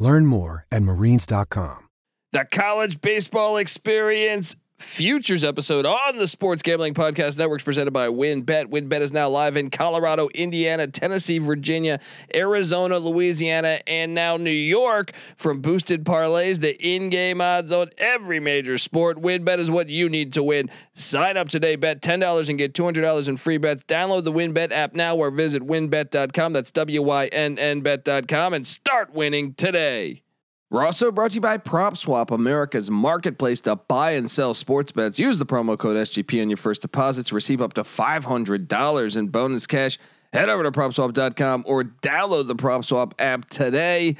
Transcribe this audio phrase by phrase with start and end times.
[0.00, 1.86] Learn more at marines.com.
[2.32, 8.66] The college baseball experience futures episode on the Sports Gambling Podcast Network presented by WynnBET.
[8.66, 12.00] WynnBET is now live in Colorado, Indiana, Tennessee, Virginia,
[12.34, 15.12] Arizona, Louisiana, and now New York.
[15.36, 20.32] From boosted parlays to in-game odds on every major sport, WynnBET is what you need
[20.32, 20.70] to win.
[20.94, 23.84] Sign up today, bet $10 and get $200 in free bets.
[23.84, 26.52] Download the WynnBET app now or visit wynnbet.com.
[26.52, 30.22] That's W-Y-N-N bet.com and start winning today.
[30.70, 35.18] We're also brought to you by PropSwap, America's marketplace to buy and sell sports bets.
[35.18, 39.26] Use the promo code SGP on your first deposit to receive up to $500 in
[39.26, 39.98] bonus cash.
[40.32, 44.14] Head over to PropSwap.com or download the PropSwap app today.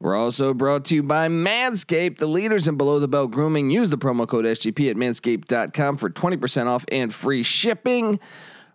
[0.00, 3.68] We're also brought to you by Manscaped, the leaders in below the belt grooming.
[3.68, 8.18] Use the promo code SGP at manscaped.com for 20% off and free shipping.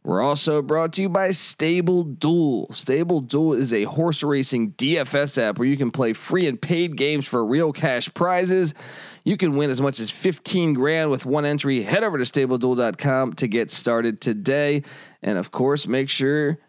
[0.06, 2.72] We're also brought to you by Stable Duel.
[2.72, 6.96] Stable Duel is a horse racing DFS app where you can play free and paid
[6.96, 8.76] games for real cash prizes.
[9.24, 11.82] You can win as much as 15 grand with one entry.
[11.82, 14.84] Head over to stableduel.com to get started today.
[15.24, 16.60] And of course, make sure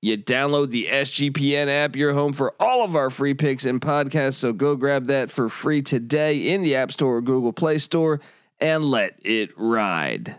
[0.00, 1.94] you download the SGPN app.
[1.94, 4.36] You're home for all of our free picks and podcasts.
[4.36, 8.18] So go grab that for free today in the App Store or Google Play Store
[8.58, 10.38] and let it ride.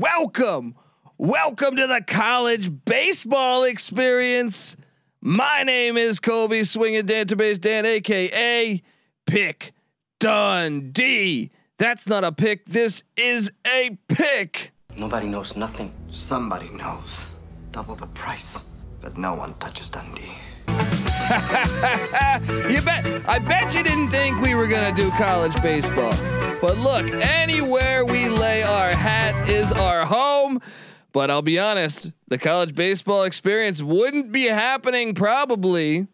[0.00, 0.76] Welcome.
[1.18, 4.74] Welcome to the college baseball experience.
[5.20, 8.82] My name is Colby Swinging Database Dan, aka
[9.26, 9.74] Pick
[10.18, 11.50] Dundee.
[11.76, 12.64] That's not a pick.
[12.64, 14.72] This is a pick.
[14.96, 15.92] Nobody knows nothing.
[16.10, 17.26] Somebody knows.
[17.70, 18.64] Double the price.
[19.02, 20.32] But no one touches Dundee.
[22.70, 23.28] You bet.
[23.28, 26.12] I bet you didn't think we were gonna do college baseball.
[26.60, 30.60] But look, anywhere we lay our hat is our home.
[31.12, 36.06] But I'll be honest, the college baseball experience wouldn't be happening probably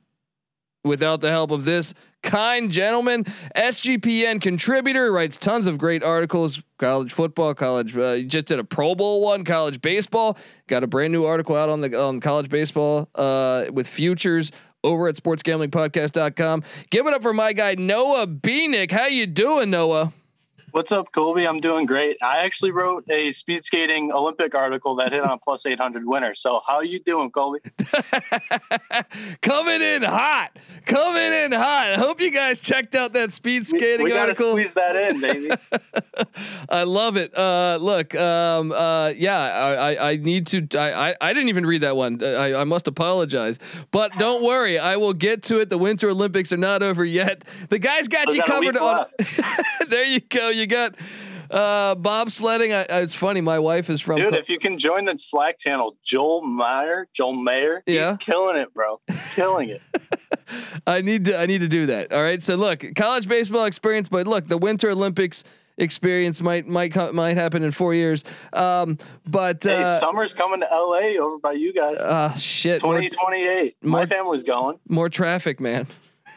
[0.84, 1.92] without the help of this
[2.26, 3.24] kind gentleman,
[3.56, 8.94] SGPN contributor, writes tons of great articles, college football, college, uh, just did a Pro
[8.94, 10.36] Bowl one, college baseball,
[10.66, 14.52] got a brand new article out on the college baseball uh, with futures
[14.84, 16.62] over at sportsgamblingpodcast.com.
[16.90, 18.90] Give it up for my guy Noah Bieniek.
[18.90, 20.12] How you doing, Noah?
[20.76, 21.48] What's up, Colby?
[21.48, 22.18] I'm doing great.
[22.22, 26.34] I actually wrote a speed skating Olympic article that hit on plus 800 winner.
[26.34, 27.60] So how you doing, Colby?
[29.40, 30.50] Coming in hot.
[30.84, 31.86] Coming in hot.
[31.86, 34.50] I hope you guys checked out that speed We- skating we, gotta article.
[34.50, 35.50] squeeze that in, baby.
[36.68, 37.34] I love it.
[37.34, 40.68] Uh, look, um, uh, yeah, I, I, I need to.
[40.78, 42.22] I, I, I didn't even read that one.
[42.22, 43.58] I, I must apologize,
[43.92, 45.70] but don't worry, I will get to it.
[45.70, 47.46] The Winter Olympics are not over yet.
[47.70, 49.06] The guys got you got covered on.
[49.88, 50.50] there you go.
[50.50, 50.94] You got
[51.50, 52.72] uh, bobsledding.
[52.74, 53.40] I, I- it's funny.
[53.40, 54.16] My wife is from.
[54.18, 58.10] Dude, if you can join the Slack channel, Joel Meyer, Joel Mayer, Yeah.
[58.10, 59.00] he's killing it, bro.
[59.34, 59.82] Killing it.
[60.86, 61.38] I need to.
[61.38, 62.12] I need to do that.
[62.12, 62.42] All right.
[62.42, 65.44] So look, college baseball experience, but look, the Winter Olympics
[65.78, 68.24] experience might might might happen in four years.
[68.52, 68.96] Um,
[69.26, 71.96] but hey, uh, summer's coming to LA over by you guys.
[71.98, 72.80] uh, shit.
[72.80, 73.76] 2028.
[73.82, 74.78] more- My family's going.
[74.88, 75.86] more traffic, man.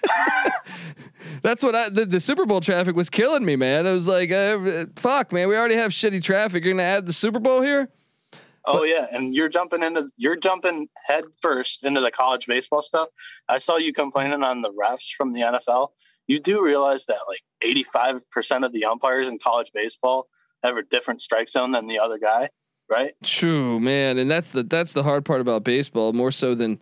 [1.42, 3.88] That's what I the, the Super Bowl traffic was killing me, man.
[3.88, 5.48] I was like, uh, fuck, man.
[5.48, 6.64] We already have shitty traffic.
[6.64, 7.90] You're gonna add the Super Bowl here?
[8.66, 13.10] Oh yeah, and you're jumping into you're jumping head first into the college baseball stuff.
[13.48, 15.90] I saw you complaining on the refs from the NFL.
[16.28, 20.28] You do realize that like 85% of the umpires in college baseball
[20.62, 22.50] have a different strike zone than the other guy,
[22.90, 23.14] right?
[23.24, 24.18] True, man.
[24.20, 26.80] And that's the that's the hard part about baseball, more so than.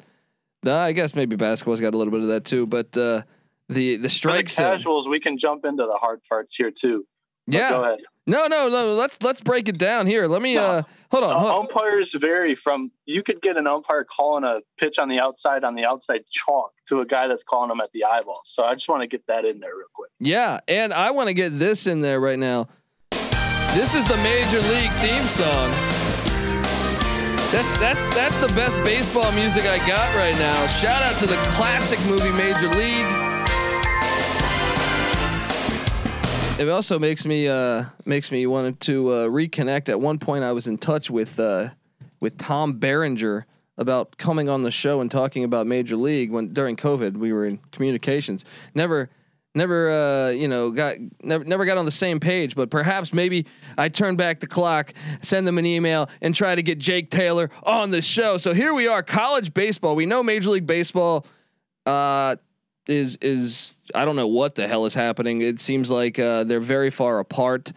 [0.68, 3.22] Nah, I guess maybe basketball's got a little bit of that too, but uh,
[3.70, 7.08] the the For the casuals, we can jump into the hard parts here too.
[7.48, 8.00] But Yeah, Go ahead.
[8.26, 8.94] No, no, no.
[8.94, 10.28] Let's let's break it down here.
[10.28, 10.64] Let me no.
[10.64, 11.40] uh hold on.
[11.40, 15.22] Hold uh, umpires vary from you could get an umpire calling a pitch on the
[15.22, 18.42] outside on the outside chalk to a guy that's calling them at the eyeball.
[18.44, 20.12] So I just want to get that in there real quick.
[20.20, 22.68] Yeah, and I want to get this in there right now.
[23.74, 25.97] This is the major league theme song.
[27.50, 30.68] That's that's that's the best baseball music I got right now.
[30.68, 33.06] Shout out to the classic movie Major League.
[36.60, 39.88] It also makes me uh, makes me wanted to uh, reconnect.
[39.88, 41.70] At one point, I was in touch with uh,
[42.20, 43.46] with Tom Berenger
[43.78, 47.46] about coming on the show and talking about Major League when during COVID we were
[47.46, 48.44] in communications.
[48.76, 49.10] Never
[49.58, 53.46] never uh, you know got never never got on the same page but perhaps maybe
[53.78, 57.50] I turn back the clock send them an email and try to get Jake Taylor
[57.64, 61.26] on the show so here we are college baseball we know Major League Baseball
[61.86, 62.36] uh,
[62.88, 65.42] is is I don't know what the hell is happening.
[65.42, 67.72] It seems like uh, they're very far apart.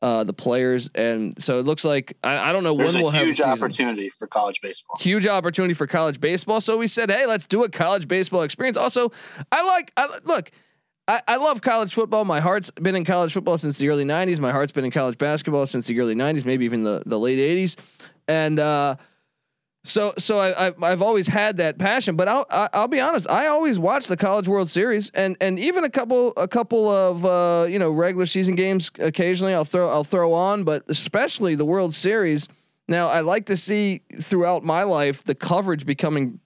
[0.00, 3.12] Uh, the players, and so it looks like I, I don't know There's when we'll
[3.12, 4.96] have a huge opportunity for college baseball.
[4.98, 6.60] Huge opportunity for college baseball.
[6.60, 8.76] So we said, hey, let's do a college baseball experience.
[8.76, 9.12] Also,
[9.52, 10.50] I like I, look.
[11.12, 12.24] I, I love college football.
[12.24, 14.40] My heart's been in college football since the early '90s.
[14.40, 17.38] My heart's been in college basketball since the early '90s, maybe even the the late
[17.38, 17.76] '80s.
[18.28, 18.96] And uh,
[19.84, 23.28] so, so I, I have always had that passion, but I'll I'll be honest.
[23.28, 27.26] I always watch the College World Series, and and even a couple a couple of
[27.26, 29.52] uh, you know regular season games occasionally.
[29.52, 32.48] I'll throw I'll throw on, but especially the World Series.
[32.88, 36.40] Now, I like to see throughout my life the coverage becoming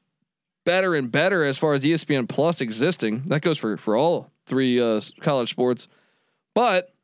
[0.65, 3.23] better and better as far as ESPN Plus existing.
[3.27, 5.89] That goes for for all three uh, college sports,
[6.55, 6.97] but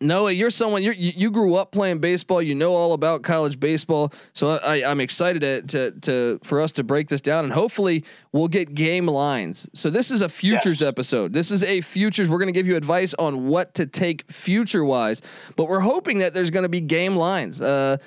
[0.00, 2.42] Noah, you're someone you you grew up playing baseball.
[2.42, 4.12] You know all about college baseball.
[4.32, 8.04] So I, I'm excited to, to, to for us to break this down, and hopefully
[8.32, 9.68] we'll get game lines.
[9.72, 10.88] So this is a futures yes.
[10.88, 11.32] episode.
[11.32, 12.28] This is a futures.
[12.28, 15.22] We're going to give you advice on what to take future wise,
[15.56, 17.62] but we're hoping that there's going to be game lines.
[17.62, 17.98] Uh,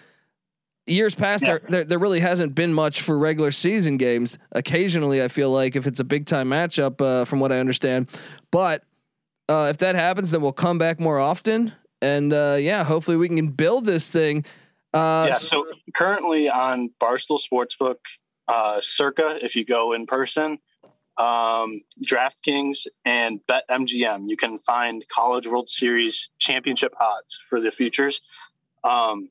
[0.87, 1.49] years past, yeah.
[1.49, 4.37] there, there, there really hasn't been much for regular season games.
[4.51, 8.09] Occasionally, I feel like if it's a big time matchup, uh, from what I understand,
[8.51, 8.83] but.
[9.49, 13.29] Uh, if that happens, then we'll come back more often and uh, yeah, hopefully we
[13.29, 14.45] can build this thing.
[14.93, 15.35] Uh, yeah.
[15.35, 17.97] So currently on Barstool Sportsbook,
[18.47, 20.59] uh, Circa, if you go in person,
[21.17, 28.21] um, DraftKings and BetMGM, you can find College World Series championship odds for the futures.
[28.83, 29.29] Um,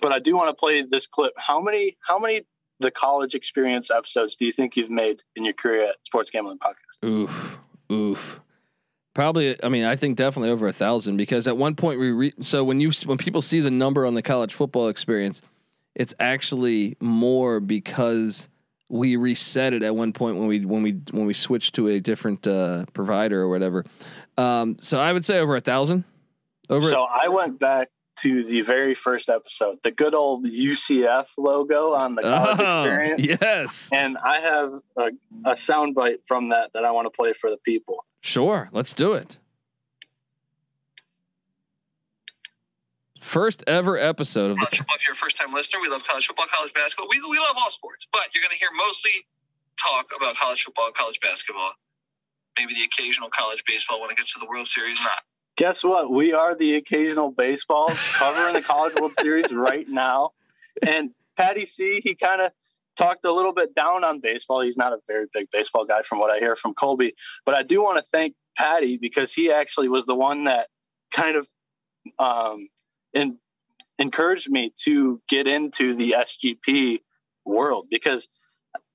[0.00, 1.32] but I do want to play this clip.
[1.36, 1.96] How many?
[2.06, 2.42] How many?
[2.78, 6.58] The college experience episodes do you think you've made in your career at Sports Gambling
[6.58, 7.08] Podcast?
[7.08, 7.58] Oof,
[7.90, 8.40] oof.
[9.14, 12.34] Probably, I mean, I think definitely over a thousand because at one point we re-
[12.40, 15.40] so when you when people see the number on the college football experience,
[15.94, 18.50] it's actually more because
[18.88, 21.98] we reset it at one point when we when we when we switched to a
[21.98, 23.84] different uh, provider or whatever.
[24.36, 26.04] Um, so I would say over a thousand.
[26.68, 26.88] Over.
[26.88, 32.14] So I went back to the very first episode, the good old UCF logo on
[32.14, 33.40] the college oh, experience.
[33.40, 35.10] Yes, and I have a,
[35.44, 38.04] a soundbite from that that I want to play for the people.
[38.20, 39.38] Sure, let's do it.
[43.20, 44.96] First ever episode of college football.
[44.96, 47.08] If you're a first time listener, we love college football, college basketball.
[47.10, 49.10] We, we love all sports, but you're going to hear mostly
[49.76, 51.72] talk about college football, college basketball,
[52.56, 55.02] maybe the occasional college baseball when it gets to the World Series.
[55.02, 55.22] Not.
[55.56, 56.10] Guess what?
[56.10, 60.30] We are the occasional baseball covering the College World Series right now.
[60.86, 62.52] And Patty C, he kind of
[62.96, 64.60] talked a little bit down on baseball.
[64.60, 67.14] He's not a very big baseball guy from what I hear from Colby,
[67.44, 70.68] but I do want to thank Patty because he actually was the one that
[71.14, 71.48] kind of
[72.18, 72.68] um,
[73.14, 73.38] in,
[73.98, 77.00] encouraged me to get into the SGP
[77.46, 78.28] world because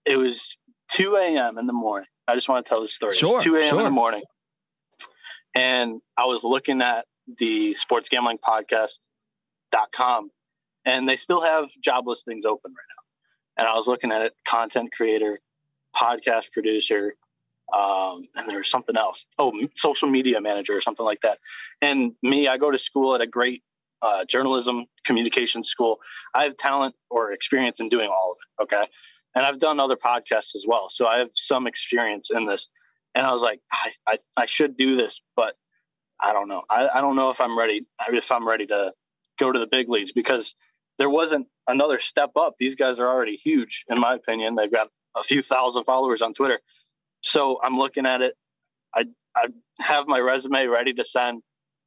[0.05, 0.55] it was
[0.91, 1.57] 2 a.m.
[1.57, 2.07] in the morning.
[2.27, 3.15] I just want to tell the story.
[3.15, 3.69] Sure, 2 a.m.
[3.69, 3.79] Sure.
[3.79, 4.21] in the morning.
[5.53, 7.05] And I was looking at
[7.37, 10.31] the sports gambling podcast.com
[10.85, 13.01] and they still have job listings open right now
[13.57, 15.39] and I was looking at it content creator,
[15.95, 17.15] podcast producer,
[17.73, 19.25] um, and there was something else.
[19.37, 21.37] Oh, social media manager or something like that.
[21.81, 23.63] And me, I go to school at a great
[24.01, 25.99] uh, journalism communication school.
[26.33, 28.63] I have talent or experience in doing all of it.
[28.63, 28.87] Okay.
[29.35, 30.89] And I've done other podcasts as well.
[30.89, 32.67] So I have some experience in this.
[33.15, 35.55] And I was like, I, I, I should do this, but
[36.19, 36.63] I don't know.
[36.69, 38.93] I, I don't know if I'm ready, if I'm ready to
[39.39, 40.53] go to the big leagues because
[40.97, 42.55] there wasn't another step up.
[42.57, 44.55] These guys are already huge, in my opinion.
[44.55, 46.59] They've got a few thousand followers on Twitter.
[47.21, 48.35] So I'm looking at it.
[48.93, 49.47] I I
[49.79, 51.41] have my resume ready to send.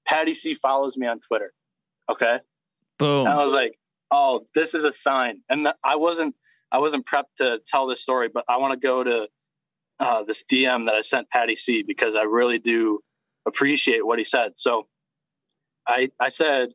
[0.07, 1.52] Patty C follows me on Twitter.
[2.09, 2.40] Okay.
[2.99, 3.26] Boom.
[3.26, 3.78] And I was like,
[4.11, 5.40] oh, this is a sign.
[5.49, 6.35] And I wasn't
[6.73, 9.28] I wasn't prepped to tell this story, but I want to go to
[10.00, 13.00] uh, this DM that I sent Patty C because I really do
[13.46, 14.58] appreciate what he said.
[14.58, 14.88] So
[15.86, 16.70] I I said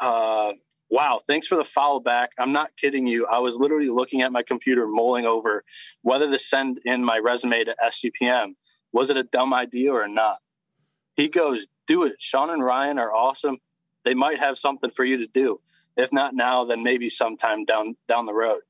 [0.00, 0.52] Uh,
[0.90, 2.32] wow, thanks for the follow back.
[2.38, 3.26] I'm not kidding you.
[3.26, 5.64] I was literally looking at my computer, mulling over
[6.02, 8.54] whether to send in my resume to SGPN.
[8.92, 10.38] Was it a dumb idea or not?
[11.16, 12.14] He goes, Do it.
[12.18, 13.58] Sean and Ryan are awesome.
[14.04, 15.60] They might have something for you to do.
[15.96, 18.62] If not now, then maybe sometime down down the road.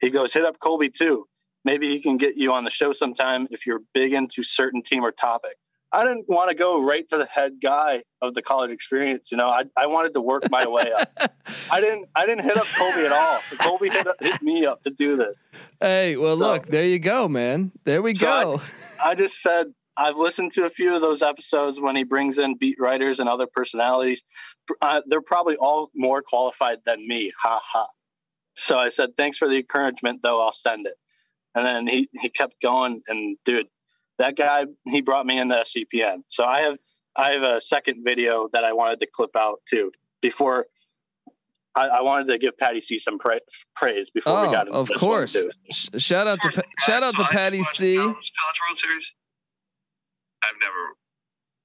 [0.00, 1.28] He goes, Hit up Colby too.
[1.66, 5.04] Maybe he can get you on the show sometime if you're big into certain team
[5.04, 5.56] or topic.
[5.90, 9.32] I didn't want to go right to the head guy of the college experience.
[9.32, 11.10] You know, I, I wanted to work my way up.
[11.72, 13.40] I didn't I didn't hit up Colby at all.
[13.58, 15.50] Colby hit, hit me up to do this.
[15.80, 17.72] Hey, well, so, look, there you go, man.
[17.82, 18.62] There we so go.
[19.04, 22.38] I, I just said I've listened to a few of those episodes when he brings
[22.38, 24.22] in beat writers and other personalities.
[24.80, 27.32] Uh, they're probably all more qualified than me.
[27.42, 27.88] Ha ha.
[28.54, 30.40] So I said, thanks for the encouragement, though.
[30.40, 30.94] I'll send it.
[31.56, 33.02] And then he, he kept going.
[33.08, 33.66] And dude,
[34.18, 36.22] that guy he brought me into SGPN.
[36.28, 36.78] So I have
[37.16, 40.66] I have a second video that I wanted to clip out too before.
[41.74, 43.40] I, I wanted to give Patty C some pra-
[43.74, 45.36] praise before oh, we got into of course.
[45.70, 47.96] Sh- shout out to shout out to Patty C.
[47.96, 49.12] College World Series.
[50.42, 50.96] I've never.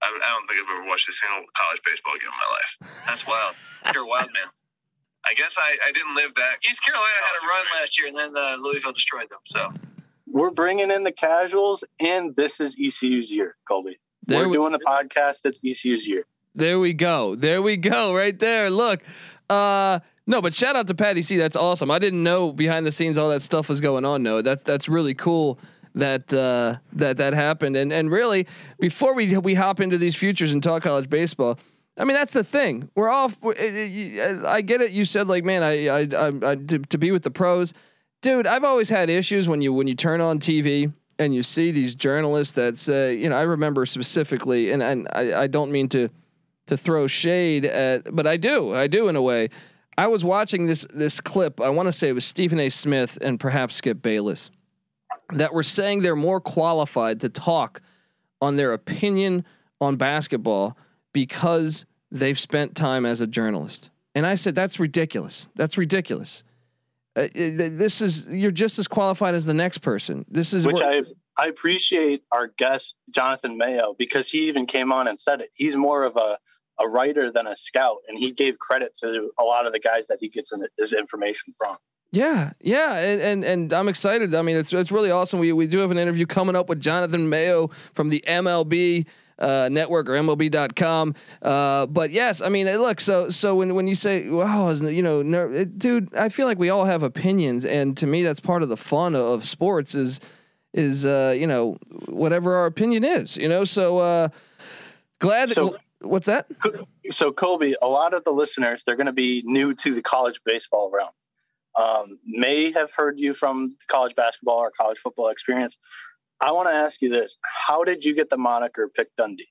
[0.03, 3.05] I, I don't think I've ever watched a single college baseball game in my life.
[3.05, 3.55] That's wild.
[3.93, 4.49] You're a wild man.
[5.25, 6.55] I guess I, I didn't live that.
[6.69, 9.39] East Carolina had a run last year, and then uh, Louisville destroyed them.
[9.43, 9.69] So
[10.27, 13.99] we're bringing in the casuals, and this is ECU's year, Colby.
[14.25, 16.25] There we're we, doing a podcast that's ECU's year.
[16.55, 17.35] There we go.
[17.35, 18.13] There we go.
[18.15, 18.69] Right there.
[18.69, 19.03] Look.
[19.49, 21.37] Uh, no, but shout out to Patty C.
[21.37, 21.91] That's awesome.
[21.91, 24.23] I didn't know behind the scenes all that stuff was going on.
[24.23, 25.59] No, that that's really cool
[25.95, 27.75] that uh, that that happened.
[27.75, 28.47] And and really,
[28.79, 31.59] before we we hop into these futures and talk college baseball,
[31.97, 32.89] I mean that's the thing.
[32.95, 33.31] We're all.
[33.45, 34.91] Eh, eh, eh, I get it.
[34.91, 37.73] You said like, man, I I, I, I to, to be with the pros
[38.21, 41.71] dude, I've always had issues when you when you turn on TV and you see
[41.71, 45.89] these journalists that say, you know, I remember specifically, and and I, I don't mean
[45.89, 46.09] to
[46.67, 49.49] to throw shade at, but I do, I do in a way.
[49.97, 51.59] I was watching this this clip.
[51.59, 52.69] I want to say it was Stephen A.
[52.69, 54.49] Smith and perhaps Skip Bayless
[55.33, 57.81] that were saying they're more qualified to talk
[58.41, 59.45] on their opinion
[59.79, 60.77] on basketball
[61.13, 63.89] because they've spent time as a journalist.
[64.13, 65.47] And I said that's ridiculous.
[65.55, 66.43] That's ridiculous.
[67.15, 70.25] Uh, this is you're just as qualified as the next person.
[70.29, 71.01] This is which I
[71.37, 75.51] I appreciate our guest Jonathan Mayo because he even came on and said it.
[75.53, 76.37] He's more of a
[76.79, 80.07] a writer than a scout, and he gave credit to a lot of the guys
[80.07, 81.77] that he gets his information from.
[82.11, 84.35] Yeah, yeah, and, and and I'm excited.
[84.35, 85.39] I mean, it's it's really awesome.
[85.39, 89.05] We we do have an interview coming up with Jonathan Mayo from the MLB
[89.39, 91.15] uh, network or MLB.com.
[91.41, 95.21] Uh, but yes, I mean, look, so so when when you say, wow, you know,
[95.21, 98.69] ner- dude, I feel like we all have opinions, and to me, that's part of
[98.69, 100.19] the fun of sports is
[100.73, 103.63] is uh, you know whatever our opinion is, you know.
[103.63, 104.29] So uh,
[105.19, 105.49] glad.
[105.51, 106.47] So, what's that?
[107.09, 110.41] So Colby, a lot of the listeners they're going to be new to the college
[110.45, 111.11] baseball realm.
[111.73, 115.77] Um, may have heard you from college basketball or college football experience.
[116.41, 119.47] I want to ask you this: How did you get the moniker Pick Dundee?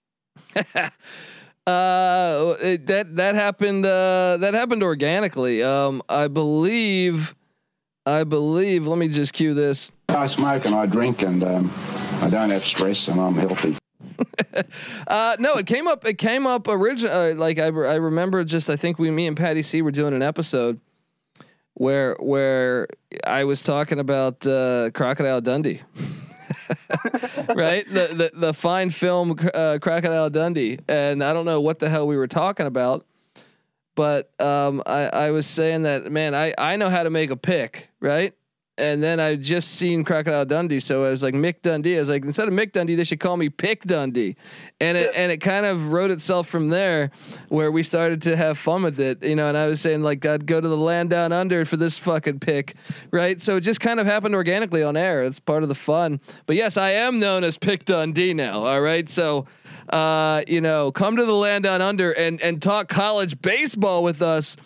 [1.66, 3.86] uh, it, that that happened.
[3.86, 5.62] Uh, that happened organically.
[5.62, 7.34] Um, I believe.
[8.06, 8.86] I believe.
[8.86, 9.92] Let me just cue this.
[10.08, 11.70] I smoke and I drink and um,
[12.22, 13.76] I don't have stress and I'm healthy.
[15.06, 16.04] uh, no, it came up.
[16.04, 17.32] It came up originally.
[17.32, 18.68] Uh, like I, I remember just.
[18.68, 20.80] I think we, me and Patty C, were doing an episode
[21.74, 22.88] where where
[23.24, 25.82] I was talking about uh, Crocodile Dundee.
[27.54, 27.86] right?
[27.86, 32.06] The, the the fine film uh, Crocodile Dundee, and I don't know what the hell
[32.06, 33.06] we were talking about,
[33.94, 37.36] but um, I I was saying that man, I I know how to make a
[37.36, 38.34] pick, right?
[38.80, 41.96] And then I just seen Crocodile Dundee, so I was like Mick Dundee.
[41.96, 44.36] I was like, instead of Mick Dundee, they should call me Pick Dundee,
[44.80, 47.10] and it and it kind of wrote itself from there,
[47.48, 49.48] where we started to have fun with it, you know.
[49.48, 52.40] And I was saying like, I'd go to the land down under for this fucking
[52.40, 52.74] pick,
[53.10, 53.40] right?
[53.40, 55.22] So it just kind of happened organically on air.
[55.22, 56.20] It's part of the fun.
[56.46, 58.60] But yes, I am known as Pick Dundee now.
[58.60, 59.46] All right, so.
[59.88, 64.22] Uh, you know, come to the land down under and and talk college baseball with
[64.22, 64.56] us.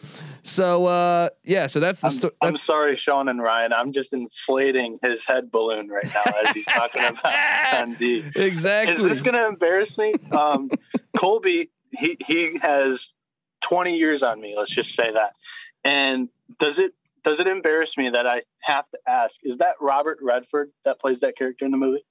[0.44, 2.34] So uh, yeah, so that's the story.
[2.42, 3.72] I'm sorry, Sean and Ryan.
[3.72, 7.34] I'm just inflating his head balloon right now as he's talking about
[7.72, 8.24] Dundee.
[8.36, 8.94] Exactly.
[8.94, 10.12] Is this going to embarrass me?
[10.32, 10.70] Um,
[11.16, 13.14] Colby, he he has
[13.62, 14.54] 20 years on me.
[14.56, 15.34] Let's just say that.
[15.82, 19.36] And does it does it embarrass me that I have to ask?
[19.42, 22.04] Is that Robert Redford that plays that character in the movie?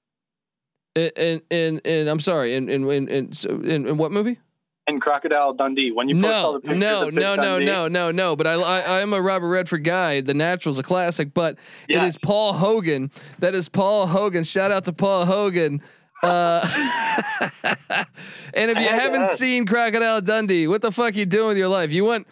[0.96, 2.56] In in in I'm sorry.
[2.56, 4.40] In in in in, in, in what movie?
[4.86, 6.78] And Crocodile Dundee when you post no, all the pictures.
[6.78, 8.36] No, no, no, no, no, no.
[8.36, 10.20] But I, I, I'm a Robert Redford guy.
[10.20, 11.56] The Natural's a classic, but
[11.88, 12.02] yes.
[12.02, 13.10] it is Paul Hogan.
[13.38, 14.44] That is Paul Hogan.
[14.44, 15.80] Shout out to Paul Hogan.
[16.22, 16.60] Uh,
[18.54, 21.90] and if you haven't seen Crocodile Dundee, what the fuck you doing with your life?
[21.90, 22.26] You want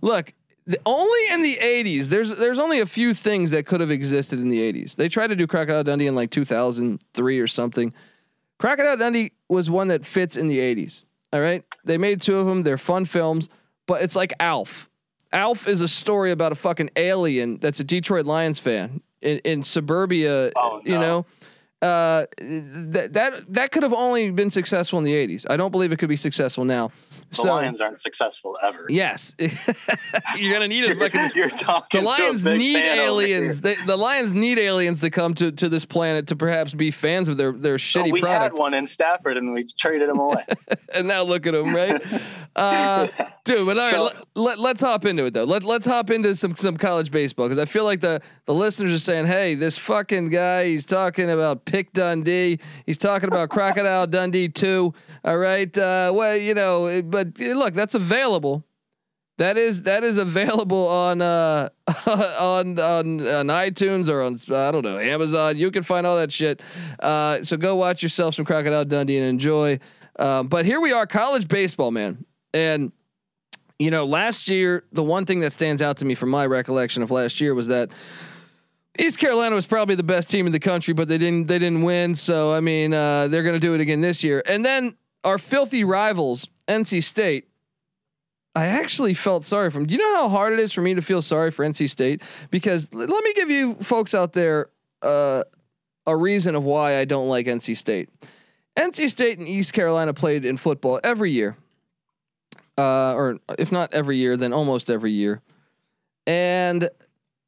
[0.00, 0.32] Look,
[0.66, 2.08] the, only in the '80s.
[2.08, 4.96] There's there's only a few things that could have existed in the '80s.
[4.96, 7.92] They tried to do Crocodile Dundee in like 2003 or something.
[8.58, 11.04] Crocodile Dundee was one that fits in the '80s.
[11.32, 12.62] All right, they made two of them.
[12.62, 13.48] They're fun films,
[13.86, 14.90] but it's like Alf.
[15.32, 19.62] Alf is a story about a fucking alien that's a Detroit Lions fan in, in
[19.62, 20.52] suburbia.
[20.56, 21.26] Oh, You know,
[21.86, 25.46] uh, that that that could have only been successful in the '80s.
[25.48, 26.90] I don't believe it could be successful now.
[27.30, 28.86] The so Lions aren't successful ever.
[28.88, 29.34] yes,
[30.36, 31.30] you're gonna need a fucking.
[31.34, 33.60] You're talking The Lions need aliens.
[33.60, 37.26] They, the Lions need aliens to come to, to this planet to perhaps be fans
[37.28, 38.42] of their their So shitty we product.
[38.42, 40.44] had one in Stafford and we traded him away.
[40.94, 42.00] and now look at him, right?
[42.54, 43.08] Uh,
[43.44, 45.44] dude, but all right, So- let, us hop into it though.
[45.44, 48.92] Let, let's hop into some some college baseball because I feel like the the listeners
[48.92, 54.06] are saying, "Hey, this fucking guy, he's talking about Pick Dundee, he's talking about Crocodile
[54.06, 58.64] Dundee too." All right, uh, well, you know, but look, that's available.
[59.36, 61.68] That is that is available on uh
[62.06, 65.58] on on on iTunes or on I don't know Amazon.
[65.58, 66.62] You can find all that shit.
[66.98, 69.78] Uh, so go watch yourself some Crocodile Dundee and enjoy.
[70.18, 72.90] Um, but here we are, college baseball, man, and
[73.78, 77.02] you know last year the one thing that stands out to me from my recollection
[77.02, 77.90] of last year was that
[78.98, 81.82] East Carolina was probably the best team in the country, but they didn't they didn't
[81.82, 82.14] win.
[82.14, 84.42] So I mean uh, they're going to do it again this year.
[84.48, 87.48] And then our filthy rivals, NC State.
[88.54, 89.86] I actually felt sorry for them.
[89.86, 92.22] Do you know how hard it is for me to feel sorry for NC State?
[92.50, 94.70] Because l- let me give you folks out there
[95.02, 95.42] uh,
[96.06, 98.08] a reason of why I don't like NC State.
[98.76, 101.56] NC State and East Carolina played in football every year,
[102.78, 105.42] uh, or if not every year, then almost every year.
[106.26, 106.88] And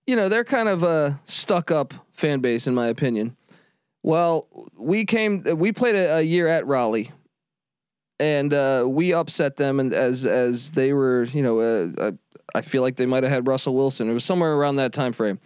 [0.09, 3.37] you know they're kind of a stuck-up fan base, in my opinion.
[4.03, 4.49] Well,
[4.79, 7.12] we came, we played a, a year at Raleigh,
[8.19, 12.12] and uh, we upset them, and as as they were, you know, uh,
[12.55, 14.09] I, I feel like they might have had Russell Wilson.
[14.09, 15.41] It was somewhere around that time frame,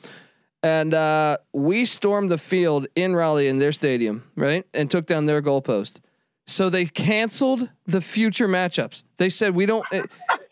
[0.62, 5.26] and uh, we stormed the field in Raleigh in their stadium, right, and took down
[5.26, 5.98] their goalpost.
[6.46, 9.02] So they canceled the future matchups.
[9.16, 9.84] They said we don't.
[9.90, 10.04] eh,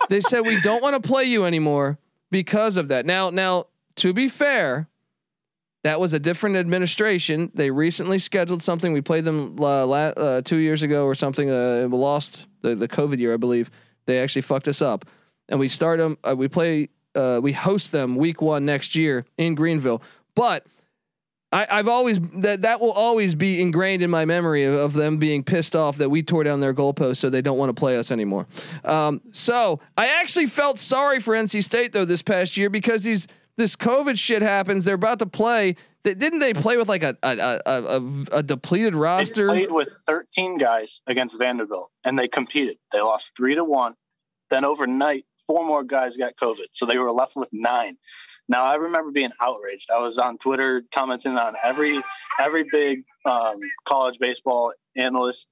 [0.09, 1.99] they said we don't want to play you anymore
[2.33, 3.07] because of that.
[3.07, 3.67] Now, now
[4.01, 4.89] to be fair,
[5.85, 7.51] that was a different administration.
[7.55, 8.93] They recently scheduled something.
[8.93, 11.51] We played them uh, la- uh, two years ago or something.
[11.51, 13.71] Uh, we lost the the COVID year, I believe.
[14.07, 15.05] They actually fucked us up,
[15.49, 16.17] and we start them.
[16.25, 16.89] Uh, we play.
[17.15, 20.01] Uh, we host them week one next year in Greenville.
[20.35, 20.65] But
[21.53, 25.19] I, I've always that that will always be ingrained in my memory of, of them
[25.19, 27.97] being pissed off that we tore down their goalpost, so they don't want to play
[27.97, 28.47] us anymore.
[28.85, 33.27] Um, so I actually felt sorry for NC State though this past year because these
[33.61, 34.85] this COVID shit happens.
[34.85, 35.77] They're about to play.
[36.03, 39.47] They, didn't they play with like a a, a, a, a depleted roster?
[39.47, 42.79] They played with 13 guys against Vanderbilt and they competed.
[42.91, 43.95] They lost three to one.
[44.49, 46.67] Then overnight, four more guys got COVID.
[46.73, 47.99] So they were left with nine.
[48.49, 49.91] Now I remember being outraged.
[49.91, 52.01] I was on Twitter commenting on every
[52.41, 55.47] every big um, college baseball analyst,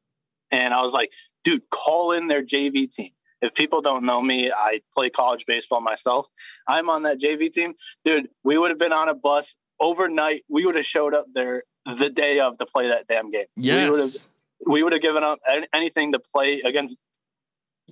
[0.50, 1.12] and I was like,
[1.44, 5.80] "Dude, call in their JV team." If people don't know me, I play college baseball
[5.80, 6.26] myself.
[6.66, 7.74] I'm on that JV team,
[8.04, 8.28] dude.
[8.42, 10.44] We would have been on a bus overnight.
[10.48, 13.46] We would have showed up there the day of to play that damn game.
[13.56, 14.28] We would have Yes.
[14.66, 15.38] we would have given up
[15.72, 16.96] anything to play against.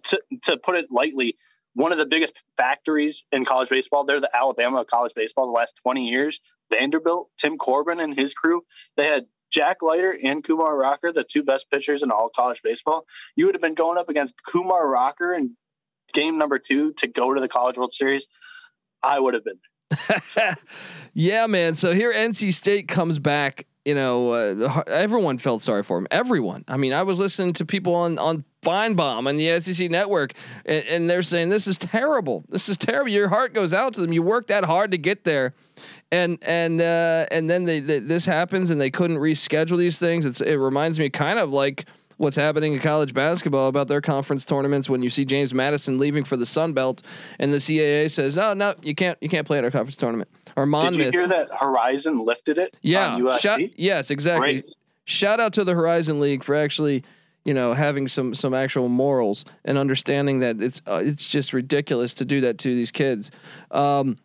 [0.05, 1.37] To, to put it lightly,
[1.73, 4.05] one of the biggest factories in college baseball.
[4.05, 5.47] They're the Alabama of college baseball.
[5.47, 8.63] The last twenty years, Vanderbilt, Tim Corbin and his crew.
[8.97, 13.05] They had Jack Leiter and Kumar Rocker, the two best pitchers in all college baseball.
[13.37, 15.57] You would have been going up against Kumar Rocker in
[16.13, 18.27] game number two to go to the College World Series.
[19.03, 19.59] I would have been.
[21.15, 21.75] yeah, man.
[21.75, 23.67] So here NC State comes back.
[23.85, 26.09] You know, uh, everyone felt sorry for him.
[26.11, 26.65] Everyone.
[26.67, 30.33] I mean, I was listening to people on on Finebaum and the SEC network,
[30.65, 32.45] and, and they're saying this is terrible.
[32.49, 33.13] This is terrible.
[33.13, 34.13] Your heart goes out to them.
[34.13, 35.55] You worked that hard to get there,
[36.13, 40.25] and and uh, and then they, they, this happens, and they couldn't reschedule these things.
[40.25, 41.87] It's, it reminds me kind of like
[42.19, 46.25] what's happening in college basketball about their conference tournaments when you see James Madison leaving
[46.25, 47.03] for the Sun Belt
[47.39, 50.31] and the CAA says, "No, no, you can't you can't play at our conference tournament."
[50.57, 50.97] Or Monmouth.
[50.97, 52.77] Did you hear that Horizon lifted it?
[52.83, 53.39] Yeah.
[53.39, 54.61] Shout, yes, exactly.
[54.63, 54.75] Great.
[55.05, 57.05] Shout out to the Horizon League for actually,
[57.45, 62.15] you know, having some some actual morals and understanding that it's uh, it's just ridiculous
[62.15, 63.31] to do that to these kids.
[63.71, 64.19] Um,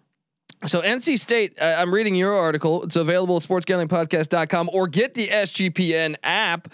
[0.66, 2.84] so NC State, I, I'm reading your article.
[2.84, 6.68] It's available at sportsgamblingpodcast.com or get the SGPN app.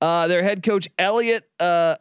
[0.00, 1.96] Uh, their head coach Elliott uh,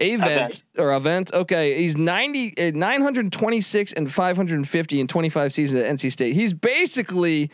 [0.00, 0.62] Avent Avent.
[0.76, 1.32] or Avent.
[1.32, 6.34] Okay, he's 90, uh, 926 and 550 in 25 seasons at NC State.
[6.34, 7.50] He's basically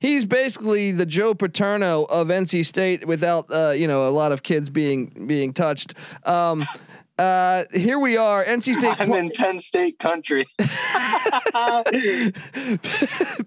[0.00, 4.42] he's basically the Joe Paterno of NC State without uh, you know a lot of
[4.42, 5.94] kids being being touched.
[6.24, 6.64] Um,
[7.18, 9.00] Uh, here we are, NC State.
[9.00, 10.46] I'm in Penn State country.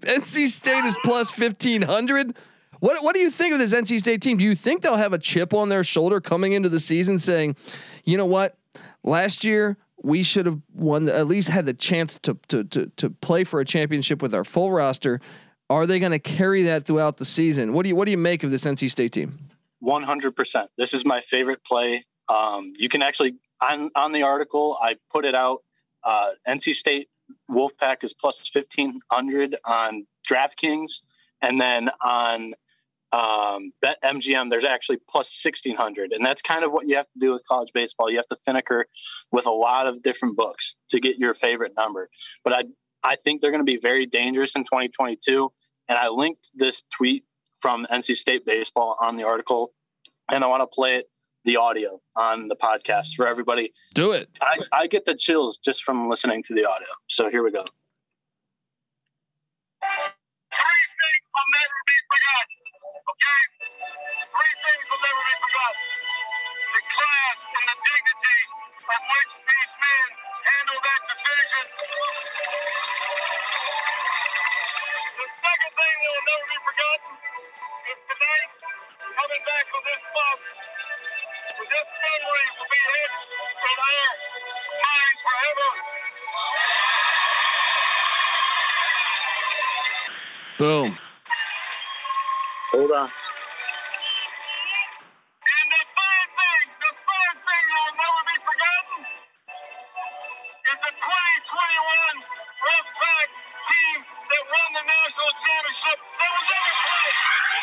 [0.02, 2.36] NC State is plus fifteen hundred.
[2.80, 4.38] What what do you think of this NC State team?
[4.38, 7.56] Do you think they'll have a chip on their shoulder coming into the season, saying,
[8.04, 8.56] you know what,
[9.04, 13.10] last year we should have won, at least had the chance to to to to
[13.10, 15.20] play for a championship with our full roster.
[15.68, 17.72] Are they going to carry that throughout the season?
[17.72, 19.38] What do you what do you make of this NC State team?
[19.78, 20.70] One hundred percent.
[20.76, 22.02] This is my favorite play.
[22.28, 25.60] Um, you can actually on on the article I put it out.
[26.04, 27.08] Uh, NC State
[27.50, 31.00] Wolfpack is plus fifteen hundred on DraftKings,
[31.42, 32.54] and then on
[33.12, 36.12] um, Bet MGM, there's actually plus 1600.
[36.12, 38.10] And that's kind of what you have to do with college baseball.
[38.10, 38.84] You have to finicker
[39.32, 42.08] with a lot of different books to get your favorite number.
[42.44, 42.62] But I,
[43.02, 45.52] I think they're going to be very dangerous in 2022.
[45.88, 47.24] And I linked this tweet
[47.60, 49.72] from NC State Baseball on the article,
[50.30, 51.06] and I want to play it
[51.44, 53.72] the audio on the podcast for everybody.
[53.94, 54.28] Do it.
[54.40, 56.88] I, I get the chills just from listening to the audio.
[57.08, 57.64] So here we go.
[59.80, 62.58] Three things will never be forgotten.
[63.10, 63.40] Okay?
[64.28, 65.84] Three things will never be forgotten.
[66.76, 68.40] The class and the dignity
[68.90, 70.08] of which these men
[70.44, 71.64] handled that decision.
[75.16, 77.12] The second thing that will never be forgotten
[77.90, 78.50] is tonight,
[79.16, 80.40] coming back from this bus,
[81.58, 84.10] with this memory will be etched in our
[84.78, 85.68] minds forever.
[90.60, 90.90] Boom.
[92.70, 93.08] Hold on.
[95.40, 99.00] And the third thing, the third thing that will never be forgotten
[100.70, 102.22] is the 2021
[102.60, 103.28] Wolfpack
[103.66, 107.16] team that won the national championship that was ever played.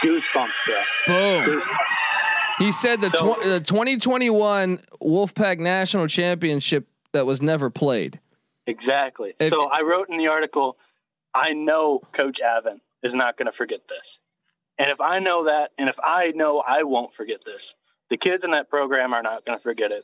[0.03, 0.79] Goosebumps, bro.
[1.07, 1.41] Boom.
[1.47, 1.86] Goosebumps.
[2.67, 8.19] He said the, So- tw- the 2021 Wolfpack National Championship that was never played.
[8.65, 9.33] Exactly.
[9.39, 10.77] If- so I wrote in the article,
[11.33, 14.19] I know Coach Avent is not going to forget this.
[14.77, 17.73] And if I know that, and if I know I won't forget this,
[18.09, 20.03] the kids in that program are not going to forget it.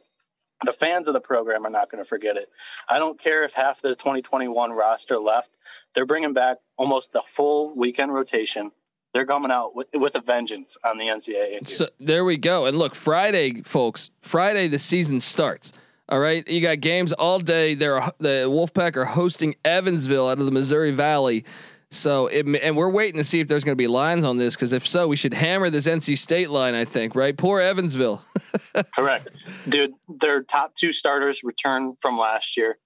[0.64, 2.50] The fans of the program are not going to forget it.
[2.88, 5.52] I don't care if half the 2021 roster left.
[5.94, 8.72] They're bringing back almost the full weekend rotation.
[9.14, 11.68] They're coming out with, with a vengeance on the NCAA.
[11.68, 12.66] So there we go.
[12.66, 14.10] And look, Friday, folks.
[14.22, 15.72] Friday the season starts.
[16.10, 17.76] All right, you got games all day.
[17.76, 21.46] They're the Wolfpack are hosting Evansville out of the Missouri Valley.
[21.92, 24.56] So it, and we're waiting to see if there's going to be lines on this
[24.56, 26.74] because if so, we should hammer this NC State line.
[26.74, 27.38] I think right.
[27.38, 28.22] Poor Evansville.
[28.96, 29.30] Correct.
[29.70, 32.78] Dude, their top two starters return from last year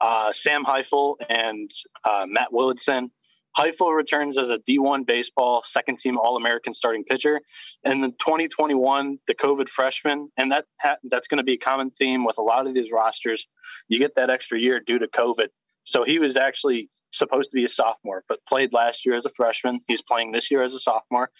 [0.00, 1.70] uh, Sam Highfill and
[2.04, 3.10] uh, Matt Willadsen.
[3.58, 7.40] Highfill returns as a D1 baseball second team All American starting pitcher.
[7.82, 11.90] And then 2021, the COVID freshman, and that ha- that's going to be a common
[11.90, 13.48] theme with a lot of these rosters.
[13.88, 15.48] You get that extra year due to COVID.
[15.82, 19.30] So he was actually supposed to be a sophomore, but played last year as a
[19.30, 19.80] freshman.
[19.88, 21.30] He's playing this year as a sophomore.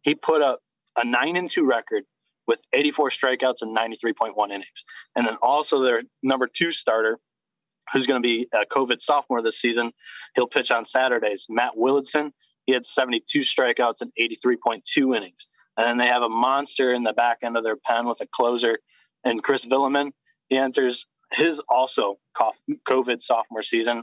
[0.00, 0.60] He put up
[0.96, 2.04] a nine and two record
[2.46, 4.84] with 84 strikeouts and 93.1 innings.
[5.14, 7.18] And then also their number two starter,
[7.92, 9.92] who's going to be a COVID sophomore this season,
[10.34, 11.46] he'll pitch on Saturdays.
[11.48, 12.32] Matt Willadsen,
[12.66, 15.46] he had 72 strikeouts and 83.2 innings.
[15.76, 18.26] And then they have a monster in the back end of their pen with a
[18.26, 18.78] closer.
[19.24, 20.12] And Chris Villaman,
[20.48, 24.02] he enters his also COVID sophomore season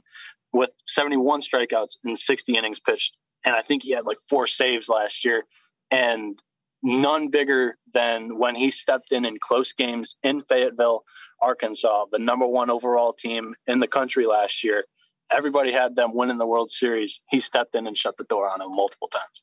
[0.53, 3.17] with 71 strikeouts and 60 innings pitched.
[3.43, 5.43] And I think he had like four saves last year.
[5.91, 6.41] And
[6.83, 11.03] none bigger than when he stepped in in close games in Fayetteville,
[11.41, 14.85] Arkansas, the number one overall team in the country last year.
[15.31, 17.19] Everybody had them winning the World Series.
[17.29, 19.41] He stepped in and shut the door on them multiple times.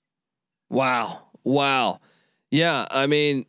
[0.71, 1.31] Wow.
[1.43, 2.01] Wow.
[2.51, 2.87] Yeah.
[2.91, 3.47] I mean,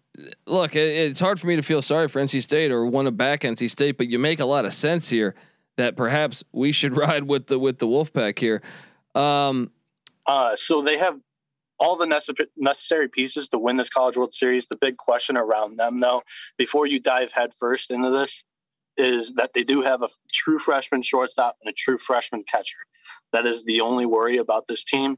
[0.48, 3.12] look, it, it's hard for me to feel sorry for NC State or want to
[3.12, 5.36] back NC State, but you make a lot of sense here
[5.78, 8.62] that perhaps we should ride with the with the Wolfpack here.
[9.14, 9.72] Um,
[10.26, 11.20] Uh, so they have
[11.80, 12.06] all the
[12.58, 14.68] necessary pieces to win this College World Series.
[14.68, 16.24] The big question around them, though,
[16.58, 18.44] before you dive headfirst into this,
[18.96, 22.78] is that they do have a true freshman shortstop and a true freshman catcher.
[23.32, 25.18] That is the only worry about this team.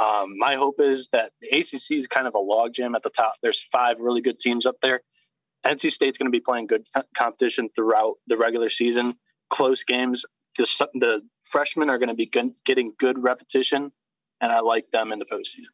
[0.00, 3.34] Um, my hope is that the ACC is kind of a logjam at the top.
[3.42, 5.00] There's five really good teams up there.
[5.66, 9.16] NC State's going to be playing good competition throughout the regular season,
[9.50, 10.24] close games.
[10.58, 13.90] The, the freshmen are going to be getting good repetition,
[14.40, 15.72] and I like them in the postseason.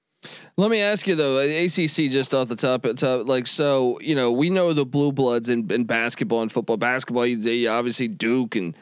[0.56, 4.30] Let me ask you though, ACC just off the top, top like so, you know,
[4.32, 6.76] we know the blue bloods in, in basketball and football.
[6.76, 8.76] Basketball, you, they obviously Duke and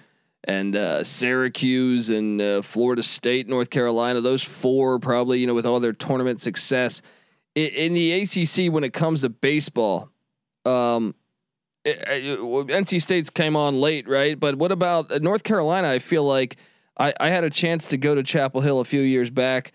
[0.45, 4.21] and uh, Syracuse and uh, Florida State, North Carolina.
[4.21, 7.03] Those four probably, you know, with all their tournament success.
[7.55, 10.11] In, in the ACC, when it comes to baseball,
[10.65, 11.15] um,
[11.87, 14.39] uh, NC State's came on late, right?
[14.39, 15.89] But what about uh, North Carolina?
[15.89, 16.57] I feel like
[16.99, 19.73] I, I had a chance to go to Chapel Hill a few years back,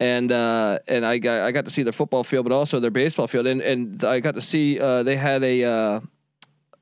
[0.00, 2.90] and uh, and I got I got to see their football field, but also their
[2.90, 6.00] baseball field, and and I got to see uh, they had a uh,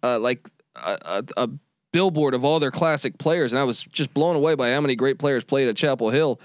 [0.03, 1.49] uh, like a, a,
[1.93, 4.97] billboard of all their classic players, and I was just blown away by how many
[4.97, 6.41] great players played at Chapel Hill.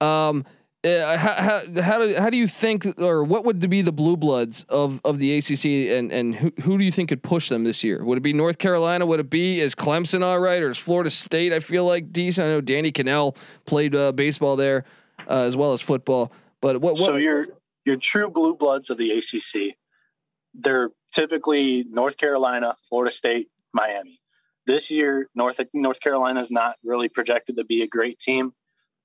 [0.00, 0.46] Um,
[0.84, 4.16] uh, how, how, how, do how do you think or what would be the blue
[4.16, 7.64] bloods of of the ACC and and who, who do you think could push them
[7.64, 8.02] this year?
[8.02, 9.04] Would it be North Carolina?
[9.04, 11.52] Would it be is Clemson all right or is Florida State?
[11.52, 12.46] I feel like decent.
[12.46, 14.84] I know Danny Kanell played uh, baseball there
[15.28, 16.32] uh, as well as football.
[16.60, 17.46] But what, what so your
[17.84, 19.76] your true blue bloods of the ACC,
[20.54, 24.20] they're typically North Carolina, Florida State, Miami.
[24.66, 28.52] This year, North North Carolina is not really projected to be a great team.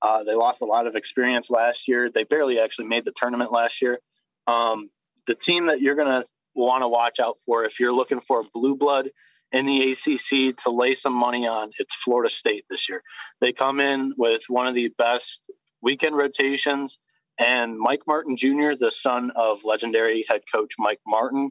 [0.02, 2.10] Uh, they lost a lot of experience last year.
[2.10, 4.00] They barely actually made the tournament last year.
[4.46, 4.90] Um,
[5.26, 8.40] the team that you're going to want to watch out for if you're looking for
[8.40, 9.10] a blue blood
[9.52, 13.02] in the ACC to lay some money on, it's Florida State this year.
[13.40, 15.50] They come in with one of the best
[15.84, 16.98] weekend rotations.
[17.38, 21.50] And Mike Martin Jr., the son of legendary head coach Mike Martin,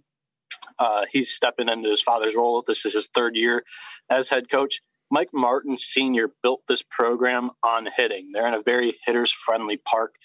[0.80, 2.63] uh, he's stepping into his father's role.
[2.65, 3.63] This is his third year
[4.10, 4.82] as head coach.
[5.12, 6.30] Mike Martin Sr.
[6.41, 8.32] built this program on hitting.
[8.32, 10.15] They're in a very hitters friendly park,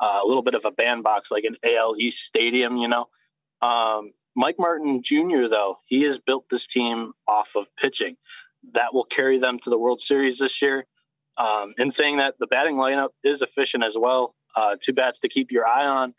[0.00, 3.06] uh, a little bit of a bandbox like an AL East stadium, you know.
[3.62, 8.16] Um, Mike Martin Jr., though, he has built this team off of pitching.
[8.72, 10.86] That will carry them to the World Series this year.
[11.36, 14.34] Um, in saying that, the batting lineup is efficient as well.
[14.54, 16.14] Uh, two bats to keep your eye on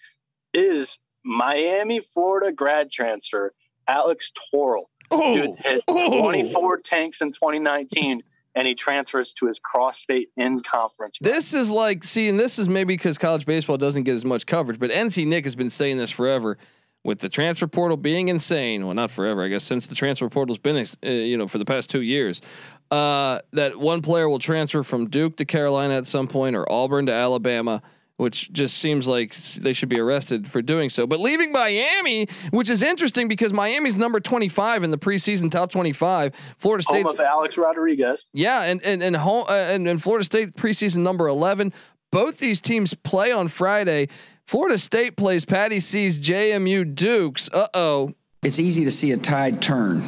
[0.54, 3.54] is Miami, Florida grad transfer,
[3.88, 4.32] Alex.
[4.54, 4.78] Oh,
[5.12, 6.22] Dude hit oh.
[6.22, 8.22] 24 tanks in 2019
[8.56, 11.18] and he transfers to his cross state in conference.
[11.20, 14.80] This is like seeing this is maybe because college baseball doesn't get as much coverage,
[14.80, 16.58] but NC Nick has been saying this forever
[17.06, 18.84] with the transfer portal being insane.
[18.86, 21.66] Well, not forever, I guess, since the transfer portal's been, uh, you know, for the
[21.66, 22.42] past two years.
[22.90, 27.06] Uh, that one player will transfer from Duke to Carolina at some point or Auburn
[27.06, 27.82] to Alabama
[28.18, 31.06] which just seems like they should be arrested for doing so.
[31.06, 36.34] But leaving Miami, which is interesting because Miami's number 25 in the preseason top 25.
[36.58, 38.26] Florida State of Alex Rodriguez.
[38.32, 41.74] Yeah, and and and home uh, and, and Florida State preseason number 11.
[42.10, 44.08] Both these teams play on Friday.
[44.46, 47.50] Florida State plays Patty C's JMU Dukes.
[47.52, 48.14] Uh oh.
[48.44, 50.04] It's easy to see a tide turn.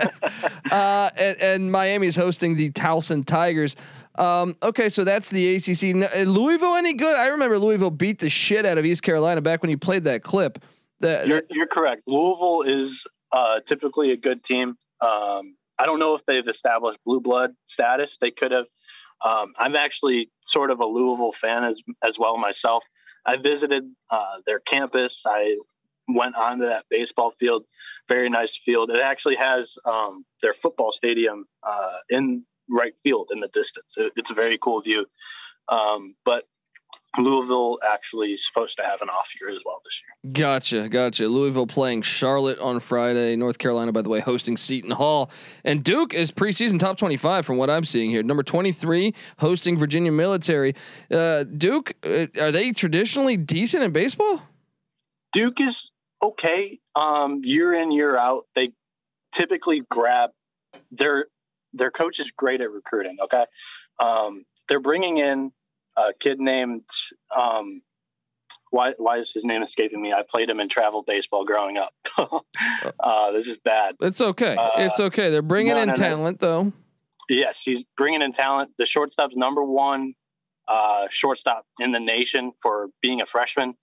[0.72, 3.76] uh, and, and Miami's hosting the Towson Tigers.
[4.14, 5.94] Um, okay, so that's the ACC.
[5.94, 7.14] Uh, Louisville any good?
[7.14, 10.22] I remember Louisville beat the shit out of East Carolina back when you played that
[10.22, 10.64] clip.
[11.00, 12.02] The, you're, you're correct.
[12.06, 14.78] Louisville is uh, typically a good team.
[15.02, 18.16] Um, I don't know if they've established blue blood status.
[18.18, 18.66] They could have.
[19.22, 22.82] Um, I'm actually sort of a Louisville fan as as well myself.
[23.26, 25.22] I visited uh, their campus.
[25.26, 25.56] I
[26.08, 27.64] went onto that baseball field,
[28.08, 28.90] very nice field.
[28.90, 33.96] It actually has um, their football stadium uh, in right field in the distance.
[33.96, 35.06] It, it's a very cool view.
[35.68, 36.44] Um, but
[37.16, 40.32] Louisville actually is supposed to have an off year as well this year.
[40.32, 41.26] Gotcha, gotcha.
[41.26, 43.34] Louisville playing Charlotte on Friday.
[43.34, 45.30] North Carolina, by the way, hosting Seton Hall,
[45.64, 48.22] and Duke is preseason top twenty-five from what I'm seeing here.
[48.22, 50.74] Number twenty-three, hosting Virginia Military.
[51.10, 54.42] Uh, Duke, uh, are they traditionally decent in baseball?
[55.32, 55.90] Duke is
[56.22, 56.78] okay.
[56.94, 58.72] Um, year in, year out, they
[59.32, 60.30] typically grab.
[60.90, 61.26] They're
[61.72, 63.16] their coach is great at recruiting.
[63.24, 63.46] Okay,
[63.98, 65.52] um, they're bringing in
[65.98, 66.84] a kid named.
[67.36, 67.82] Um,
[68.70, 70.12] why why is his name escaping me?
[70.12, 71.92] I played him in travel baseball growing up.
[73.00, 73.94] uh, this is bad.
[74.00, 74.56] It's okay.
[74.56, 75.30] Uh, it's okay.
[75.30, 76.48] They're bringing no, in no, talent no.
[76.48, 76.72] though.
[77.28, 78.72] Yes, he's bringing in talent.
[78.78, 80.14] The shortstop's number one
[80.66, 83.74] uh, shortstop in the nation for being a freshman.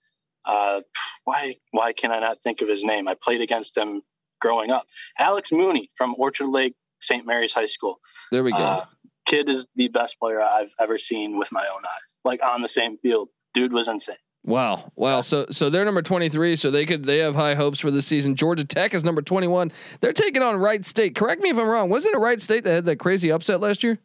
[0.44, 0.80] Uh,
[1.24, 3.08] why why can I not think of his name?
[3.08, 4.02] I played against him
[4.40, 4.86] growing up.
[5.18, 7.26] Alex Mooney from Orchard Lake St.
[7.26, 7.98] Mary's High School.
[8.30, 8.82] There we go.
[9.26, 12.16] Kid is the best player I've ever seen with my own eyes.
[12.24, 14.16] Like on the same field, dude was insane.
[14.44, 14.92] Wow.
[14.94, 15.20] Wow.
[15.22, 18.36] So so they're number 23, so they could they have high hopes for this season.
[18.36, 19.72] Georgia Tech is number 21.
[20.00, 21.16] They're taking on Wright State.
[21.16, 21.90] Correct me if I'm wrong.
[21.90, 23.98] Wasn't it Wright State that had that crazy upset last year?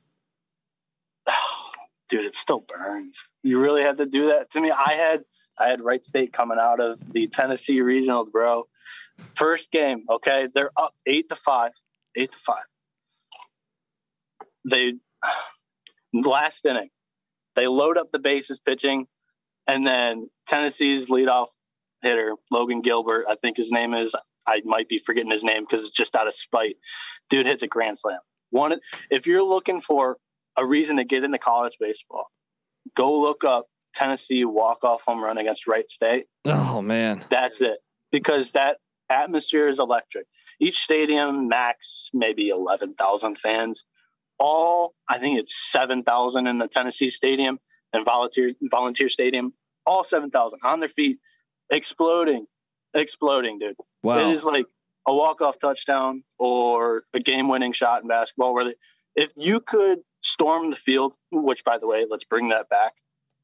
[2.10, 3.19] Dude, it still burns.
[3.43, 4.71] You really had to do that to me.
[4.71, 5.23] I had
[5.60, 8.67] I had Wright State coming out of the Tennessee Regionals, bro.
[9.36, 11.73] First game, okay, they're up eight to five,
[12.15, 12.63] eight to five
[14.65, 14.93] they
[16.13, 16.89] last inning
[17.55, 19.07] they load up the bases pitching,
[19.67, 21.47] and then Tennessee's leadoff
[22.01, 24.15] hitter Logan Gilbert, I think his name is.
[24.47, 26.77] I might be forgetting his name because it's just out of spite.
[27.29, 28.19] Dude hits a grand slam.
[28.49, 28.79] One,
[29.12, 30.17] if you're looking for
[30.57, 32.27] a reason to get into college baseball,
[32.95, 36.25] go look up Tennessee walk off home run against Wright State.
[36.45, 37.77] Oh man, that's it.
[38.12, 38.77] Because that
[39.10, 40.25] Atmosphere is electric.
[40.60, 43.84] Each stadium max maybe eleven thousand fans.
[44.41, 47.60] All I think it's seven thousand in the Tennessee Stadium
[47.93, 49.54] and Volunteer Volunteer Stadium.
[49.86, 51.19] All seven thousand on their feet,
[51.69, 52.47] exploding,
[52.95, 53.75] exploding, dude.
[54.01, 54.17] Wow.
[54.17, 54.65] It is like
[55.08, 58.75] a walk-off touchdown or a game-winning shot in basketball where they,
[59.15, 62.93] if you could storm the field, which by the way, let's bring that back.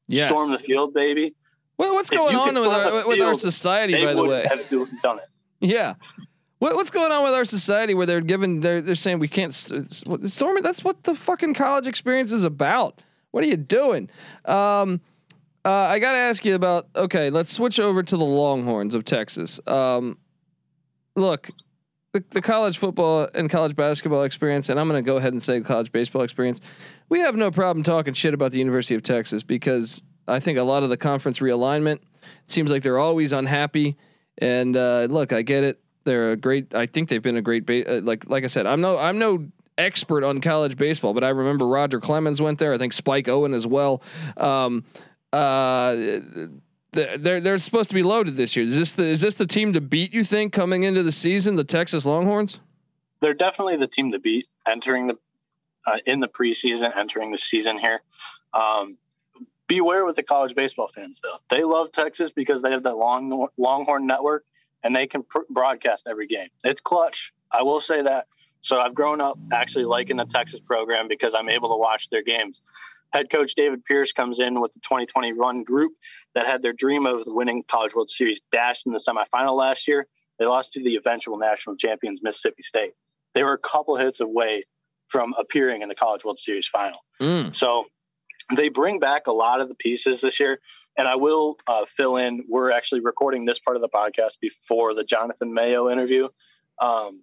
[0.08, 0.30] yes.
[0.32, 1.34] Storm the field, baby.
[1.76, 4.46] Well, what's If going on with our, with our society, by the way?
[4.48, 4.68] have
[5.02, 5.24] done it.
[5.60, 5.94] Yeah.
[6.58, 9.54] What, what's going on with our society where they're giving they're they're saying we can't
[9.54, 10.62] st- st- storm it?
[10.62, 13.00] That's what the fucking college experience is about.
[13.30, 14.10] What are you doing?
[14.44, 15.00] Um,
[15.64, 16.88] uh, I got to ask you about.
[16.96, 19.60] Okay, let's switch over to the Longhorns of Texas.
[19.66, 20.18] Um,
[21.14, 21.50] look,
[22.12, 25.42] the, the college football and college basketball experience, and I'm going to go ahead and
[25.42, 26.60] say college baseball experience.
[27.08, 30.62] We have no problem talking shit about the University of Texas because I think a
[30.62, 33.96] lot of the conference realignment it seems like they're always unhappy.
[34.38, 35.80] And uh, look, I get it.
[36.04, 36.74] They're a great.
[36.74, 37.66] I think they've been a great.
[37.66, 41.24] Ba- uh, like like I said, I'm no I'm no expert on college baseball, but
[41.24, 42.72] I remember Roger Clemens went there.
[42.72, 44.02] I think Spike Owen as well.
[44.36, 44.84] Um,
[45.32, 45.96] uh,
[46.92, 48.66] they're they're supposed to be loaded this year.
[48.66, 50.12] Is this the is this the team to beat?
[50.12, 52.60] You think coming into the season, the Texas Longhorns?
[53.20, 55.18] They're definitely the team to beat entering the
[55.86, 58.00] uh, in the preseason, entering the season here.
[58.54, 58.98] Um,
[59.66, 61.36] beware with the college baseball fans, though.
[61.50, 64.44] They love Texas because they have that long Longhorn network
[64.82, 66.48] and they can pr- broadcast every game.
[66.64, 67.32] It's clutch.
[67.50, 68.26] I will say that.
[68.60, 72.22] So I've grown up actually liking the Texas program because I'm able to watch their
[72.22, 72.62] games.
[73.12, 75.92] Head coach David Pierce comes in with the 2020 run group
[76.34, 80.06] that had their dream of winning College World Series dashed in the semifinal last year.
[80.38, 82.92] They lost to the eventual national champions, Mississippi State.
[83.34, 84.64] They were a couple hits away
[85.08, 87.04] from appearing in the College World Series final.
[87.20, 87.54] Mm.
[87.54, 87.86] So
[88.54, 90.60] they bring back a lot of the pieces this year.
[90.98, 92.44] And I will uh, fill in.
[92.48, 96.28] We're actually recording this part of the podcast before the Jonathan Mayo interview.
[96.82, 97.22] Um,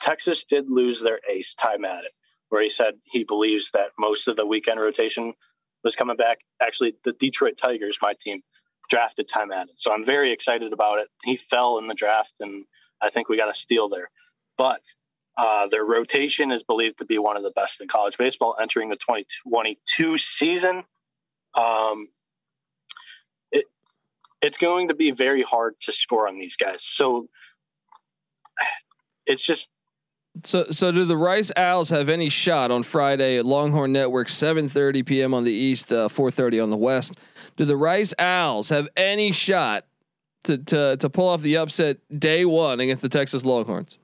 [0.00, 2.10] Texas did lose their ace, Ty Madden,
[2.50, 5.34] where he said he believes that most of the weekend rotation
[5.82, 6.38] was coming back.
[6.62, 8.42] Actually, the Detroit Tigers, my team,
[8.88, 9.74] drafted Ty Madden.
[9.76, 11.08] So I'm very excited about it.
[11.24, 12.64] He fell in the draft, and
[13.00, 14.08] I think we got a steal there.
[14.56, 14.82] But
[15.36, 18.88] uh, their rotation is believed to be one of the best in college baseball entering
[18.88, 20.84] the 2022 season.
[21.54, 22.08] Um,
[24.42, 26.82] it's going to be very hard to score on these guys.
[26.84, 27.28] So
[29.26, 29.68] it's just
[30.44, 35.04] So so do the Rice Owls have any shot on Friday at Longhorn Network 7:30
[35.04, 35.34] p.m.
[35.34, 37.18] on the east, uh, 4:30 on the west?
[37.56, 39.84] Do the Rice Owls have any shot
[40.44, 43.98] to to to pull off the upset day 1 against the Texas Longhorns?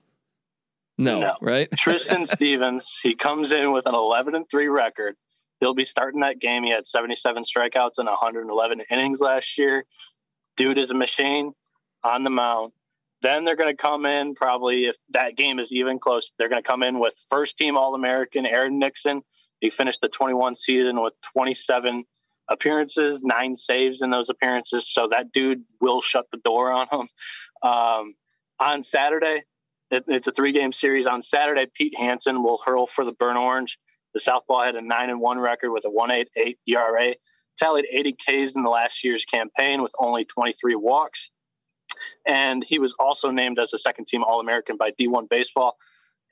[0.99, 1.37] No, No.
[1.41, 1.69] right?
[1.77, 2.91] Tristan Stevens.
[3.03, 5.15] He comes in with an 11 and 3 record.
[5.61, 6.65] He'll be starting that game.
[6.65, 9.85] He had 77 strikeouts and 111 innings last year.
[10.57, 11.53] Dude is a machine
[12.03, 12.73] on the mound.
[13.23, 16.33] Then they're going to come in probably if that game is even close.
[16.39, 19.23] They're going to come in with first team All American Aaron Nixon.
[19.61, 22.05] He finished the 21 season with 27
[22.49, 24.93] appearances, nine saves in those appearances.
[24.93, 27.09] So that dude will shut the door on him.
[27.63, 28.15] Um,
[28.61, 29.43] on Saturday,
[29.91, 31.07] it, it's a three game series.
[31.07, 33.79] On Saturday, Pete Hansen will hurl for the Burn Orange.
[34.15, 37.15] The Southpaw had a nine and one record with a one eight eight ERA.
[37.57, 41.31] Tallied 80 Ks in the last year's campaign with only 23 walks.
[42.27, 45.77] And he was also named as a second team All American by D1 Baseball.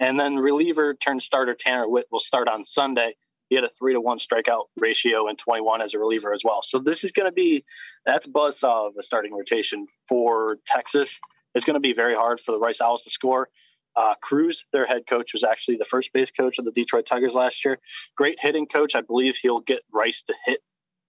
[0.00, 3.14] And then reliever turned starter Tanner Witt will start on Sunday.
[3.48, 6.62] He had a three to one strikeout ratio in 21 as a reliever as well.
[6.62, 7.64] So this is going to be
[8.04, 11.18] that's buzzsaw of the starting rotation for Texas.
[11.54, 13.48] It's going to be very hard for the Rice Owls to score.
[13.96, 17.34] Uh, Cruz, their head coach, was actually the first base coach of the Detroit Tigers
[17.34, 17.78] last year.
[18.16, 18.94] Great hitting coach.
[18.94, 20.60] I believe he'll get Rice to hit,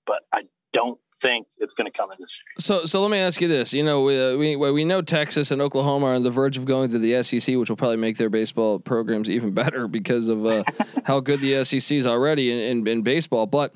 [0.06, 2.56] but I don't think it's going to come in this year.
[2.60, 3.74] So, so let me ask you this.
[3.74, 6.65] You know, we, uh, we we know Texas and Oklahoma are on the verge of
[6.65, 10.46] going to the SEC, which will probably make their baseball programs even better because of
[10.46, 10.63] uh,
[11.06, 13.48] how good the SEC is already in, in, in baseball.
[13.48, 13.74] But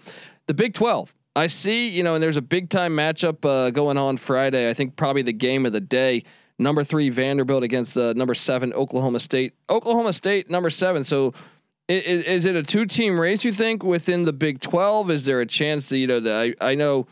[0.48, 1.90] the Big Twelve, I see.
[1.90, 4.70] You know, and there's a big time matchup uh, going on Friday.
[4.70, 6.24] I think probably the game of the day.
[6.62, 9.54] Number three Vanderbilt against uh, number seven Oklahoma State.
[9.70, 11.04] Oklahoma State number seven.
[11.04, 11.34] So.
[11.90, 13.44] Is, is it a two-team race?
[13.44, 15.10] You think within the Big Twelve?
[15.10, 17.08] Is there a chance that you know that I, I know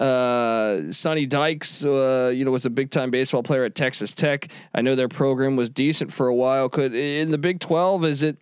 [0.00, 4.48] uh, Sonny Dykes, uh, you know, was a big time baseball player at Texas Tech.
[4.74, 6.68] I know their program was decent for a while.
[6.68, 8.38] Could in the Big Twelve, is it?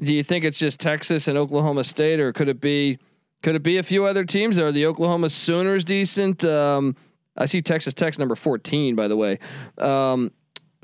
[0.00, 2.98] Do you think it's just Texas and Oklahoma State, or could it be?
[3.42, 4.58] Could it be a few other teams?
[4.58, 6.44] Are the Oklahoma Sooners decent?
[6.44, 6.94] Um,
[7.36, 9.38] I see Texas Tech's number fourteen, by the way.
[9.78, 10.30] Um,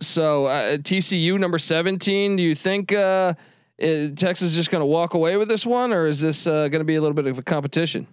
[0.00, 2.36] so uh, TCU number seventeen.
[2.36, 3.34] Do you think uh,
[3.82, 6.80] uh, Texas just going to walk away with this one, or is this uh, going
[6.80, 8.06] to be a little bit of a competition?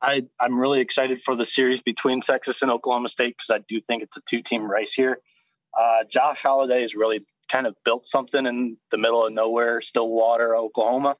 [0.00, 3.80] I, I'm really excited for the series between Texas and Oklahoma State because I do
[3.80, 5.18] think it's a two team race here.
[5.78, 10.56] Uh, Josh Holliday has really kind of built something in the middle of nowhere, Stillwater,
[10.56, 11.16] Oklahoma.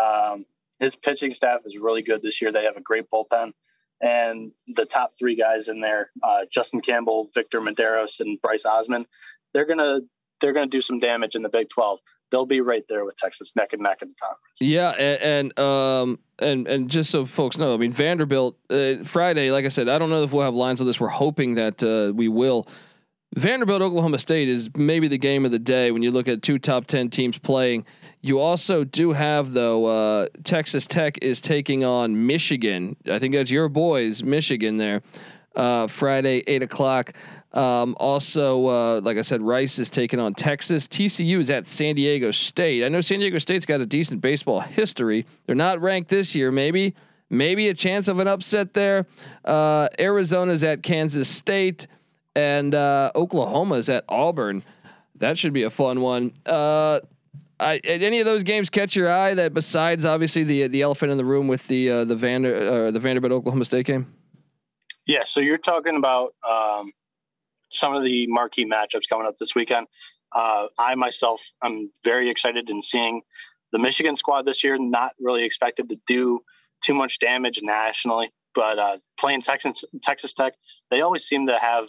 [0.00, 0.46] Um,
[0.78, 2.52] his pitching staff is really good this year.
[2.52, 3.52] They have a great bullpen.
[4.00, 9.06] And the top three guys in there, uh, Justin Campbell, Victor Mederos, and Bryce Osmond,
[9.52, 10.00] they're gonna
[10.40, 12.00] they're gonna do some damage in the Big Twelve.
[12.30, 14.56] They'll be right there with Texas, neck and neck in the conference.
[14.60, 19.50] Yeah, and, and um and and just so folks know, I mean Vanderbilt uh, Friday,
[19.50, 21.00] like I said, I don't know if we'll have lines on this.
[21.00, 22.66] We're hoping that uh, we will.
[23.36, 26.58] Vanderbilt Oklahoma State is maybe the game of the day when you look at two
[26.58, 27.84] top 10 teams playing.
[28.20, 32.96] You also do have though uh, Texas Tech is taking on Michigan.
[33.10, 35.02] I think that's your boys, Michigan there.
[35.56, 37.12] Uh, Friday, eight o'clock.
[37.54, 40.88] Um, also, uh, like I said, Rice is taking on Texas.
[40.88, 42.84] TCU is at San Diego State.
[42.84, 45.24] I know San Diego State's got a decent baseball history.
[45.46, 46.50] They're not ranked this year.
[46.50, 46.94] Maybe,
[47.30, 49.06] maybe a chance of an upset there.
[49.44, 51.86] Uh, Arizona's at Kansas State
[52.34, 54.62] and uh, Oklahoma is at Auburn.
[55.16, 56.32] That should be a fun one.
[56.44, 57.00] Uh,
[57.60, 59.34] I, any of those games catch your eye?
[59.34, 62.90] That besides obviously the the elephant in the room with the uh, the Vander uh,
[62.90, 64.12] the Vanderbilt Oklahoma State game.
[65.06, 66.92] Yeah, so you're talking about um,
[67.74, 69.86] some of the marquee matchups coming up this weekend.
[70.34, 73.22] Uh, I myself, I'm very excited in seeing
[73.72, 74.76] the Michigan squad this year.
[74.78, 76.40] Not really expected to do
[76.82, 80.54] too much damage nationally, but uh, playing Texas Texas Tech,
[80.90, 81.88] they always seem to have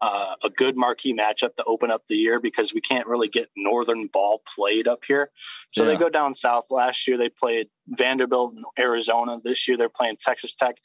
[0.00, 3.48] uh, a good marquee matchup to open up the year because we can't really get
[3.56, 5.30] northern ball played up here.
[5.72, 5.90] So yeah.
[5.90, 6.66] they go down south.
[6.70, 9.40] Last year they played Vanderbilt in Arizona.
[9.42, 10.76] This year they're playing Texas Tech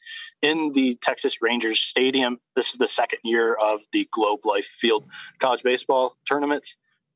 [0.42, 2.38] in the Texas Rangers Stadium.
[2.54, 5.06] This is the second year of the Globe Life Field
[5.38, 6.66] college baseball tournament.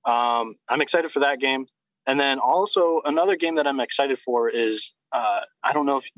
[0.05, 1.67] Um, I'm excited for that game.
[2.07, 6.11] And then also another game that I'm excited for is uh, I don't know if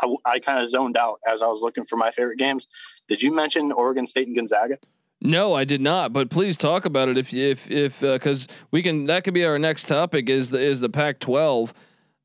[0.00, 2.68] I, I kind of zoned out as I was looking for my favorite games.
[3.08, 4.78] Did you mention Oregon State and Gonzaga?
[5.24, 6.12] No, I did not.
[6.12, 9.44] But please talk about it if if if because uh, we can that could be
[9.44, 11.72] our next topic is the is the Pac-12.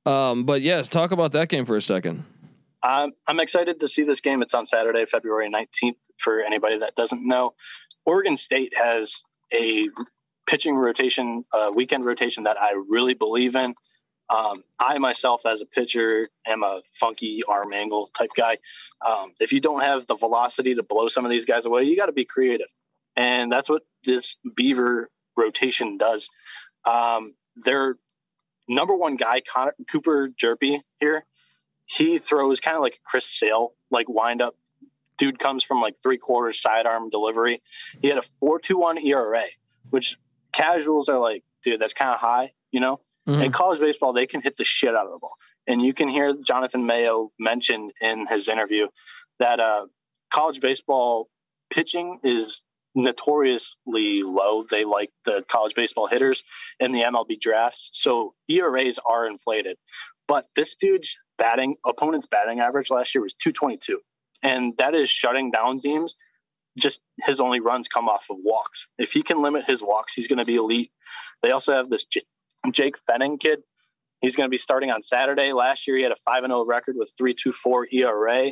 [0.05, 2.25] Um, but yes, talk about that game for a second.
[2.83, 4.41] I'm I'm excited to see this game.
[4.41, 5.95] It's on Saturday, February 19th.
[6.17, 7.53] For anybody that doesn't know,
[8.05, 9.15] Oregon State has
[9.53, 9.87] a
[10.45, 13.75] pitching rotation, uh, weekend rotation that I really believe in.
[14.29, 18.57] Um, I myself, as a pitcher, am a funky arm angle type guy.
[19.05, 21.95] Um, if you don't have the velocity to blow some of these guys away, you
[21.95, 22.67] got to be creative.
[23.15, 26.29] And that's what this Beaver rotation does.
[26.85, 27.95] Um, their
[28.67, 31.25] number one guy, Connor, Cooper Hjerpe here,
[31.85, 34.55] he throws kind of like a Chris Sale, like wind up.
[35.17, 37.61] Dude comes from like three quarters sidearm delivery.
[38.01, 39.43] He had a 4.21 ERA,
[39.89, 40.15] which
[40.53, 43.01] casuals are like, dude, that's kind of high, you know?
[43.27, 43.41] Mm-hmm.
[43.41, 45.33] In college baseball, they can hit the shit out of the ball.
[45.67, 48.87] And you can hear Jonathan Mayo mentioned in his interview
[49.39, 49.87] that uh,
[50.31, 51.29] college baseball
[51.69, 52.61] pitching is
[52.95, 54.63] notoriously low.
[54.63, 56.43] They like the college baseball hitters
[56.79, 57.89] in the MLB drafts.
[57.93, 59.77] So ERAs are inflated.
[60.27, 63.99] But this dude's batting, opponent's batting average last year was 222.
[64.43, 66.15] And that is shutting down teams.
[66.77, 68.87] Just his only runs come off of walks.
[68.97, 70.91] If he can limit his walks, he's going to be elite.
[71.41, 72.21] They also have this J-
[72.71, 73.63] Jake Pfennigs kid.
[74.21, 75.53] He's going to be starting on Saturday.
[75.53, 78.51] Last year, he had a 5 0 record with 3.24 ERA.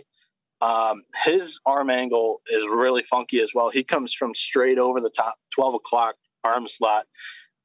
[0.62, 3.70] Um, his arm angle is really funky as well.
[3.70, 7.06] He comes from straight over the top, 12 o'clock arm slot.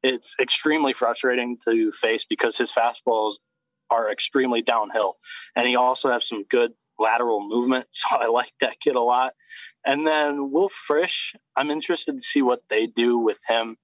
[0.02, 3.34] It's extremely frustrating to face because his fastballs
[3.90, 5.16] are extremely downhill.
[5.54, 7.86] And he also has some good lateral movement.
[7.92, 9.34] So I like that kid a lot.
[9.86, 13.76] And then Will Frisch, I'm interested to see what they do with him.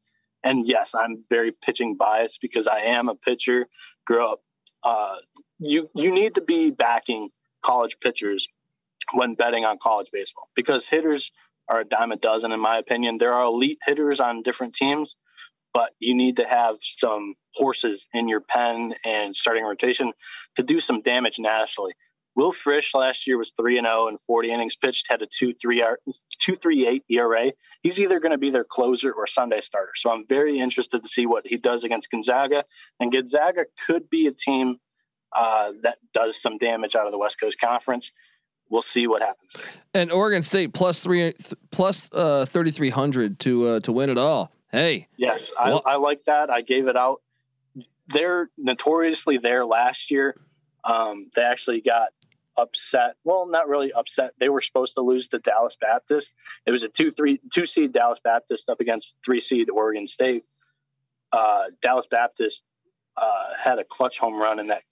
[0.45, 3.67] And yes, I'm very pitching biased because I am a pitcher,
[4.07, 4.41] grew up.
[4.83, 5.17] Uh,
[5.59, 7.31] you you need to be backing
[7.63, 8.49] college pitchers
[9.13, 11.31] when betting on college baseball because hitters
[11.69, 13.19] are a dime a dozen, in my opinion.
[13.19, 15.17] There are elite hitters on different teams,
[15.75, 20.13] but you need to have some horses in your pen and starting rotation
[20.57, 21.93] to do some damage nationally.
[22.35, 25.55] Will Frisch last year was 3 and 0 and 40 innings pitched, had a 2
[25.55, 27.53] 3 238 ERA.
[27.83, 29.91] He's either going to be their closer or Sunday starter.
[29.97, 32.65] So I'm very interested to see what he does against Gonzaga.
[33.01, 34.77] And Gonzaga could be a team
[35.37, 38.13] uh, that does some damage out of the West Coast Conference
[38.71, 39.57] we'll see what happens.
[39.95, 41.35] And Oregon State plus three
[41.71, 44.53] plus uh, thirty three hundred to uh, to win it all.
[44.71, 46.51] Hey, yes, I, I, like that.
[46.51, 47.23] I gave it out.
[48.09, 50.39] They're notoriously there last year.
[50.85, 52.11] Um, they actually got
[52.59, 53.17] upset.
[53.25, 54.35] Well, not really upset.
[54.39, 56.29] They were supposed to lose to Dallas Baptist.
[56.67, 60.45] It was a two three two seed Dallas Baptist up against three seed Oregon State.
[61.33, 62.63] Uh, Dallas Baptist
[63.17, 64.83] uh, had a clutch home run in that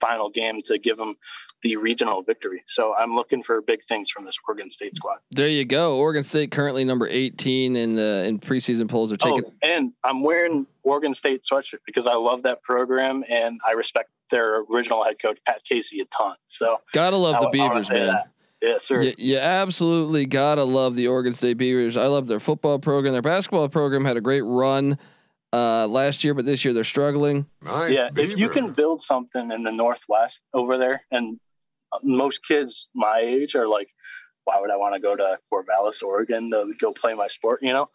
[0.00, 1.14] final game to give them
[1.62, 2.62] the regional victory.
[2.66, 5.18] So I'm looking for big things from this Oregon State squad.
[5.30, 5.96] There you go.
[5.96, 9.50] Oregon State currently number 18 in the in preseason polls are oh, taking.
[9.50, 14.10] Oh, and I'm wearing Oregon State sweatshirt because I love that program and I respect
[14.30, 16.36] their original head coach Pat Casey a ton.
[16.46, 18.06] So gotta love I, the Beavers, man.
[18.08, 18.30] That.
[18.62, 19.00] Yes, sir.
[19.00, 21.96] You, you, absolutely gotta love the Oregon State Beavers.
[21.96, 23.12] I love their football program.
[23.12, 24.98] Their basketball program had a great run
[25.52, 27.46] uh, last year, but this year they're struggling.
[27.62, 28.32] Nice, yeah, Beaver.
[28.32, 31.38] if you can build something in the Northwest over there, and
[32.02, 33.88] most kids my age are like,
[34.44, 37.62] why would I want to go to Corvallis, Oregon to go play my sport?
[37.62, 37.88] You know,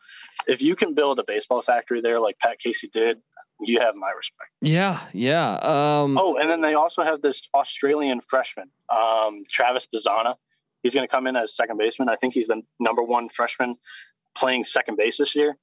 [0.48, 3.20] if you can build a baseball factory there like Pat Casey did,
[3.62, 4.52] you have my respect.
[4.62, 5.54] Yeah, yeah.
[5.56, 10.36] Um, oh, and then they also have this Australian freshman, um, Travis Bazzana.
[10.84, 12.10] He's going to come in as second baseman.
[12.10, 13.76] I think he's the number one freshman
[14.36, 15.58] playing second base this year.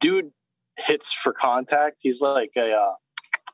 [0.00, 0.32] Dude
[0.76, 1.98] hits for contact.
[2.00, 2.92] He's like a uh,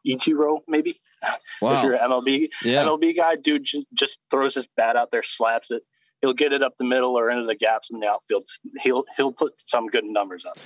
[0.07, 0.97] Ichiro, maybe.
[1.61, 1.77] Wow.
[1.77, 2.83] if you're an MLB yeah.
[2.83, 3.65] MLB guy, dude
[3.95, 5.83] just throws his bat out there, slaps it.
[6.21, 8.45] He'll get it up the middle or into the gaps in the outfield.
[8.81, 10.57] He'll he'll put some good numbers up.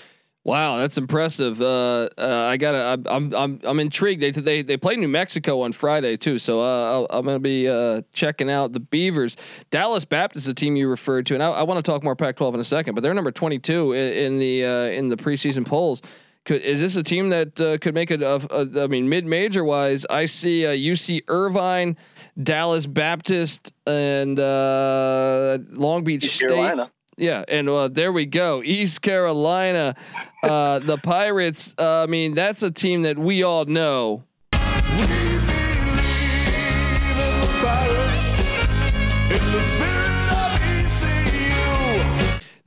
[0.46, 1.60] Wow, that's impressive.
[1.60, 3.02] Uh, uh, I gotta.
[3.10, 4.22] I'm I'm I'm intrigued.
[4.22, 7.68] They they they play New Mexico on Friday too, so uh, i am gonna be
[7.68, 9.36] uh, checking out the Beavers.
[9.70, 12.14] Dallas Baptist, is a team you referred to, and I, I want to talk more
[12.14, 15.66] Pac-12 in a second, but they're number 22 in, in the uh, in the preseason
[15.66, 16.00] polls.
[16.46, 18.22] Could is this a team that uh, could make it?
[18.22, 21.96] I mean, mid major wise, I see UC Irvine,
[22.42, 26.48] Dallas Baptist, and Long Beach East State.
[26.48, 26.90] Carolina.
[27.16, 28.62] Yeah, and uh, there we go.
[28.62, 29.94] East Carolina,
[30.42, 31.74] uh, the Pirates.
[31.78, 34.24] Uh, I mean, that's a team that we all know.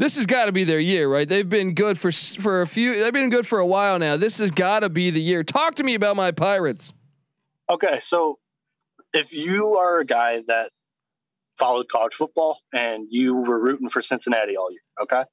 [0.09, 1.29] This has got to be their year, right?
[1.29, 2.99] They've been good for for a few.
[2.99, 4.17] They've been good for a while now.
[4.17, 5.43] This has got to be the year.
[5.43, 6.95] Talk to me about my Pirates.
[7.69, 8.39] Okay, so
[9.13, 10.71] if you are a guy that
[11.59, 14.81] followed college football and you were rooting for Cincinnati all year.
[14.99, 15.25] Okay.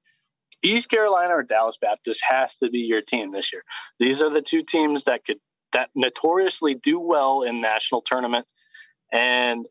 [0.62, 3.62] East Carolina or Dallas Baptist has to be your team this year.
[3.98, 5.38] These are the two teams that could
[5.72, 8.44] that notoriously do well in national tournament.
[9.10, 9.64] And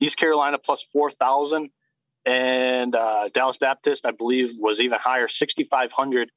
[0.00, 1.70] East Carolina plus four thousand,
[2.26, 6.30] and uh, Dallas Baptist, I believe, was even higher, sixty five hundred.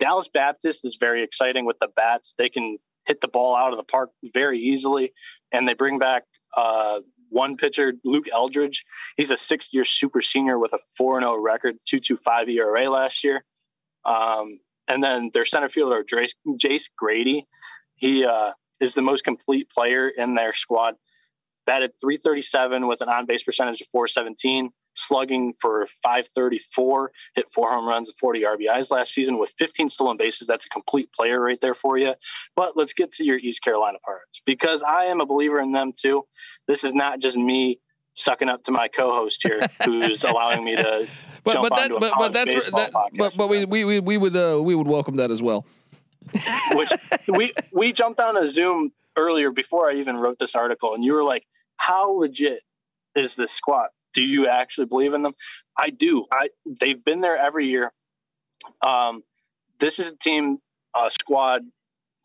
[0.00, 2.34] Dallas Baptist is very exciting with the bats.
[2.36, 5.12] They can hit the ball out of the park very easily,
[5.52, 6.24] and they bring back
[6.56, 8.84] uh, one pitcher, Luke Eldridge.
[9.16, 13.44] He's a six year super senior with a 4 0 record, 2.25 ERA last year.
[14.04, 17.46] Um, and then their center fielder, Jace, Jace Grady.
[17.96, 20.94] He uh, is the most complete player in their squad.
[21.66, 27.86] Batted 337 with an on base percentage of 417 slugging for 534, hit four home
[27.86, 30.46] runs, and 40 RBIs last season with 15 stolen bases.
[30.46, 32.14] That's a complete player right there for you.
[32.56, 35.92] But let's get to your East Carolina Pirates because I am a believer in them
[35.92, 36.24] too.
[36.66, 37.80] This is not just me
[38.14, 41.08] sucking up to my co-host here who's allowing me to
[41.42, 44.16] but, jump but that, onto a but, but that's that, but, but we, we, we
[44.16, 45.66] would uh, we would welcome that as well.
[46.72, 46.90] Which
[47.28, 51.12] we we jumped on a Zoom earlier before I even wrote this article, and you
[51.12, 51.44] were like,
[51.76, 52.62] "How legit
[53.14, 55.34] is this squad?" Do you actually believe in them?
[55.78, 56.24] I do.
[56.32, 56.48] I
[56.80, 57.92] they've been there every year.
[58.80, 59.22] Um,
[59.78, 60.58] this is a team,
[60.94, 61.62] uh, squad,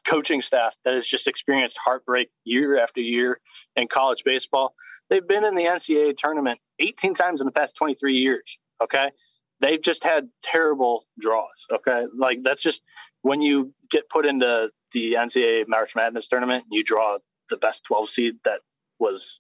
[0.08, 3.40] coaching staff that has just experienced heartbreak year after year
[3.76, 4.74] in college baseball.
[5.10, 8.60] They've been in the NCAA tournament 18 times in the past 23 years.
[8.82, 9.12] Okay,
[9.60, 11.66] they've just had terrible draws.
[11.72, 12.82] Okay, like that's just
[13.22, 17.18] when you get put into the NCAA March Madness tournament, you draw
[17.50, 18.62] the best 12 seed that
[19.00, 19.40] was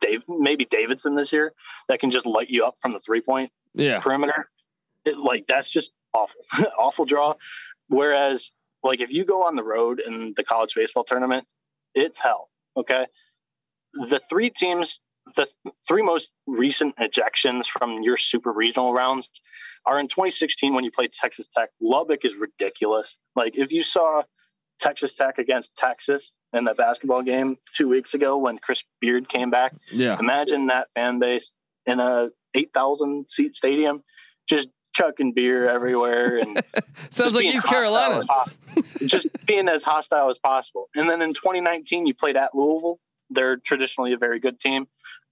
[0.00, 1.52] Dave, maybe Davidson this year
[1.88, 4.00] that can just light you up from the three point yeah.
[4.00, 4.48] perimeter.
[5.04, 6.40] It, like that's just awful,
[6.78, 7.34] awful draw.
[7.88, 8.50] Whereas,
[8.82, 11.46] like if you go on the road in the college baseball tournament,
[11.94, 12.50] it's hell.
[12.76, 13.06] Okay,
[13.94, 15.00] the three teams,
[15.36, 19.30] the th- three most recent ejections from your super regional rounds
[19.86, 21.70] are in 2016 when you played Texas Tech.
[21.80, 23.16] Lubbock is ridiculous.
[23.34, 24.22] Like if you saw
[24.78, 26.22] Texas Tech against Texas
[26.52, 29.74] in the basketball game two weeks ago when Chris Beard came back.
[29.92, 30.18] Yeah.
[30.18, 31.50] Imagine that fan base
[31.86, 34.02] in a 8,000 seat stadium,
[34.48, 36.38] just chucking beer everywhere.
[36.38, 36.62] And
[37.10, 38.24] sounds like East Carolina.
[39.06, 40.88] just being as hostile as possible.
[40.94, 42.98] And then in 2019, you played at Louisville.
[43.30, 44.88] They're traditionally a very good team.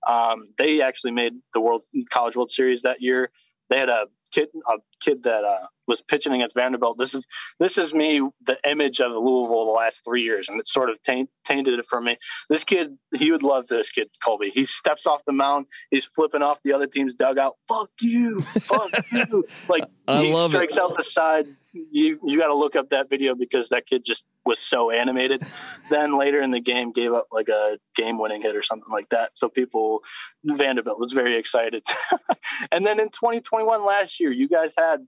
[0.07, 3.31] Um, they actually made the World College World Series that year.
[3.69, 6.99] They had a kid, a kid that uh, was pitching against Vanderbilt.
[6.99, 7.25] This is
[7.59, 11.03] this is me, the image of Louisville the last three years, and it sort of
[11.03, 12.17] taint, tainted it for me.
[12.49, 14.51] This kid, he would love this kid, Colby.
[14.51, 17.57] He steps off the mound, he's flipping off the other team's dugout.
[17.67, 19.45] Fuck you, fuck you!
[19.69, 20.81] Like I he strikes it.
[20.81, 21.47] out the side.
[21.73, 25.45] You you got to look up that video because that kid just was so animated.
[25.91, 29.31] then later in the game, gave up like a game-winning hit or something like that.
[29.35, 30.03] So people,
[30.45, 31.85] Vanderbilt was very excited.
[32.73, 35.07] and then in 2021, last year, you guys had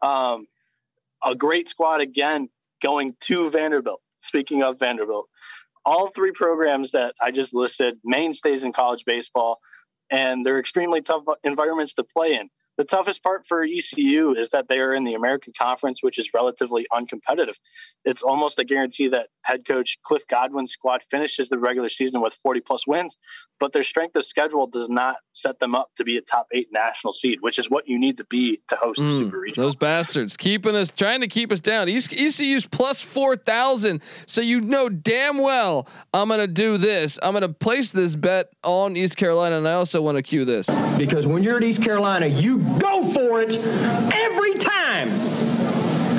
[0.00, 0.46] um,
[1.24, 2.48] a great squad again
[2.82, 4.00] going to Vanderbilt.
[4.20, 5.28] Speaking of Vanderbilt,
[5.84, 9.58] all three programs that I just listed, mainstays in college baseball,
[10.10, 12.48] and they're extremely tough environments to play in.
[12.78, 16.32] The toughest part for ECU is that they are in the American Conference, which is
[16.32, 17.58] relatively uncompetitive.
[18.04, 22.34] It's almost a guarantee that head coach Cliff Godwin's squad finishes the regular season with
[22.42, 23.18] 40 plus wins,
[23.60, 26.68] but their strength of schedule does not set them up to be a top eight
[26.72, 29.66] national seed, which is what you need to be to host mm, the Super Regional.
[29.66, 31.88] Those bastards keeping us, trying to keep us down.
[31.88, 34.02] ECU's plus 4,000.
[34.26, 37.18] So you know damn well I'm going to do this.
[37.22, 39.58] I'm going to place this bet on East Carolina.
[39.58, 40.66] And I also want to cue this.
[40.96, 45.10] Because when you're at East Carolina, you go for it every time.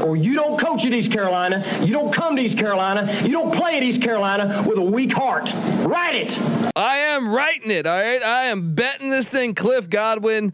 [0.02, 3.54] Or you don't coach at East Carolina, you don't come to East Carolina, you don't
[3.54, 5.50] play at East Carolina with a weak heart.
[5.86, 6.74] Write it.
[6.76, 7.86] I am writing it.
[7.86, 8.22] All right.
[8.22, 9.54] I am betting this thing.
[9.54, 10.54] Cliff Godwin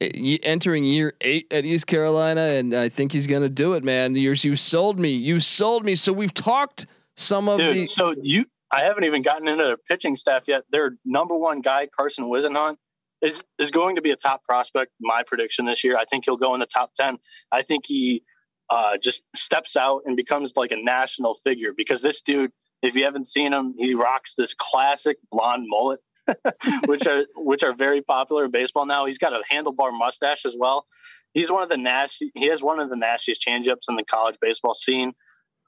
[0.00, 3.84] eh, entering year eight at East Carolina, and I think he's going to do it,
[3.84, 4.14] man.
[4.14, 5.10] you you sold me.
[5.10, 5.94] You sold me.
[5.94, 6.86] So we've talked
[7.16, 7.86] some of Dude, the.
[7.86, 10.64] So you, I haven't even gotten into their pitching staff yet.
[10.70, 12.76] Their number one guy, Carson Whisenhunt,
[13.22, 14.92] is is going to be a top prospect.
[15.00, 17.18] My prediction this year, I think he'll go in the top ten.
[17.50, 18.22] I think he
[18.70, 22.52] uh, just steps out and becomes like a national figure because this dude,
[22.82, 26.00] if you haven't seen him, he rocks this classic blonde mullet,
[26.86, 29.06] which are which are very popular in baseball now.
[29.06, 30.86] He's got a handlebar mustache as well.
[31.32, 32.32] He's one of the nasty.
[32.34, 35.12] He has one of the nastiest changeups in the college baseball scene.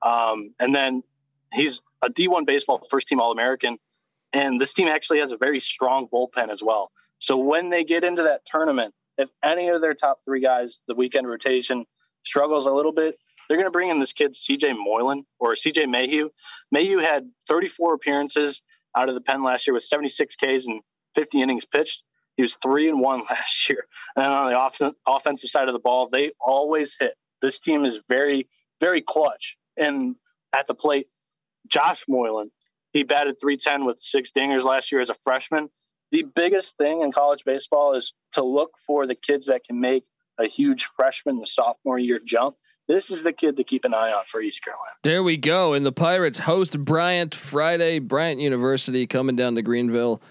[0.03, 1.03] Um, and then
[1.53, 3.77] he's a D1 baseball first team All American.
[4.33, 6.91] And this team actually has a very strong bullpen as well.
[7.19, 10.95] So when they get into that tournament, if any of their top three guys, the
[10.95, 11.85] weekend rotation
[12.25, 15.89] struggles a little bit, they're going to bring in this kid, CJ Moylan or CJ
[15.89, 16.31] Mayhew.
[16.71, 18.61] Mayhew had 34 appearances
[18.97, 20.81] out of the pen last year with 76 Ks and
[21.15, 22.03] 50 innings pitched.
[22.37, 23.87] He was three and one last year.
[24.17, 27.15] And on the off- offensive side of the ball, they always hit.
[27.43, 28.49] This team is very,
[28.81, 29.57] very clutch.
[29.77, 30.17] And
[30.53, 31.09] at the plate,
[31.69, 32.51] Josh Moylan,
[32.93, 35.69] he batted 310 with six dingers last year as a freshman
[36.11, 40.05] the biggest thing in college baseball is to look for the kids that can make
[40.39, 42.57] a huge freshman the sophomore year jump.
[42.87, 44.95] This is the kid to keep an eye on for East Carolina.
[45.03, 45.75] There we go.
[45.75, 50.23] And the Pirates host Bryant Friday, Bryant University coming down to Greenville.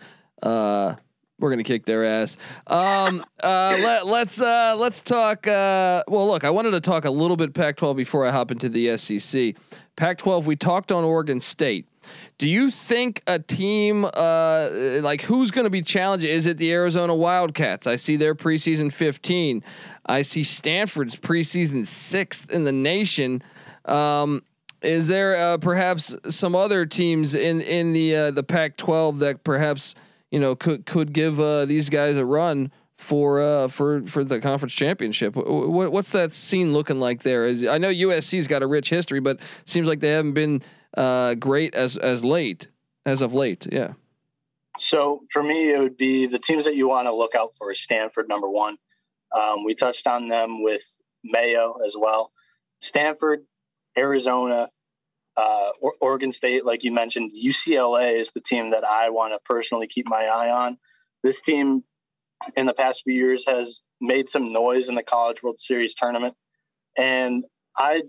[0.42, 0.96] Uh,
[1.40, 2.36] we're gonna kick their ass.
[2.66, 5.46] Um, uh, let, us let's, uh, let's talk.
[5.46, 8.70] Uh, well, look, I wanted to talk a little bit Pac-12 before I hop into
[8.70, 9.56] the SEC.
[9.98, 11.88] Pac-12, we talked on Oregon State.
[12.38, 14.70] Do you think a team uh,
[15.02, 16.24] like who's going to be challenged?
[16.24, 17.88] Is it the Arizona Wildcats?
[17.88, 19.64] I see their preseason 15.
[20.06, 23.44] I see Stanford's preseason sixth in the nation.
[23.86, 24.44] Um,
[24.84, 29.96] is there uh, perhaps some other teams in in the uh, the Pac-12 that perhaps
[30.30, 34.40] you know could could give uh, these guys a run for uh, for for the
[34.40, 35.36] conference championship?
[35.36, 37.46] What, what's that scene looking like there?
[37.46, 40.62] Is I know USC's got a rich history, but seems like they haven't been
[40.96, 42.68] uh, great as as late
[43.06, 43.68] as of late.
[43.72, 43.94] Yeah.
[44.80, 47.74] So for me, it would be the teams that you want to look out for.
[47.74, 48.78] Stanford, number one.
[49.36, 50.84] Um, we touched on them with
[51.24, 52.32] Mayo as well.
[52.80, 53.44] Stanford,
[53.98, 54.70] Arizona,
[55.36, 55.70] uh,
[56.02, 60.08] Oregon State, like you mentioned, UCLA is the team that I want to personally keep
[60.08, 60.78] my eye on.
[61.24, 61.84] This team,
[62.56, 66.36] in the past few years, has made some noise in the College World Series tournament,
[66.98, 67.44] and
[67.76, 68.04] I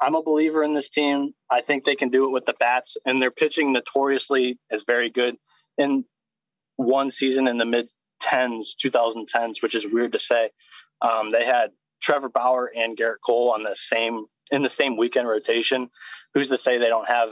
[0.00, 1.32] I'm a believer in this team.
[1.48, 5.10] I think they can do it with the bats, and their pitching notoriously is very
[5.10, 5.36] good.
[5.78, 6.04] In
[6.76, 7.88] one season in the mid
[8.22, 10.50] 10s, 2010s, which is weird to say,
[11.00, 11.70] um, they had
[12.02, 15.88] Trevor Bauer and Gerrit Cole on the same in the same weekend rotation.
[16.34, 17.30] Who's to say they don't have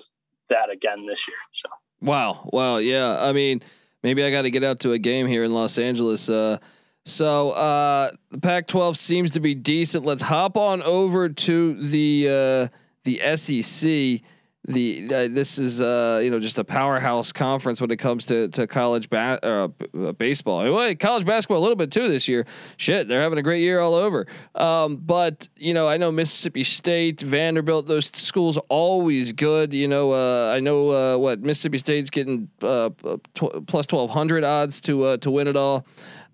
[0.49, 1.37] that again this year?
[1.53, 1.69] So
[2.01, 3.17] wow, wow, yeah.
[3.21, 3.63] I mean,
[4.03, 6.29] maybe I got to get out to a game here in Los Angeles.
[6.29, 6.59] Uh,
[7.05, 10.05] so uh, the Pac-12 seems to be decent.
[10.05, 14.23] Let's hop on over to the uh, the SEC.
[14.67, 18.49] The uh, this is uh, you know just a powerhouse conference when it comes to
[18.49, 20.71] to college ba- uh, baseball.
[20.71, 22.45] Well, college basketball a little bit too this year.
[22.77, 24.27] Shit, they're having a great year all over.
[24.55, 29.73] Um, but you know, I know Mississippi State, Vanderbilt, those schools always good.
[29.73, 32.91] You know, uh, I know uh, what Mississippi State's getting uh,
[33.35, 35.87] tw- plus twelve hundred odds to uh, to win it all.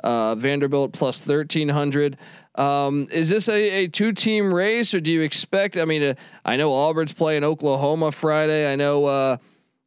[0.02, 2.16] Uh, Vanderbilt plus thirteen hundred.
[2.56, 5.76] Um, is this a, a two team race, or do you expect?
[5.76, 8.70] I mean, uh, I know Auburn's playing Oklahoma Friday.
[8.70, 9.36] I know uh,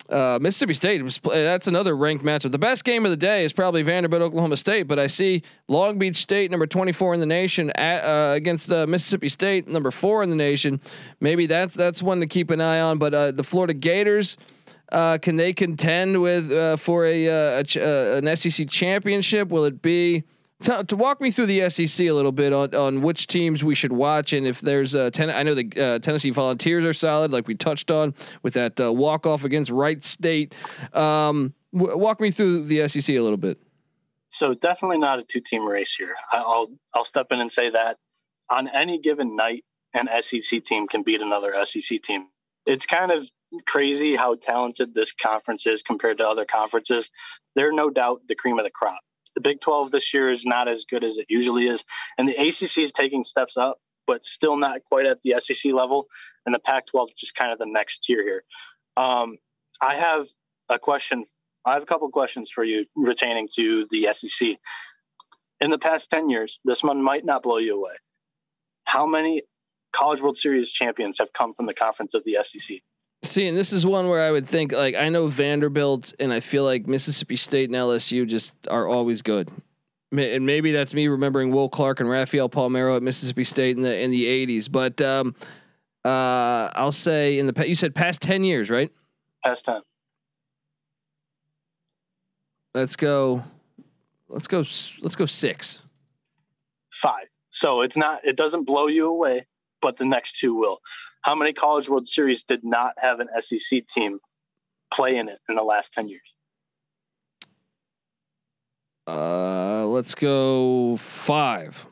[0.09, 2.51] uh, Mississippi State was play, that's another ranked matchup.
[2.51, 5.97] The best game of the day is probably Vanderbilt Oklahoma State, but I see Long
[5.97, 10.29] Beach State number 24 in the nation at, uh, against Mississippi State number 4 in
[10.29, 10.79] the nation.
[11.19, 14.37] Maybe that's that's one to keep an eye on, but uh, the Florida Gators
[14.91, 19.49] uh, can they contend with for a, a, a, an SEC championship?
[19.49, 20.23] Will it be
[20.61, 23.75] to, to, walk me through the SEC a little bit on, on which teams we
[23.75, 27.31] should watch and if there's a ten, I know the uh, Tennessee Volunteers are solid,
[27.31, 30.53] like we touched on with that uh, walk off against Wright State.
[30.93, 33.57] Um, w- walk me through the SEC a little bit.
[34.29, 36.15] So definitely not a two team race here.
[36.31, 37.97] I'll I'll step in and say that
[38.49, 42.27] on any given night, an SEC team can beat another SEC team.
[42.65, 43.29] It's kind of
[43.65, 47.09] crazy how talented this conference is compared to other conferences.
[47.55, 48.99] They're no doubt the cream of the crop
[49.35, 51.83] the Big 12 this year is not as good as it usually is.
[52.17, 56.07] And the ACC is taking steps up, but still not quite at the SEC level.
[56.45, 58.43] And the Pac 12 is just kind of the next tier here.
[58.97, 59.37] Um,
[59.81, 60.27] I have
[60.67, 61.25] a question.
[61.65, 64.49] I have a couple questions for you retaining to the SEC.
[65.61, 67.95] In the past 10 years, this one might not blow you away.
[68.85, 69.43] How many
[69.91, 72.77] College World Series champions have come from the conference of the SEC?
[73.21, 76.39] See, and this is one where I would think like I know Vanderbilt and I
[76.39, 79.51] feel like Mississippi State and LSU just are always good.
[80.11, 83.99] And maybe that's me remembering Will Clark and Rafael Palmeiro at Mississippi State in the
[83.99, 85.35] in the 80s, but um,
[86.05, 88.91] uh, I'll say in the you said past 10 years, right?
[89.43, 89.81] Past 10.
[92.73, 93.43] Let's go
[94.29, 95.81] let's go let's go 6.
[96.91, 97.13] 5.
[97.49, 99.45] So it's not it doesn't blow you away,
[99.81, 100.79] but the next two will.
[101.21, 104.19] How many College World Series did not have an SEC team
[104.91, 106.33] play in it in the last 10 years?
[109.07, 111.87] Uh, let's go five.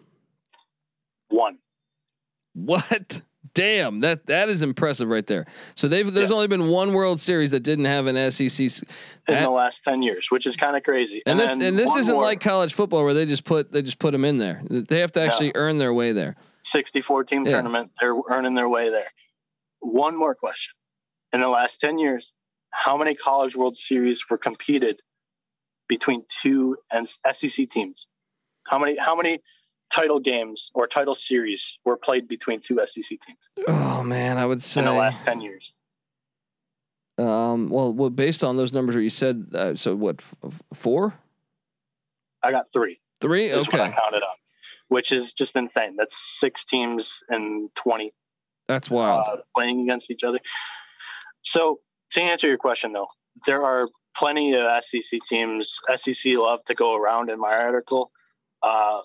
[1.30, 1.57] One.
[2.53, 3.21] What?
[3.53, 5.47] Damn, that that is impressive right there.
[5.73, 6.36] So they've there's yeah.
[6.36, 8.84] only been one World Series that didn't have an SEC
[9.28, 11.23] in the last ten years, which is kind of crazy.
[11.25, 12.23] And, and this and this isn't more.
[12.23, 14.61] like college football where they just put they just put them in there.
[14.69, 16.36] They have to actually earn their way there.
[16.68, 17.53] 64 team yeah.
[17.53, 17.91] tournament.
[17.99, 19.07] They're earning their way there.
[19.80, 20.74] One more question.
[21.34, 22.32] In the last 10 years,
[22.72, 25.01] how many College World Series were competed
[25.88, 28.07] between two and SEC teams?
[28.68, 29.39] How many how many
[29.89, 33.68] title games or title series were played between two SEC teams?
[33.68, 35.74] Oh man, I would say in the last 10 years.
[37.18, 41.15] Um, well, well, based on those numbers that you said, uh, so what, f- four?
[42.43, 42.99] I got three.
[43.22, 43.51] Three?
[43.51, 43.82] Okay.
[43.82, 44.38] I counted up
[44.90, 45.96] which is just insane.
[45.98, 48.14] That's six teams and 20.
[48.68, 49.26] That's wild.
[49.28, 50.40] Uh, playing against each other.
[51.42, 51.80] So,
[52.12, 53.08] to answer your question, though,
[53.46, 55.74] there are plenty of SEC teams.
[55.96, 58.12] SEC love to go around in my article.
[58.64, 59.00] Uh,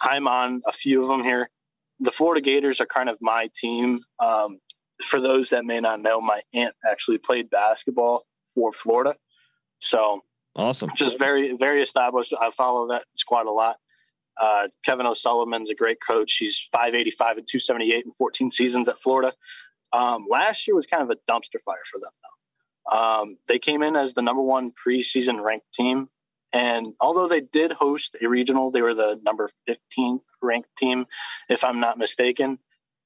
[0.00, 1.50] I'm on a few of them here.
[2.00, 3.98] The Florida Gators are kind of my team.
[4.22, 4.60] Um,
[5.02, 9.16] for those that may not know, my aunt actually played basketball for Florida.
[9.80, 10.22] So
[10.54, 10.90] awesome.
[10.94, 12.34] Just very, very established.
[12.40, 13.76] I follow that squad a lot.
[14.40, 16.36] Uh, Kevin O'Sullivan's a great coach.
[16.38, 19.32] He's 585 and 278 in 14 seasons at Florida.
[19.92, 22.28] Um, last year was kind of a dumpster fire for them, though.
[22.96, 26.08] Um, they came in as the number one preseason ranked team.
[26.52, 31.06] And although they did host a regional, they were the number 15th ranked team,
[31.48, 32.58] if I'm not mistaken.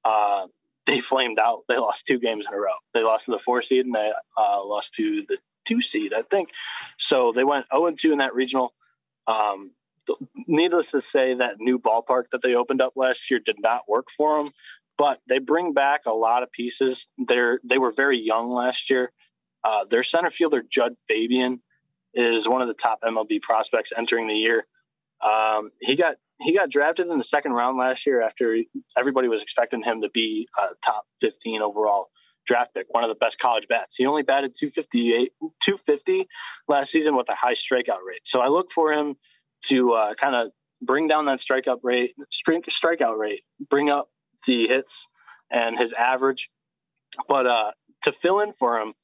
[0.05, 0.47] Uh,
[0.87, 1.63] they flamed out.
[1.69, 2.73] They lost two games in a row.
[2.95, 6.23] They lost to the four seed and they uh, lost to the two seed, I
[6.23, 6.51] think.
[6.99, 8.73] So they went 0 2 in that regional.
[9.27, 9.75] Um,
[10.47, 14.11] needless to say, that new ballpark that they opened up last year did not work
[14.11, 14.53] for them.
[14.99, 17.07] But they bring back a lot of pieces.
[17.19, 19.11] They're they were very young last year.
[19.65, 21.63] Uh, their center fielder Jud Fabian
[22.15, 24.67] is one of the top MLB prospects entering the year.
[25.23, 28.59] Um, he got he got drafted in the second round last year after
[28.97, 32.11] everybody was expecting him to be a top 15 overall
[32.45, 33.97] draft pick, one of the best college bats.
[33.97, 36.27] He only batted 258, 250
[36.69, 38.23] last season with a high strikeout rate.
[38.25, 39.17] So I look for him
[39.63, 40.51] to uh, kind of
[40.83, 44.11] bring down that strikeout rate, strikeout rate, bring up
[44.47, 45.07] the hits
[45.51, 46.51] and his average.
[47.29, 48.95] But uh, to fill in for him,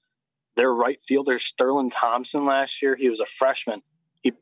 [0.57, 3.81] their right fielder Sterling Thompson last year, he was a freshman.
[4.23, 4.33] He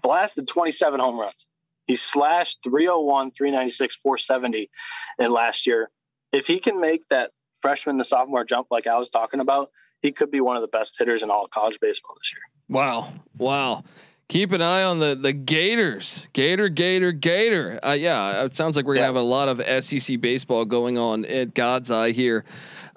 [0.00, 1.46] blasted 27 home runs.
[1.86, 4.70] He slashed 301, 396, 470
[5.18, 5.90] in last year.
[6.32, 9.70] If he can make that freshman to sophomore jump like I was talking about,
[10.02, 12.42] he could be one of the best hitters in all college baseball this year.
[12.68, 13.12] Wow.
[13.36, 13.84] Wow
[14.28, 16.28] keep an eye on the the Gators.
[16.32, 17.78] Gator, Gator, Gator.
[17.84, 21.24] Uh, yeah, it sounds like we're gonna have a lot of SEC baseball going on
[21.24, 22.44] at God's Eye here.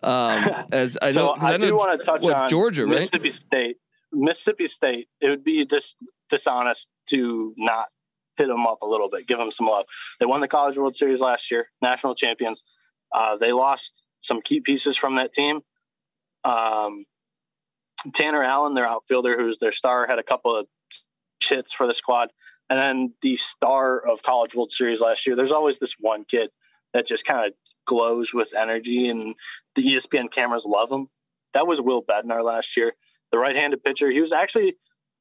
[0.03, 2.93] Um, as I so know, I, I do want to touch what, on Georgia, right?
[2.93, 3.77] Mississippi State.
[4.11, 5.07] Mississippi State.
[5.21, 5.95] It would be dis-
[6.29, 7.87] dishonest to not
[8.37, 9.85] hit them up a little bit, give them some love.
[10.19, 12.63] They won the College World Series last year, national champions.
[13.13, 15.61] Uh, they lost some key pieces from that team.
[16.43, 17.05] Um,
[18.13, 20.67] Tanner Allen, their outfielder, who's their star, had a couple of
[21.47, 22.29] hits for the squad.
[22.69, 26.49] And then the star of College World Series last year, there's always this one kid
[26.93, 27.53] that just kind of
[27.85, 29.35] glows with energy, and
[29.75, 31.07] the ESPN cameras love him.
[31.53, 32.93] That was Will Bednar last year,
[33.31, 34.09] the right handed pitcher.
[34.09, 34.75] He was actually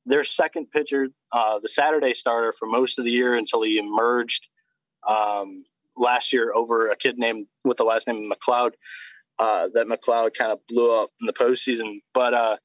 [0.04, 4.46] their second pitcher, uh, the Saturday starter for most of the year until he emerged
[5.06, 5.64] um,
[5.96, 8.74] last year over a kid named with the last name MacLeod.
[9.38, 12.56] Uh, that MacLeod kind of blew up in the postseason, but uh,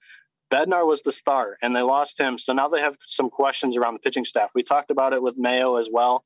[0.53, 2.37] Bednar was the star, and they lost him.
[2.37, 4.51] So now they have some questions around the pitching staff.
[4.53, 6.23] We talked about it with Mayo as well.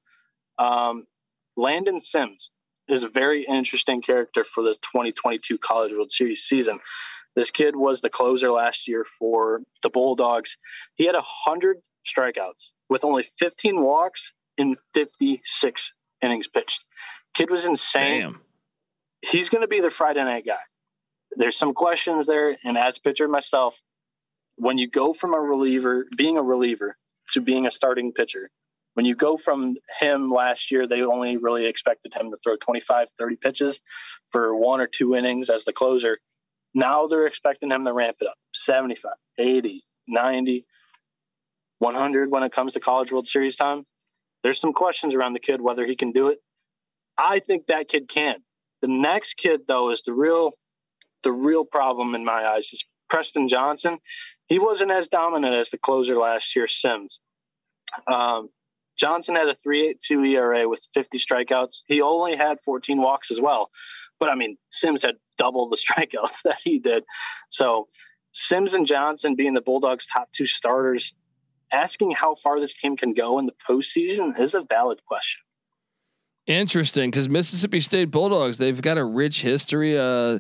[0.58, 1.08] Um,
[1.56, 2.50] Landon Sims
[2.90, 6.80] is a very interesting character for the 2022 College World Series season.
[7.36, 10.58] This kid was the closer last year for the Bulldogs.
[10.96, 16.84] He had 100 strikeouts with only 15 walks in 56 innings pitched.
[17.34, 18.22] Kid was insane.
[18.22, 18.42] Damn.
[19.22, 20.58] He's going to be the Friday night guy.
[21.32, 22.58] There's some questions there.
[22.66, 23.80] And as pitcher myself,
[24.58, 26.98] when you go from a reliever, being a reliever,
[27.34, 28.50] to being a starting pitcher,
[28.94, 33.10] when you go from him last year, they only really expected him to throw 25,
[33.18, 33.80] 30 pitches
[34.30, 36.18] for one or two innings as the closer.
[36.74, 40.66] Now they're expecting him to ramp it up 75, 80, 90,
[41.80, 43.86] 100 when it comes to College World Series time.
[44.42, 46.40] There's some questions around the kid whether he can do it.
[47.18, 48.38] I think that kid can.
[48.82, 50.54] The next kid though is the real
[51.24, 54.00] the real problem in my eyes is Preston Johnson.
[54.48, 57.20] He wasn't as dominant as the closer last year, Sims.
[58.12, 58.50] Um,
[58.98, 61.78] Johnson had a 3.82 ERA with 50 strikeouts.
[61.86, 63.70] He only had 14 walks as well.
[64.20, 67.04] But I mean, Sims had double the strikeouts that he did.
[67.50, 67.88] So
[68.32, 71.14] Sims and Johnson being the Bulldogs' top two starters,
[71.72, 75.42] asking how far this team can go in the postseason is a valid question.
[76.48, 79.98] Interesting, because Mississippi State Bulldogs they've got a rich history.
[80.00, 80.40] Uh,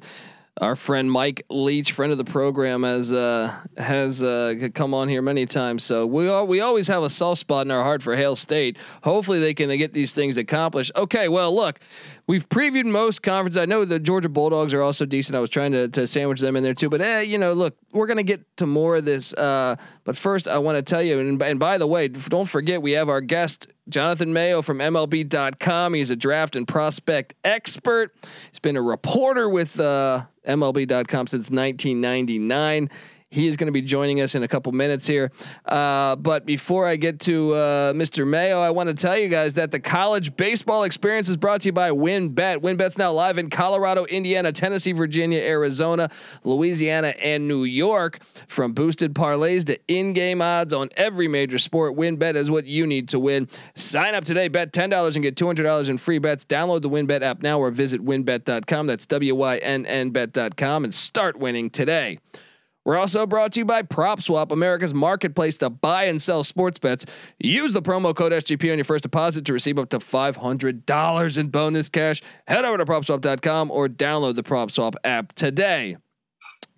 [0.62, 5.22] our friend Mike Leach, friend of the program, has uh, has uh, come on here
[5.22, 5.84] many times.
[5.84, 8.78] So we all, we always have a soft spot in our heart for Hail State.
[9.04, 10.92] Hopefully, they can get these things accomplished.
[10.96, 11.80] Okay, well, look,
[12.28, 13.58] we've previewed most conferences.
[13.58, 15.36] I know the Georgia Bulldogs are also decent.
[15.36, 17.78] I was trying to, to sandwich them in there too, but eh, you know, look,
[17.92, 19.34] we're gonna get to more of this.
[19.34, 22.82] Uh, but first, I want to tell you, and, and by the way, don't forget
[22.82, 25.94] we have our guest Jonathan Mayo from MLB.com.
[25.94, 28.14] He's a draft and prospect expert.
[28.52, 32.90] He's been a reporter with uh, MLB.com since 1999.
[33.38, 35.32] He is going to be joining us in a couple minutes here.
[35.64, 38.28] Uh, but before I get to uh, Mr.
[38.28, 41.68] Mayo, I want to tell you guys that the college baseball experience is brought to
[41.68, 42.58] you by WynnBET.
[42.58, 46.10] WynnBET's now live in Colorado, Indiana, Tennessee, Virginia, Arizona,
[46.44, 48.20] Louisiana, and New York.
[48.48, 53.08] From boosted parlays to in-game odds on every major sport, WynnBET is what you need
[53.10, 53.48] to win.
[53.76, 56.44] Sign up today, bet $10 and get $200 in free bets.
[56.44, 58.88] Download the WynnBET app now or visit wynnbet.com.
[58.88, 62.18] That's W-Y-N-N bet.com and start winning today.
[62.88, 67.06] We're also brought to you by PropSwap, America's marketplace to buy and sell sports bets.
[67.38, 71.48] Use the promo code SGP on your first deposit to receive up to $500 in
[71.50, 72.22] bonus cash.
[72.48, 75.98] Head over to propswap.com or download the PropSwap app today.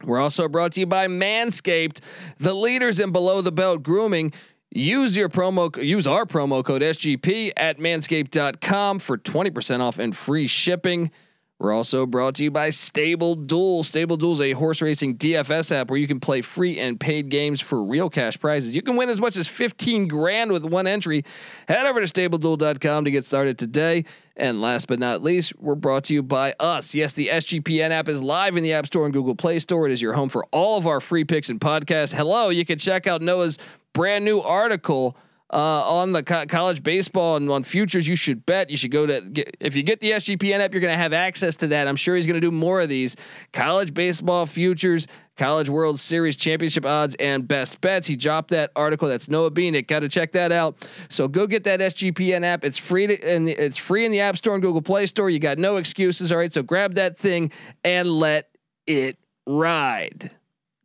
[0.04, 2.00] We're also brought to you by Manscaped,
[2.40, 4.34] the leaders in below the belt grooming.
[4.72, 10.48] Use your promo use our promo code SGP at manscaped.com for 20% off and free
[10.48, 11.12] shipping.
[11.60, 13.84] We're also brought to you by Stable Duel.
[13.84, 17.28] Stable Duel is a horse racing DFS app where you can play free and paid
[17.28, 18.78] games for real cash prizes.
[18.78, 21.26] You can win as much as 15 grand with one entry.
[21.68, 24.06] Head over to stableduel.com to get started today.
[24.38, 26.96] And last but not least, we're brought to you by us.
[26.96, 29.86] Yes, the SGPN app is live in the App Store and Google Play Store.
[29.86, 32.14] It is your home for all of our free picks and podcasts.
[32.14, 33.58] Hello, you can check out Noah's
[33.92, 35.18] brand new article
[35.52, 38.70] uh, on the co- college baseball and on futures you should bet.
[38.70, 41.14] You should go to get, if you get the SGPN app, you're going to have
[41.14, 41.88] access to that.
[41.88, 43.16] I'm sure he's going to do more of these
[43.52, 48.06] college baseball futures, college World Series championship odds, and best bets.
[48.06, 49.08] He dropped that article.
[49.08, 49.88] That's Noah Bieniek.
[49.88, 50.88] Got to check that out.
[51.10, 52.64] So go get that SGPN app.
[52.64, 55.30] It's free to, and it's free in the App Store and Google Play Store.
[55.30, 56.32] You got no excuses.
[56.32, 57.52] All right, so grab that thing
[57.84, 58.50] and let
[58.86, 60.32] it ride.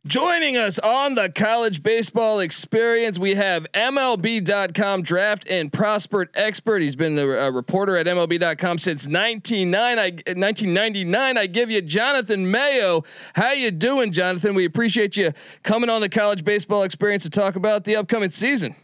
[0.07, 6.83] Joining us on the college baseball experience, we have MLB.com draft and prospect expert.
[6.83, 11.37] He's been the uh, reporter at MLB.com since 1999.
[11.39, 13.03] I give you Jonathan Mayo.
[13.33, 14.53] How you doing, Jonathan?
[14.53, 15.31] We appreciate you
[15.63, 18.75] coming on the college baseball experience to talk about the upcoming season.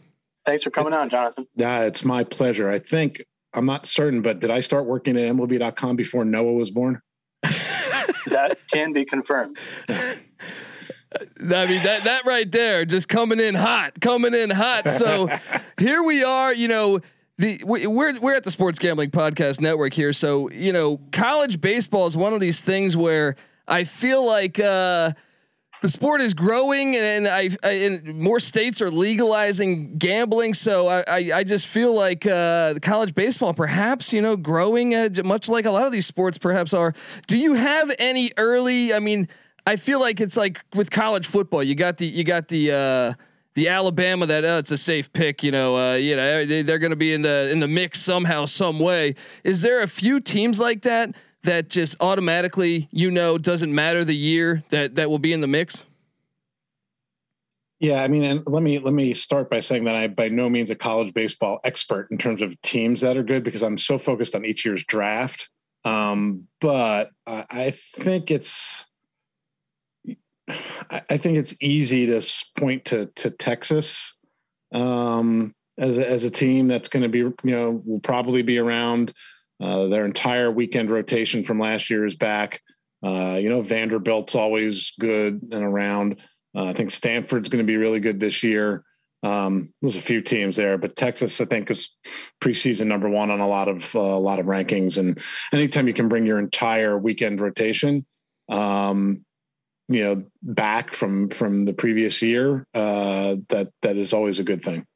[0.44, 1.46] Thanks for coming on, Jonathan.
[1.54, 2.68] Yeah, it's my pleasure.
[2.68, 3.22] I think
[3.54, 7.00] I'm not certain, but did I start working at MLB.com before Noah was born?
[8.26, 9.56] that can be confirmed.
[11.40, 14.90] I mean that that right there, just coming in hot, coming in hot.
[14.90, 15.28] So
[15.78, 16.54] here we are.
[16.54, 17.00] You know,
[17.38, 20.12] the we, we're we're at the Sports Gambling Podcast Network here.
[20.12, 23.36] So you know, college baseball is one of these things where
[23.66, 24.58] I feel like.
[24.58, 25.12] Uh,
[25.82, 30.54] the sport is growing, and I, I and more states are legalizing gambling.
[30.54, 35.08] So I, I, I just feel like uh, college baseball, perhaps you know, growing uh,
[35.24, 36.94] much like a lot of these sports, perhaps are.
[37.26, 38.94] Do you have any early?
[38.94, 39.28] I mean,
[39.66, 41.62] I feel like it's like with college football.
[41.62, 42.72] You got the you got the.
[42.72, 43.22] Uh,
[43.54, 46.78] the Alabama that uh, it's a safe pick, you know, uh, you know they, they're
[46.78, 49.14] going to be in the in the mix somehow, some way.
[49.44, 54.16] Is there a few teams like that that just automatically, you know, doesn't matter the
[54.16, 55.84] year that that will be in the mix?
[57.78, 60.48] Yeah, I mean, and let me let me start by saying that I'm by no
[60.48, 63.98] means a college baseball expert in terms of teams that are good because I'm so
[63.98, 65.50] focused on each year's draft.
[65.84, 68.86] Um, but I, I think it's
[70.48, 72.22] I think it's easy to
[72.58, 74.16] point to to Texas
[74.72, 78.58] um, as a, as a team that's going to be you know will probably be
[78.58, 79.12] around
[79.60, 82.60] uh, their entire weekend rotation from last year is back.
[83.02, 86.20] Uh, you know, Vanderbilt's always good and around.
[86.54, 88.84] Uh, I think Stanford's going to be really good this year.
[89.22, 91.90] Um, there's a few teams there, but Texas, I think, is
[92.40, 94.98] preseason number one on a lot of uh, a lot of rankings.
[94.98, 95.20] And
[95.52, 98.04] anytime you can bring your entire weekend rotation,
[98.48, 99.24] um,
[99.92, 104.62] you know, back from from the previous year, uh, that that is always a good
[104.62, 104.86] thing.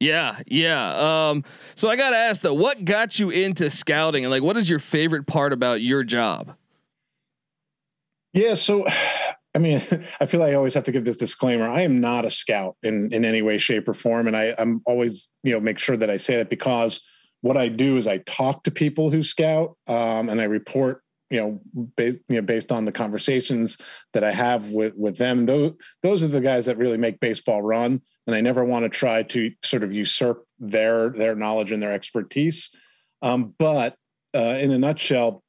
[0.00, 1.28] Yeah, yeah.
[1.28, 4.56] Um, so I got to ask though, what got you into scouting, and like, what
[4.56, 6.56] is your favorite part about your job?
[8.32, 8.86] Yeah, so
[9.54, 9.76] I mean,
[10.20, 11.68] I feel like I always have to give this disclaimer.
[11.68, 14.82] I am not a scout in in any way, shape, or form, and I, I'm
[14.86, 17.02] always you know make sure that I say that because
[17.42, 21.40] what I do is I talk to people who scout, um, and I report you
[21.40, 23.78] know, based, you know, based on the conversations
[24.12, 25.46] that I have with with them.
[25.46, 25.72] Those
[26.02, 29.22] those are the guys that really make baseball run, and I never want to try
[29.22, 32.70] to sort of usurp their their knowledge and their expertise.
[33.22, 33.94] Um, but
[34.34, 35.42] uh, in a nutshell,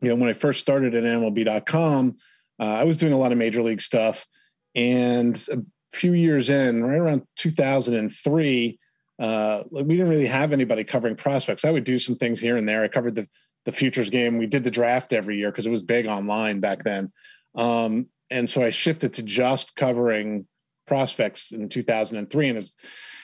[0.00, 2.16] you know, when I first started at MLB.com,
[2.60, 4.26] uh, I was doing a lot of major league stuff,
[4.74, 5.62] and a
[5.92, 8.78] few years in, right around 2003.
[9.16, 11.64] Uh, we didn't really have anybody covering prospects.
[11.64, 12.82] I would do some things here and there.
[12.82, 13.28] I covered the
[13.64, 14.38] the futures game.
[14.38, 17.10] We did the draft every year because it was big online back then.
[17.54, 20.46] Um, and so I shifted to just covering
[20.86, 22.76] prospects in 2003 and it's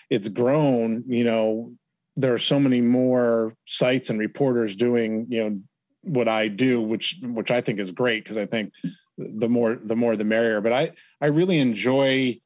[0.09, 1.75] it's grown you know
[2.17, 5.61] there are so many more sites and reporters doing you know
[6.03, 8.73] what I do which which I think is great because I think
[9.19, 12.41] the more the more the merrier but I I really enjoy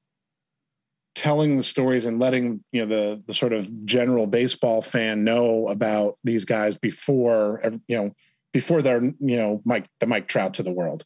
[1.14, 5.68] telling the stories and letting you know the the sort of general baseball fan know
[5.68, 8.10] about these guys before you know
[8.52, 11.04] before they're you know Mike the Mike Trout to the world.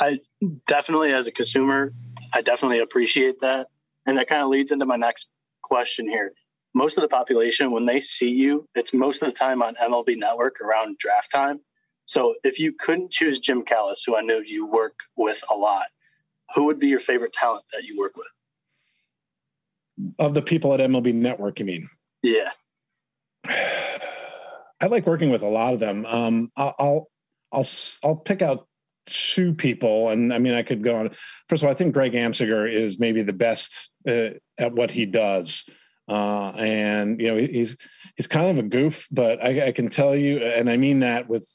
[0.00, 0.18] I
[0.66, 1.92] definitely, as a consumer,
[2.32, 3.68] I definitely appreciate that,
[4.06, 5.28] and that kind of leads into my next
[5.62, 6.32] question here.
[6.74, 10.16] Most of the population, when they see you, it's most of the time on MLB
[10.16, 11.60] Network around draft time.
[12.06, 15.86] So, if you couldn't choose Jim Callis, who I know you work with a lot,
[16.54, 18.26] who would be your favorite talent that you work with?
[20.18, 21.88] Of the people at MLB Network, you mean?
[22.22, 22.50] Yeah.
[23.44, 26.04] I like working with a lot of them.
[26.06, 27.08] Um, I'll, I'll,
[27.52, 27.66] I'll,
[28.02, 28.66] I'll pick out
[29.06, 31.10] two people, and I mean, I could go on.
[31.48, 35.06] First of all, I think Greg Amsinger is maybe the best uh, at what he
[35.06, 35.68] does,
[36.08, 37.76] uh, and you know, he's
[38.16, 41.28] he's kind of a goof, but I, I can tell you, and I mean that
[41.28, 41.48] with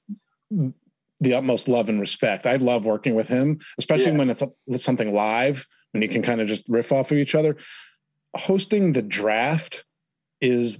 [1.19, 2.45] the utmost love and respect.
[2.45, 4.17] I love working with him, especially yeah.
[4.17, 4.43] when it's
[4.83, 7.57] something live, when you can kind of just riff off of each other
[8.35, 9.85] hosting the draft
[10.41, 10.79] is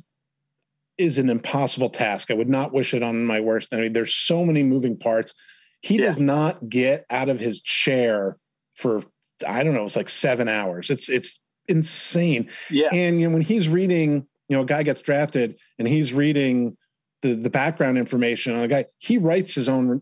[0.98, 2.32] is an impossible task.
[2.32, 3.90] I would not wish it on my worst enemy.
[3.90, 5.34] There's so many moving parts.
[5.82, 6.06] He yeah.
[6.06, 8.38] does not get out of his chair
[8.76, 9.04] for
[9.48, 10.90] I don't know, it's like seven hours.
[10.90, 12.50] It's it's insane.
[12.70, 12.90] Yeah.
[12.92, 16.78] And you know, when he's reading, you know, a guy gets drafted and he's reading
[17.22, 20.00] the the background information on a guy, he writes his own re-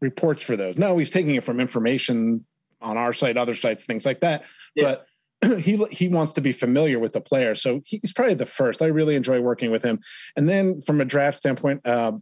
[0.00, 0.78] reports for those.
[0.78, 2.46] No, he's taking it from information
[2.80, 4.44] on our site, other sites, things like that.
[4.74, 4.84] Yeah.
[4.84, 5.06] But
[5.58, 8.82] he he wants to be familiar with the player, so he's probably the first.
[8.82, 10.00] I really enjoy working with him.
[10.36, 12.12] And then from a draft standpoint, uh,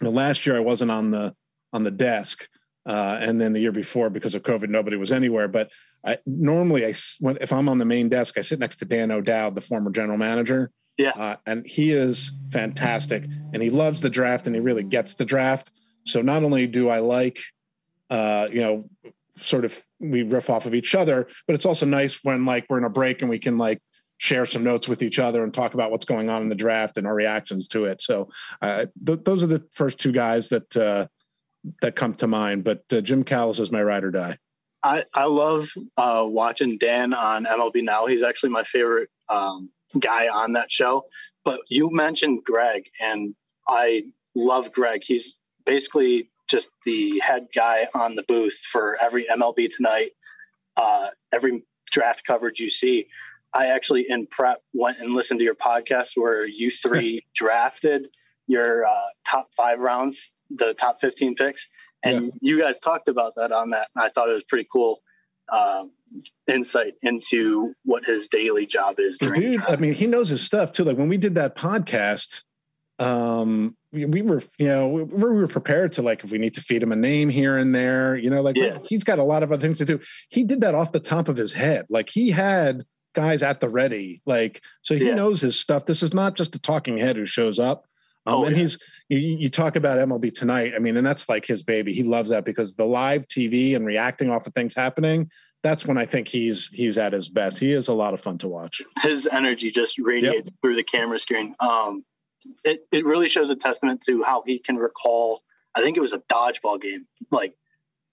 [0.00, 1.34] last year I wasn't on the
[1.72, 2.48] on the desk,
[2.86, 5.48] uh, and then the year before because of COVID, nobody was anywhere.
[5.48, 5.70] But
[6.06, 9.10] I, normally, I when, if I'm on the main desk, I sit next to Dan
[9.10, 10.70] O'Dowd, the former general manager.
[10.96, 15.16] Yeah, uh, and he is fantastic, and he loves the draft, and he really gets
[15.16, 15.72] the draft.
[16.04, 17.40] So not only do I like,
[18.10, 22.20] uh, you know, sort of we riff off of each other but it's also nice
[22.22, 23.80] when like we're in a break and we can like
[24.18, 26.96] share some notes with each other and talk about what's going on in the draft
[26.96, 28.00] and our reactions to it.
[28.00, 28.30] So
[28.62, 31.06] uh, th- those are the first two guys that uh,
[31.80, 34.36] that come to mind but uh, jim callis is my ride or die.
[34.82, 38.06] I i love uh, watching dan on mlb now.
[38.06, 41.04] He's actually my favorite um, guy on that show.
[41.44, 43.34] But you mentioned greg and
[43.66, 44.04] i
[44.34, 45.02] love greg.
[45.02, 50.12] He's basically just the head guy on the booth for every MLB Tonight
[50.76, 53.08] uh, every draft coverage you see.
[53.52, 58.08] I actually in prep went and listened to your podcast where you three drafted
[58.46, 61.68] your uh, top five rounds, the top 15 picks.
[62.02, 62.30] And yeah.
[62.40, 63.88] you guys talked about that on that.
[63.94, 65.00] And I thought it was pretty cool
[65.50, 65.92] um,
[66.46, 69.18] insight into what his daily job is.
[69.18, 70.84] Dude, I mean, he knows his stuff too.
[70.84, 72.42] Like when we did that podcast,
[72.98, 76.54] um, we, we were, you know, we, we, were prepared to like if we need
[76.54, 78.78] to feed him a name here and there, you know, like yeah.
[78.88, 80.00] he's got a lot of other things to do.
[80.28, 81.86] He did that off the top of his head.
[81.88, 82.84] Like he had
[83.14, 85.14] guys at the ready, like so he yeah.
[85.14, 85.86] knows his stuff.
[85.86, 87.86] This is not just a talking head who shows up.
[88.26, 88.62] Um, oh, and yeah.
[88.62, 88.78] he's
[89.08, 90.72] you, you, talk about MLB tonight.
[90.74, 91.92] I mean, and that's like his baby.
[91.92, 95.30] He loves that because the live TV and reacting off of things happening.
[95.62, 97.58] That's when I think he's he's at his best.
[97.58, 98.80] He is a lot of fun to watch.
[99.02, 100.54] His energy just radiates yep.
[100.60, 101.54] through the camera screen.
[101.60, 102.04] Um,
[102.64, 105.42] it it really shows a testament to how he can recall.
[105.74, 107.56] I think it was a dodgeball game, like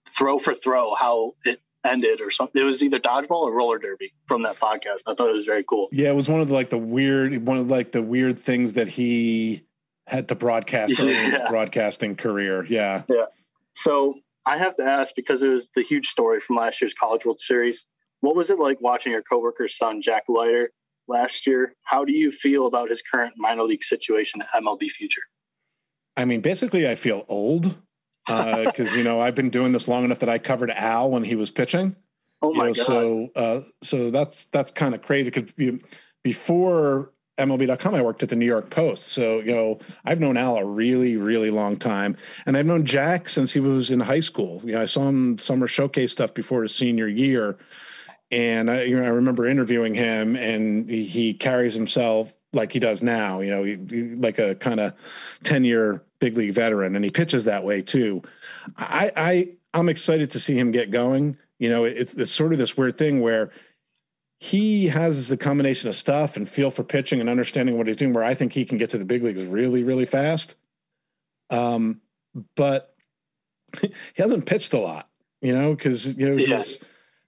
[0.08, 2.62] throw for throw, how it ended or something.
[2.62, 5.04] It was either dodgeball or roller derby from that podcast.
[5.08, 5.90] I thought it was very cool.
[5.92, 8.74] Yeah, it was one of the, like the weird one of like the weird things
[8.74, 9.64] that he
[10.08, 11.26] had to broadcast early yeah.
[11.26, 12.66] in his broadcasting career.
[12.66, 13.04] Yeah.
[13.10, 13.26] Yeah.
[13.74, 17.26] So I have to ask because it was the huge story from last year's College
[17.26, 17.86] World Series.
[18.22, 20.72] What was it like watching your coworker's son, Jack Leiter,
[21.12, 21.76] last year?
[21.84, 25.22] How do you feel about his current minor league situation at MLB Future?
[26.18, 27.76] I mean, basically, I feel old
[28.26, 31.24] because uh, you know I've been doing this long enough that I covered Al when
[31.24, 31.96] he was pitching.
[32.42, 32.86] Oh my you know, god!
[32.86, 35.52] So, uh, so that's that's kind of crazy because
[36.24, 39.08] before MLB.com, I worked at the New York Post.
[39.08, 42.16] So, you know, I've known Al a really, really long time.
[42.46, 44.62] And I've known Jack since he was in high school.
[44.64, 47.58] You know, I saw him summer showcase stuff before his senior year.
[48.32, 52.80] And I, you know, I remember interviewing him and he, he carries himself like he
[52.80, 54.94] does now, you know, he, he, like a kind of
[55.44, 56.96] 10 year big league veteran.
[56.96, 58.22] And he pitches that way too.
[58.78, 61.38] I, I, I'm excited to see him get going.
[61.60, 63.52] You know, it's, it's sort of this weird thing where
[64.40, 68.14] he has the combination of stuff and feel for pitching and understanding what he's doing
[68.14, 70.58] where I think he can get to the big leagues really, really fast.
[71.52, 72.02] Um,
[72.56, 72.96] but
[73.82, 75.08] he hasn't pitched a lot,
[75.42, 76.58] you know, because you know yeah.
[76.58, 76.80] he's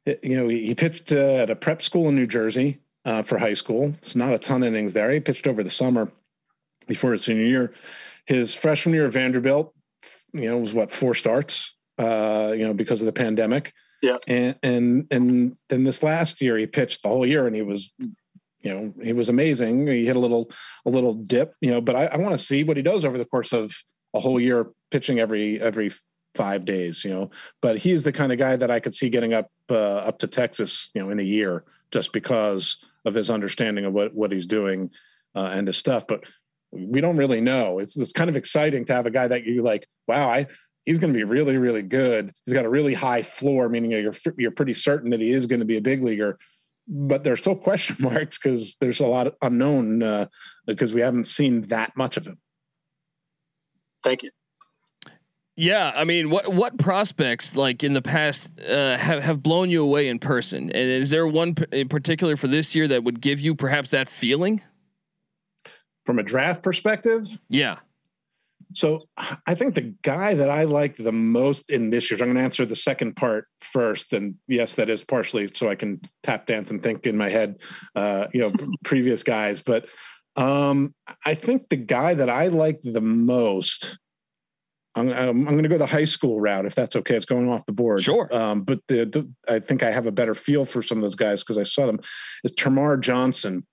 [0.05, 3.37] you know he, he pitched uh, at a prep school in New Jersey uh, for
[3.37, 3.93] high school.
[3.97, 5.11] It's not a ton of innings there.
[5.11, 6.11] He pitched over the summer
[6.87, 7.73] before his senior year.
[8.25, 9.73] His freshman year at Vanderbilt,
[10.33, 13.73] you know, was what four starts, uh, you know, because of the pandemic.
[14.01, 14.17] Yeah.
[14.27, 17.93] And and and then this last year he pitched the whole year and he was
[17.99, 20.49] you know he was amazing he hit a little
[20.85, 23.17] a little dip you know but i, I want to see what he does over
[23.17, 23.75] the course of
[24.13, 25.91] a whole year pitching every every
[26.35, 27.29] five days you know
[27.61, 30.27] but he's the kind of guy that i could see getting up uh, up to
[30.27, 34.47] texas you know in a year just because of his understanding of what what he's
[34.47, 34.89] doing
[35.35, 36.23] uh, and his stuff but
[36.71, 39.61] we don't really know it's it's kind of exciting to have a guy that you
[39.61, 40.45] like wow i
[40.85, 42.33] he's going to be really, really good.
[42.45, 45.59] He's got a really high floor, meaning you're you're pretty certain that he is going
[45.59, 46.37] to be a big leaguer.
[46.87, 50.27] But there's still question marks because there's a lot of unknown uh,
[50.67, 52.39] because we haven't seen that much of him.
[54.03, 54.31] Thank you.
[55.55, 59.83] Yeah, I mean, what what prospects like in the past uh, have have blown you
[59.83, 60.63] away in person?
[60.63, 64.09] And is there one in particular for this year that would give you perhaps that
[64.09, 64.61] feeling?
[66.05, 67.77] From a draft perspective, yeah.
[68.73, 69.03] So
[69.45, 72.41] I think the guy that I like the most in this year, I'm going to
[72.41, 74.13] answer the second part first.
[74.13, 77.61] And yes, that is partially so I can tap dance and think in my head,
[77.95, 78.51] uh, you know,
[78.83, 79.61] previous guys.
[79.61, 79.85] But
[80.35, 80.95] um,
[81.25, 83.99] I think the guy that I like the most,
[84.95, 87.15] I'm, I'm, going to go the high school route if that's okay.
[87.15, 88.01] It's going off the board.
[88.01, 88.29] Sure.
[88.35, 91.15] Um, but the, the, I think I have a better feel for some of those
[91.15, 91.99] guys because I saw them.
[92.43, 93.65] Is Termarr Johnson,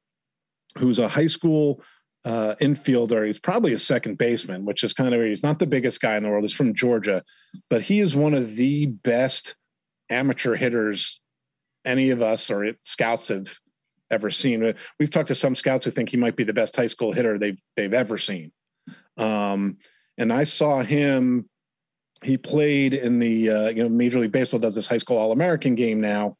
[0.78, 1.82] who's a high school
[2.24, 3.26] uh, infielder.
[3.26, 6.22] He's probably a second baseman, which is kind of he's not the biggest guy in
[6.22, 6.44] the world.
[6.44, 7.22] He's from Georgia,
[7.68, 9.56] but he is one of the best
[10.08, 11.20] amateur hitters
[11.84, 13.56] any of us or scouts have
[14.10, 14.74] ever seen.
[14.98, 17.38] We've talked to some scouts who think he might be the best high school hitter
[17.38, 18.52] they've they've ever seen.
[19.16, 19.78] Um,
[20.20, 21.48] and I saw him.
[22.22, 25.32] He played in the uh, you know Major League Baseball does this high school All
[25.32, 26.36] American game now,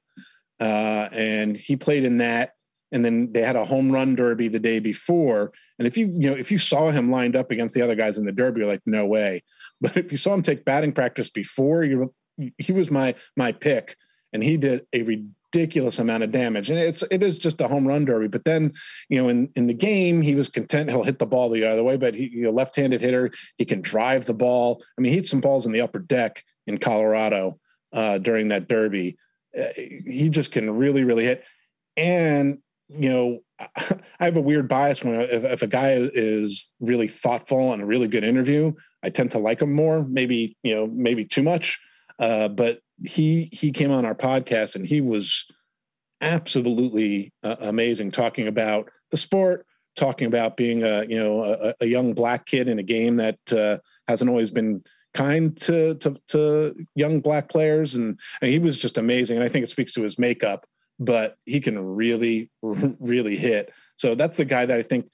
[0.61, 2.52] uh, and he played in that
[2.93, 5.52] and then they had a home run derby the day before.
[5.78, 8.19] And if you you know if you saw him lined up against the other guys
[8.19, 9.43] in the derby, you're like, no way.
[9.81, 12.12] But if you saw him take batting practice before, you
[12.59, 13.97] he was my my pick,
[14.32, 16.70] and he did a ridiculous amount of damage.
[16.70, 18.28] And it's it is just a home run derby.
[18.28, 18.72] But then
[19.09, 20.90] you know in in the game he was content.
[20.90, 23.31] He'll hit the ball the other way, but he you know left-handed hitter.
[23.59, 24.82] He can drive the ball.
[24.98, 27.59] I mean, he hit some balls in the upper deck in Colorado
[27.93, 29.16] uh, during that derby.
[29.59, 31.44] Uh, he just can really really hit.
[31.97, 32.59] And
[32.89, 33.39] you know,
[33.77, 37.86] I have a weird bias when if, if, a guy is really thoughtful and a
[37.86, 38.72] really good interview,
[39.02, 40.05] I tend to like him more.
[40.05, 41.81] Maybe you know, maybe too much.
[42.18, 45.47] Uh, but he he came on our podcast and he was
[46.20, 49.66] absolutely uh, amazing talking about the sport
[49.97, 53.39] talking about being a you know a, a young black kid in a game that
[53.52, 53.78] uh,
[54.09, 54.82] hasn't always been
[55.12, 57.97] kind to, to, to young black players.
[57.97, 59.36] And, and he was just amazing.
[59.36, 60.66] And i think it speaks to his makeup
[61.02, 63.72] but he can really really hit.
[63.97, 65.09] So that's the guy that i think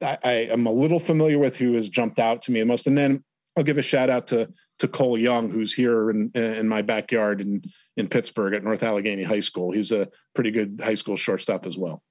[0.00, 2.86] I, I am a little familiar with who has jumped out to me the most.
[2.86, 3.24] And then
[3.56, 7.40] i'll give a shout out to to Cole Young, who's here in, in my backyard
[7.40, 7.62] in,
[7.96, 9.72] in Pittsburgh at North Allegheny High School.
[9.72, 12.02] He's a pretty good high school shortstop as well.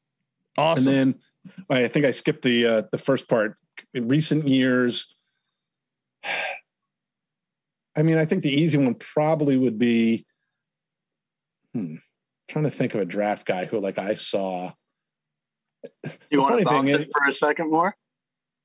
[0.58, 0.94] Awesome.
[0.94, 1.20] And then
[1.70, 3.56] I think I skipped the uh, the first part.
[3.94, 5.16] In recent years,
[7.98, 10.26] I mean, I think the easy one probably would be.
[11.74, 11.96] Hmm,
[12.50, 14.74] trying to think of a draft guy who, like, I saw.
[16.30, 17.96] You want to bounce it for a second more?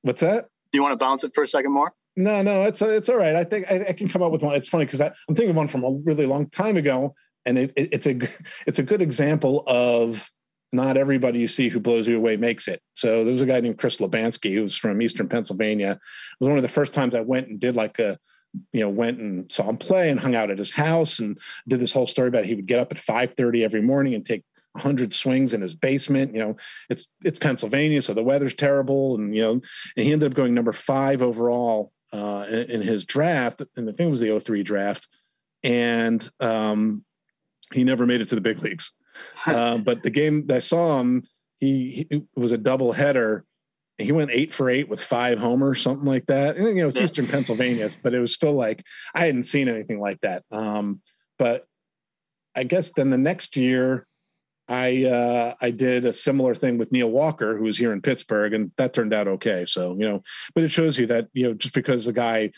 [0.01, 0.49] What's that?
[0.71, 1.93] Do you want to bounce it for a second more?
[2.17, 3.35] No, no, it's it's all right.
[3.35, 4.55] I think I, I can come up with one.
[4.55, 7.13] It's funny because I'm thinking of one from a really long time ago,
[7.45, 8.17] and it, it, it's a
[8.65, 10.31] it's a good example of
[10.73, 12.81] not everybody you see who blows you away makes it.
[12.95, 15.91] So there was a guy named Chris Lubanski who was from Eastern Pennsylvania.
[15.91, 15.99] It
[16.39, 18.17] was one of the first times I went and did like a
[18.73, 21.37] you know went and saw him play and hung out at his house and
[21.67, 24.43] did this whole story about he would get up at 5:30 every morning and take
[24.71, 26.55] 100 swings in his basement you know
[26.89, 30.55] it's it's Pennsylvania so the weather's terrible and you know and he ended up going
[30.55, 34.63] number 5 overall uh, in, in, his draft, and I think it was the 03
[34.63, 35.07] draft,
[35.63, 37.03] and um,
[37.73, 38.93] he never made it to the big leagues.
[39.47, 41.23] Uh, but the game that I saw him,
[41.59, 43.45] he, he was a double header.
[43.97, 46.55] He went eight for eight with five homers, something like that.
[46.55, 48.83] And, you know, it's Eastern Pennsylvania, but it was still like
[49.15, 50.43] I hadn't seen anything like that.
[50.51, 51.01] Um,
[51.39, 51.65] but
[52.55, 54.05] I guess then the next year,
[54.67, 58.53] I uh, I did a similar thing with Neil Walker, who was here in Pittsburgh,
[58.53, 59.65] and that turned out okay.
[59.65, 60.23] So you know,
[60.53, 62.51] but it shows you that you know just because the guy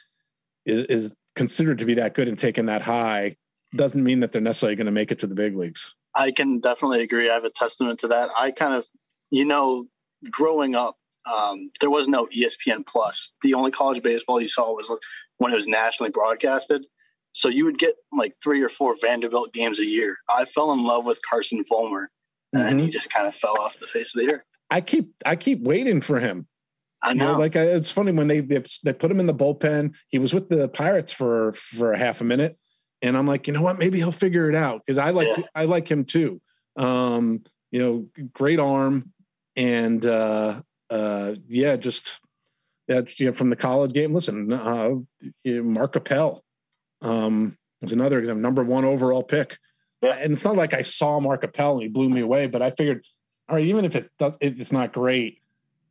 [0.66, 3.36] is, is considered to be that good and taken that high
[3.76, 5.96] doesn't mean that they're necessarily going to make it to the big leagues.
[6.16, 7.30] I can definitely agree.
[7.30, 8.30] I have a testament to that.
[8.38, 8.88] I kind of,
[9.30, 9.86] you know,
[10.32, 10.98] growing up,
[11.32, 13.32] um, there was no ESPN Plus.
[13.44, 14.92] The only college baseball you saw was
[15.38, 16.86] when it was nationally broadcasted.
[17.34, 20.18] So you would get like three or four Vanderbilt games a year.
[20.30, 22.10] I fell in love with Carson Fulmer,
[22.54, 22.80] and mm-hmm.
[22.80, 24.44] he just kind of fell off the face of the earth.
[24.70, 26.48] I keep I keep waiting for him.
[27.02, 27.26] I know.
[27.26, 29.96] You know like I, it's funny when they, they they put him in the bullpen.
[30.10, 32.58] He was with the Pirates for for a half a minute,
[33.02, 33.80] and I'm like, you know what?
[33.80, 35.44] Maybe he'll figure it out because I like yeah.
[35.56, 36.42] I like him too.
[36.76, 39.14] Um, you know, great arm,
[39.56, 42.20] and uh, uh, yeah, just
[42.88, 44.14] that you know, from the college game.
[44.14, 44.96] Listen, uh,
[45.46, 46.44] Mark Appel
[47.02, 49.58] um, was another number one overall pick.
[50.02, 50.18] Yeah.
[50.20, 52.72] And it's not like I saw Mark Appel and he blew me away, but I
[52.72, 53.06] figured,
[53.48, 55.42] all right, even if it does, it's not great,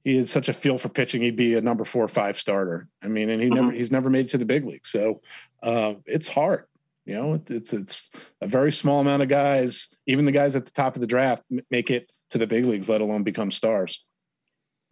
[0.04, 1.20] he had such a feel for pitching.
[1.20, 2.88] He'd be a number four or five starter.
[3.02, 3.56] I mean, and he mm-hmm.
[3.56, 5.20] never he's never made it to the big league, so
[5.62, 6.64] uh, it's hard.
[7.04, 8.10] You know, it, it's it's
[8.40, 9.94] a very small amount of guys.
[10.06, 12.88] Even the guys at the top of the draft make it to the big leagues,
[12.88, 14.04] let alone become stars.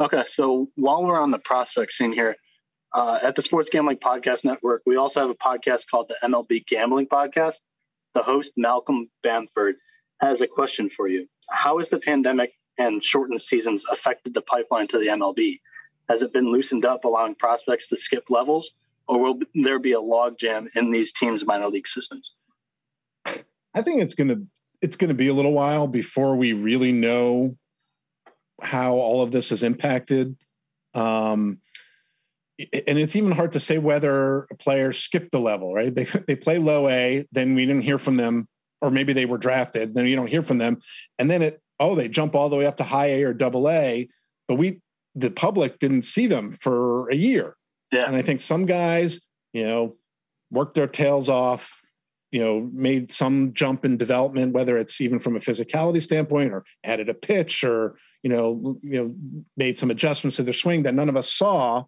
[0.01, 2.37] Okay, so while we're on the prospect scene here,
[2.95, 6.67] uh, at the Sports Gambling Podcast Network, we also have a podcast called the MLB
[6.67, 7.63] Gambling Podcast.
[8.15, 9.77] The host, Malcolm Bamford,
[10.21, 11.29] has a question for you.
[11.51, 15.61] How has the pandemic and shortened seasons affected the pipeline to the MLB?
[16.09, 18.71] Has it been loosened up, allowing prospects to skip levels,
[19.09, 22.33] or will there be a logjam in these teams' minor league systems?
[23.75, 24.47] I think it's going to
[24.83, 27.57] it's going to be a little while before we really know
[28.63, 30.37] how all of this has impacted.
[30.95, 31.59] Um,
[32.59, 35.95] and it's even hard to say whether a player skipped the level, right?
[35.95, 38.49] They they play low A, then we didn't hear from them,
[38.81, 40.79] or maybe they were drafted, then you don't hear from them,
[41.19, 43.69] and then it oh they jump all the way up to high A or double
[43.69, 44.09] A,
[44.49, 44.81] but we
[45.15, 47.57] the public didn't see them for a year.
[47.93, 48.05] Yeah.
[48.07, 49.21] And I think some guys,
[49.53, 49.95] you know,
[50.51, 51.81] worked their tails off,
[52.31, 56.65] you know, made some jump in development, whether it's even from a physicality standpoint or
[56.85, 59.15] added a pitch or, you know, you know,
[59.57, 61.85] made some adjustments to their swing that none of us saw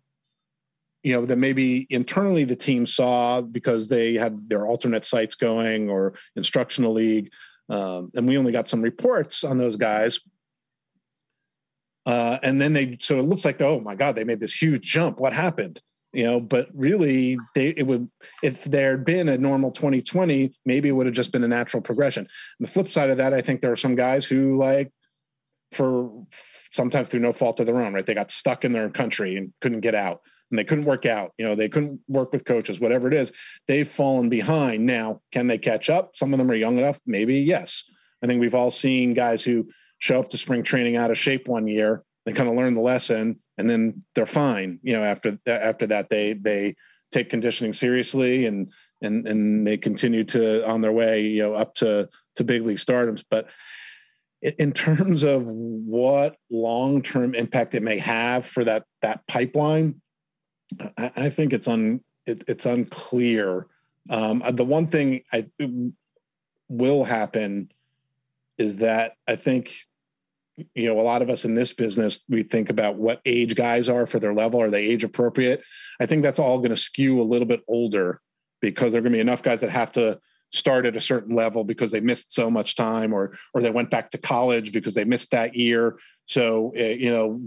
[1.02, 5.88] you know that maybe internally the team saw because they had their alternate sites going
[5.88, 7.30] or instructional league
[7.68, 10.20] um, and we only got some reports on those guys.
[12.06, 14.82] Uh, and then they so it looks like oh my god they made this huge
[14.82, 15.20] jump.
[15.20, 15.82] What happened?
[16.14, 18.08] You know but really they it would
[18.42, 21.82] if there had been a normal 2020 maybe it would have just been a natural
[21.82, 22.22] progression.
[22.22, 24.90] And the flip side of that i think there are some guys who like
[25.72, 26.10] for
[26.72, 28.06] sometimes through no fault of their own right?
[28.06, 31.32] They got stuck in their country and couldn't get out and they couldn't work out.
[31.38, 33.32] You know, they couldn't work with coaches, whatever it is.
[33.66, 34.86] They've fallen behind.
[34.86, 36.14] Now, can they catch up?
[36.14, 37.00] Some of them are young enough.
[37.06, 37.84] Maybe yes.
[38.22, 39.68] I think we've all seen guys who
[39.98, 42.02] show up to spring training out of shape one year.
[42.26, 44.80] They kind of learn the lesson, and then they're fine.
[44.82, 46.74] You know, after after that, they they
[47.10, 48.70] take conditioning seriously and
[49.00, 52.76] and and they continue to on their way, you know, up to to big league
[52.76, 53.24] stardoms.
[53.28, 53.48] But
[54.42, 60.00] in terms of what long term impact it may have for that that pipeline,
[60.96, 63.66] I, think it's un it, it's unclear.
[64.10, 65.46] Um, the one thing I
[66.68, 67.70] will happen
[68.58, 69.72] is that I think
[70.74, 73.88] you know a lot of us in this business we think about what age guys
[73.88, 74.60] are for their level.
[74.60, 75.62] Are they age appropriate?
[76.00, 78.20] I think that's all going to skew a little bit older
[78.60, 80.18] because there are going to be enough guys that have to
[80.52, 83.90] start at a certain level because they missed so much time or or they went
[83.90, 85.98] back to college because they missed that year.
[86.26, 87.40] So uh, you know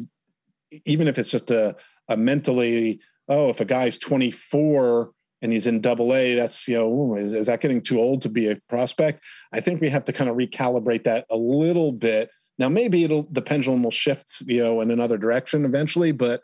[0.85, 1.75] even if it's just a,
[2.07, 5.11] a mentally oh if a guy's 24
[5.41, 8.29] and he's in double a that's you know is, is that getting too old to
[8.29, 9.23] be a prospect?
[9.51, 12.29] I think we have to kind of recalibrate that a little bit.
[12.57, 16.41] Now maybe it'll the pendulum will shift you know in another direction eventually but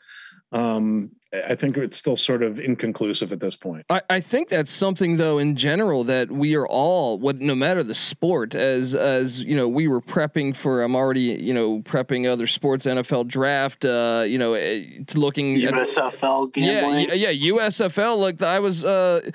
[0.52, 3.86] um I think it's still sort of inconclusive at this point.
[3.90, 7.84] I, I think that's something though in general that we are all what no matter
[7.84, 12.30] the sport as as you know we were prepping for I'm already you know prepping
[12.30, 14.86] other sports NFL draft uh you know eh,
[15.16, 17.10] looking USFL gambling.
[17.10, 19.30] yeah yeah USFL like I was uh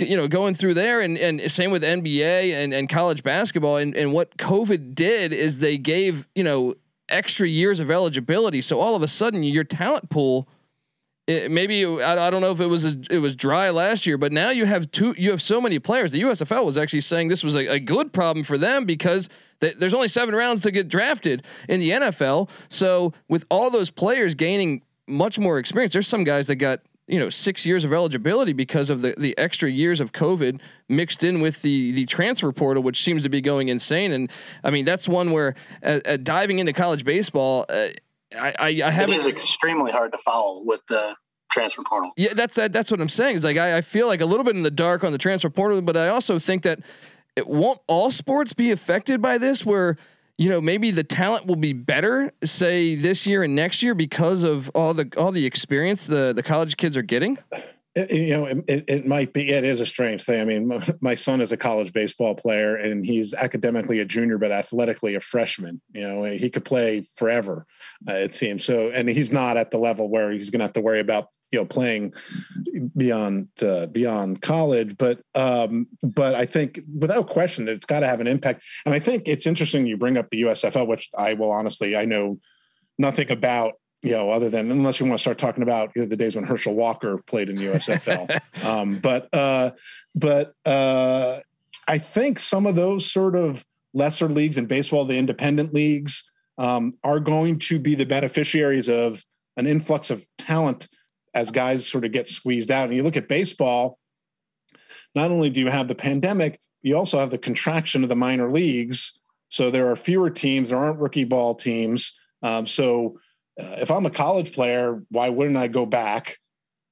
[0.00, 3.94] you know going through there and and same with NBA and and college basketball and
[3.94, 6.74] and what COVID did is they gave you know
[7.10, 10.48] extra years of eligibility so all of a sudden your talent pool
[11.26, 14.18] it, maybe I, I, don't know if it was a, it was dry last year,
[14.18, 15.14] but now you have two.
[15.16, 16.12] You have so many players.
[16.12, 19.28] The USFL was actually saying this was a, a good problem for them because
[19.60, 22.50] th- there's only seven rounds to get drafted in the NFL.
[22.68, 27.18] So with all those players gaining much more experience, there's some guys that got you
[27.18, 31.40] know six years of eligibility because of the the extra years of COVID mixed in
[31.40, 34.12] with the the transfer portal, which seems to be going insane.
[34.12, 34.30] And
[34.62, 37.64] I mean that's one where uh, uh, diving into college baseball.
[37.68, 37.88] Uh,
[38.38, 39.14] I, I, I haven't.
[39.14, 41.16] It is extremely hard to follow with the
[41.50, 42.12] transfer portal.
[42.16, 43.36] Yeah, that's that, that's what I'm saying.
[43.36, 45.50] Is like I, I feel like a little bit in the dark on the transfer
[45.50, 46.80] portal, but I also think that
[47.36, 49.64] it won't all sports be affected by this.
[49.64, 49.96] Where
[50.36, 54.44] you know maybe the talent will be better, say this year and next year because
[54.44, 57.38] of all the all the experience the the college kids are getting.
[57.96, 59.50] You know, it, it might be.
[59.50, 60.40] It is a strange thing.
[60.40, 64.50] I mean, my son is a college baseball player, and he's academically a junior, but
[64.50, 65.80] athletically a freshman.
[65.92, 67.66] You know, he could play forever,
[68.08, 68.64] uh, it seems.
[68.64, 71.28] So, and he's not at the level where he's going to have to worry about
[71.52, 72.12] you know playing
[72.96, 74.96] beyond uh, beyond college.
[74.98, 78.64] But um, but I think without question, that it's got to have an impact.
[78.84, 82.06] And I think it's interesting you bring up the USFL, which I will honestly I
[82.06, 82.40] know
[82.98, 86.08] nothing about you know, other than unless you want to start talking about you know,
[86.08, 88.64] the days when Herschel Walker played in the USFL.
[88.64, 89.70] um, but uh,
[90.14, 91.40] but uh,
[91.88, 93.64] I think some of those sort of
[93.94, 99.24] lesser leagues in baseball, the independent leagues, um, are going to be the beneficiaries of
[99.56, 100.86] an influx of talent
[101.32, 102.88] as guys sort of get squeezed out.
[102.88, 103.98] And you look at baseball,
[105.14, 108.50] not only do you have the pandemic, you also have the contraction of the minor
[108.50, 109.18] leagues.
[109.48, 112.12] So there are fewer teams, there aren't rookie ball teams.
[112.42, 113.18] Um, so
[113.60, 116.38] uh, if I'm a college player, why wouldn't I go back?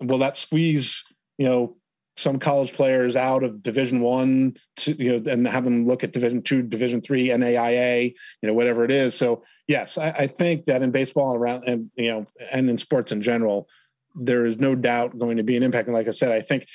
[0.01, 1.05] Will that squeeze,
[1.39, 1.76] you know,
[2.16, 4.55] some college players out of Division One
[4.86, 8.12] you know, and have them look at Division Two, Division Three, NAIA,
[8.43, 9.14] you know, whatever it is.
[9.14, 12.78] So yes, I, I think that in baseball and around and you know, and in
[12.78, 13.68] sports in general,
[14.14, 15.89] there is no doubt going to be an impact.
[15.89, 16.66] And like I said, I think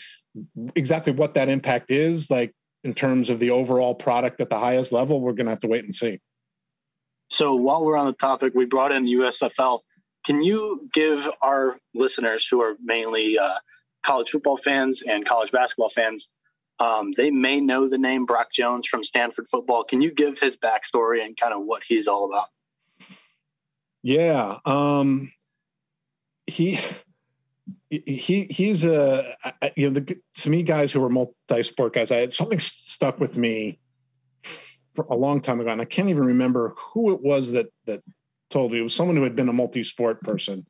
[0.76, 2.54] exactly what that impact is, like
[2.84, 5.68] in terms of the overall product at the highest level, we're going to have to
[5.68, 6.20] wait and see.
[7.30, 9.82] So while we're on the topic, we brought in USFL.
[10.26, 13.56] Can you give our listeners, who are mainly uh,
[14.06, 16.28] college football fans and college basketball fans,
[16.80, 19.84] um, they may know the name Brock Jones from Stanford football.
[19.84, 22.48] Can you give his backstory and kind of what he's all about?
[24.04, 25.32] Yeah, um,
[26.46, 26.80] he
[27.90, 29.36] he he's a
[29.76, 32.12] you know the to me guys who are multi-sport guys.
[32.12, 33.80] I something stuck with me
[35.10, 38.04] a long time ago, and I can't even remember who it was that that
[38.50, 38.80] told me.
[38.80, 40.66] It was someone who had been a multi-sport person,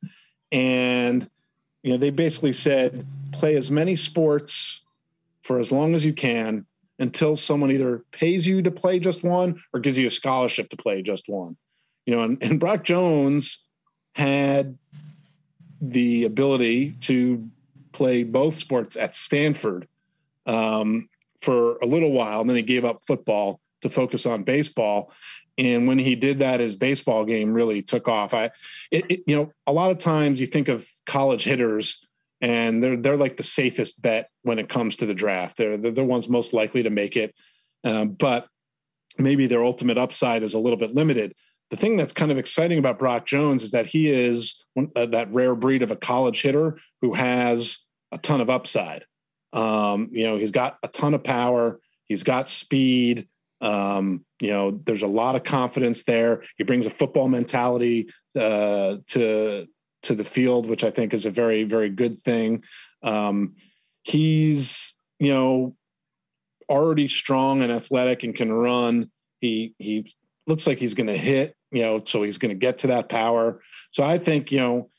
[0.51, 1.29] and
[1.83, 4.81] you know they basically said play as many sports
[5.43, 6.65] for as long as you can
[6.99, 10.77] until someone either pays you to play just one or gives you a scholarship to
[10.77, 11.55] play just one.
[12.05, 13.63] You know, and, and Brock Jones
[14.13, 14.77] had
[15.79, 17.47] the ability to
[17.91, 19.87] play both sports at Stanford
[20.45, 21.07] um,
[21.41, 25.11] for a little while, and then he gave up football to focus on baseball.
[25.57, 28.33] And when he did that, his baseball game really took off.
[28.33, 28.51] I,
[28.91, 32.05] it, it, you know, a lot of times you think of college hitters,
[32.39, 35.57] and they're they're like the safest bet when it comes to the draft.
[35.57, 37.33] They're they're the ones most likely to make it,
[37.83, 38.47] um, but
[39.17, 41.33] maybe their ultimate upside is a little bit limited.
[41.71, 45.07] The thing that's kind of exciting about Brock Jones is that he is one, uh,
[45.07, 47.79] that rare breed of a college hitter who has
[48.11, 49.05] a ton of upside.
[49.53, 51.79] Um, you know, he's got a ton of power.
[52.05, 53.27] He's got speed.
[53.61, 56.43] Um, you know, there's a lot of confidence there.
[56.57, 59.67] He brings a football mentality uh, to
[60.03, 62.63] to the field, which I think is a very very good thing.
[63.03, 63.55] Um,
[64.03, 65.75] he's you know
[66.69, 69.11] already strong and athletic and can run.
[69.41, 70.13] He he
[70.45, 71.55] looks like he's going to hit.
[71.71, 73.61] You know, so he's going to get to that power.
[73.91, 74.89] So I think you know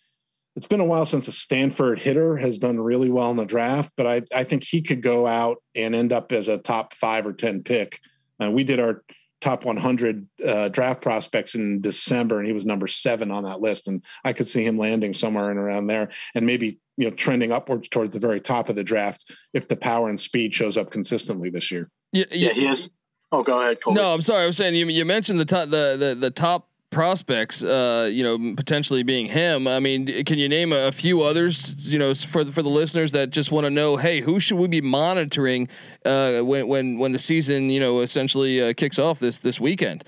[0.59, 3.93] it's been a while since a Stanford hitter has done really well in the draft,
[3.97, 7.27] but I, I think he could go out and end up as a top five
[7.27, 8.01] or 10 pick.
[8.43, 9.02] Uh, we did our
[9.40, 13.89] top 100 uh, draft prospects in December, and he was number seven on that list.
[13.89, 17.52] And I could see him landing somewhere in around there and maybe, you know, trending
[17.52, 20.90] upwards towards the very top of the draft if the power and speed shows up
[20.90, 21.90] consistently this year.
[22.12, 22.89] Yeah, yeah, he is.
[23.31, 23.82] Oh, go ahead.
[23.82, 24.01] Colby.
[24.01, 24.44] No, I'm sorry.
[24.44, 28.24] I was saying you, you mentioned the top, the, the, the top prospects, uh, you
[28.24, 29.66] know, potentially being him.
[29.66, 33.31] I mean, can you name a, few others, you know, for for the listeners that
[33.31, 35.69] just want to know, hey, who should we be monitoring
[36.05, 40.05] uh, when when when the season, you know, essentially uh, kicks off this this weekend?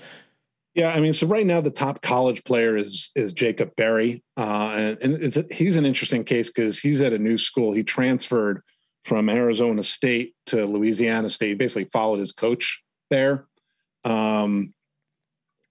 [0.73, 4.73] Yeah, I mean, so right now the top college player is is Jacob Berry, uh,
[4.75, 7.73] and, and it's a, he's an interesting case because he's at a new school.
[7.73, 8.61] He transferred
[9.05, 11.49] from Arizona State to Louisiana State.
[11.49, 13.47] He basically followed his coach there.
[14.03, 14.73] Um,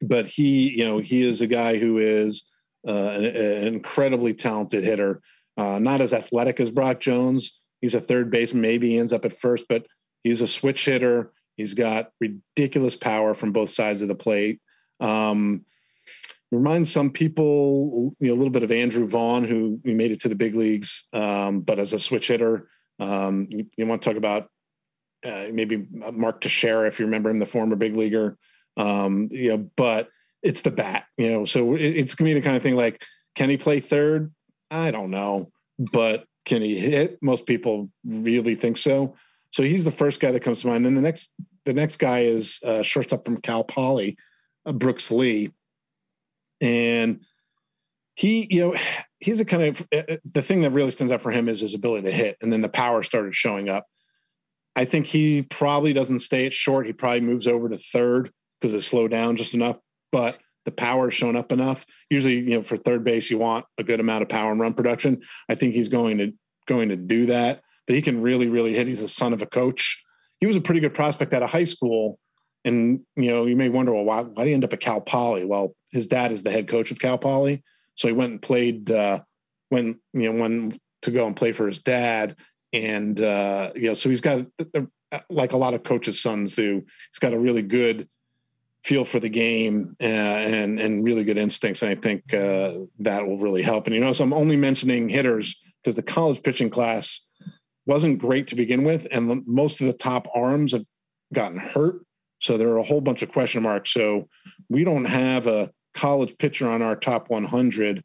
[0.00, 2.50] but he, you know, he is a guy who is
[2.86, 5.20] uh, an, an, incredibly talented hitter.
[5.56, 7.60] Uh, not as athletic as Brock Jones.
[7.80, 8.62] He's a third baseman.
[8.62, 9.86] Maybe he ends up at first, but
[10.24, 11.32] he's a switch hitter.
[11.56, 14.60] He's got ridiculous power from both sides of the plate.
[15.00, 15.64] Um,
[16.50, 20.28] reminds some people, you know, a little bit of Andrew Vaughn, who made it to
[20.28, 22.68] the big leagues, um, but as a switch hitter.
[22.98, 24.48] Um, you, you, want to talk about
[25.24, 28.36] uh, maybe Mark Teixeira, if you remember him, the former big leaguer.
[28.80, 30.08] Um, you know, but
[30.42, 33.04] it's the bat, you know, so it, it's gonna be the kind of thing like,
[33.34, 34.32] can he play third?
[34.70, 37.18] I don't know, but can he hit?
[37.20, 39.16] Most people really think so.
[39.50, 40.86] So he's the first guy that comes to mind.
[40.86, 41.34] And the next,
[41.66, 44.16] the next guy is uh, shortstop from Cal Poly,
[44.64, 45.50] uh, Brooks Lee,
[46.60, 47.20] and
[48.14, 48.76] he, you know,
[49.18, 51.60] he's a kind of uh, uh, the thing that really stands out for him is
[51.60, 53.86] his ability to hit, and then the power started showing up.
[54.74, 56.86] I think he probably doesn't stay at short.
[56.86, 59.76] He probably moves over to third because it slowed down just enough.
[60.12, 61.86] But the power shown up enough.
[62.10, 64.74] Usually, you know, for third base, you want a good amount of power and run
[64.74, 65.22] production.
[65.48, 66.32] I think he's going to
[66.66, 67.62] going to do that.
[67.86, 68.86] But he can really, really hit.
[68.86, 70.02] He's the son of a coach.
[70.38, 72.18] He was a pretty good prospect out of high school.
[72.64, 75.00] And you know, you may wonder, well, why, why did he end up at Cal
[75.00, 75.44] Poly?
[75.44, 77.62] Well, his dad is the head coach of Cal Poly,
[77.94, 78.90] so he went and played.
[78.90, 79.20] Uh,
[79.70, 82.36] when you know, when to go and play for his dad,
[82.72, 84.46] and uh, you know, so he's got
[85.30, 86.84] like a lot of coaches' sons do.
[87.10, 88.08] He's got a really good
[88.84, 91.82] feel for the game uh, and and really good instincts.
[91.82, 93.86] And I think uh, that will really help.
[93.86, 97.26] And you know, so I'm only mentioning hitters because the college pitching class
[97.86, 100.84] wasn't great to begin with, and most of the top arms have
[101.32, 102.02] gotten hurt.
[102.40, 103.92] So there are a whole bunch of question marks.
[103.92, 104.28] So
[104.68, 108.02] we don't have a college pitcher on our top 100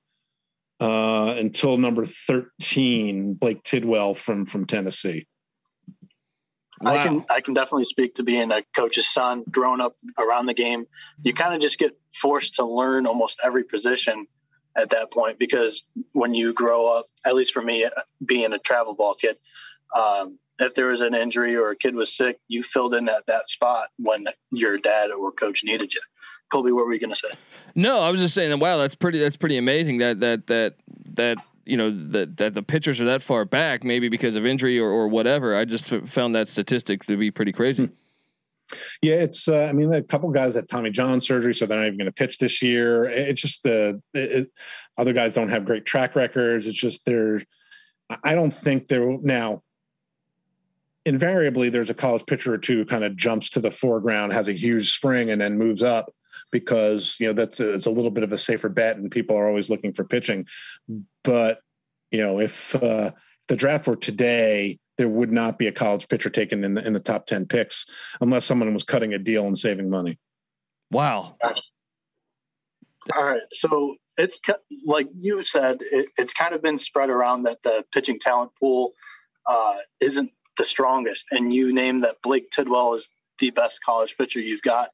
[0.81, 5.27] uh, until number 13, Blade Tidwell from from Tennessee.
[6.81, 6.91] Wow.
[6.91, 10.53] I can I can definitely speak to being a coach's son, growing up around the
[10.53, 10.87] game.
[11.23, 14.27] You kind of just get forced to learn almost every position
[14.77, 17.87] at that point because when you grow up, at least for me,
[18.25, 19.37] being a travel ball kid,
[19.95, 23.25] um, if there was an injury or a kid was sick, you filled in at
[23.27, 26.01] that spot when your dad or coach needed you.
[26.49, 27.29] Colby, what were you going to say?
[27.73, 28.57] No, I was just saying that.
[28.57, 29.19] Wow, that's pretty.
[29.19, 29.97] That's pretty amazing.
[29.97, 30.75] That that that
[31.13, 34.79] that you know that that the pitchers are that far back, maybe because of injury
[34.79, 35.55] or, or whatever.
[35.55, 37.89] I just found that statistic to be pretty crazy.
[39.01, 39.47] Yeah, it's.
[39.47, 42.05] Uh, I mean, a couple guys had Tommy John surgery, so they're not even going
[42.07, 43.05] to pitch this year.
[43.05, 44.49] It's just the it,
[44.97, 46.65] other guys don't have great track records.
[46.67, 47.41] It's just they're.
[48.23, 49.61] I don't think they're now.
[51.07, 54.53] Invariably, there's a college pitcher or two kind of jumps to the foreground, has a
[54.53, 56.11] huge spring, and then moves up
[56.55, 59.35] because you know that's a, it's a little bit of a safer bet, and people
[59.35, 60.47] are always looking for pitching.
[61.21, 61.59] But
[62.11, 63.11] you know, if uh,
[63.49, 66.93] the draft were today, there would not be a college pitcher taken in the in
[66.93, 67.85] the top ten picks
[68.21, 70.17] unless someone was cutting a deal and saving money.
[70.91, 71.35] Wow.
[71.43, 74.39] All right, so it's
[74.85, 78.93] like you said, it, it's kind of been spread around that the pitching talent pool
[79.45, 83.09] uh, isn't the strongest, and you named that Blade Tidwell is
[83.39, 84.89] the best college pitcher you've got.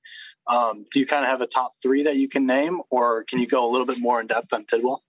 [0.48, 3.40] Um, do you kind of have a top three that you can name, or can
[3.40, 5.04] you go a little bit more in depth on Tidwell?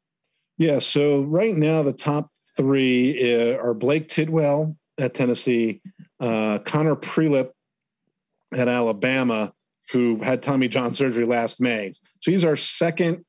[0.59, 0.79] Yeah.
[0.79, 5.81] So right now, the top three uh, are Blade Tidwell at Tennessee,
[6.21, 7.51] uh, Connor Prielipp
[8.55, 9.53] at Alabama,
[9.91, 11.93] who had Tommy John surgery last May.
[12.21, 13.25] So he's our second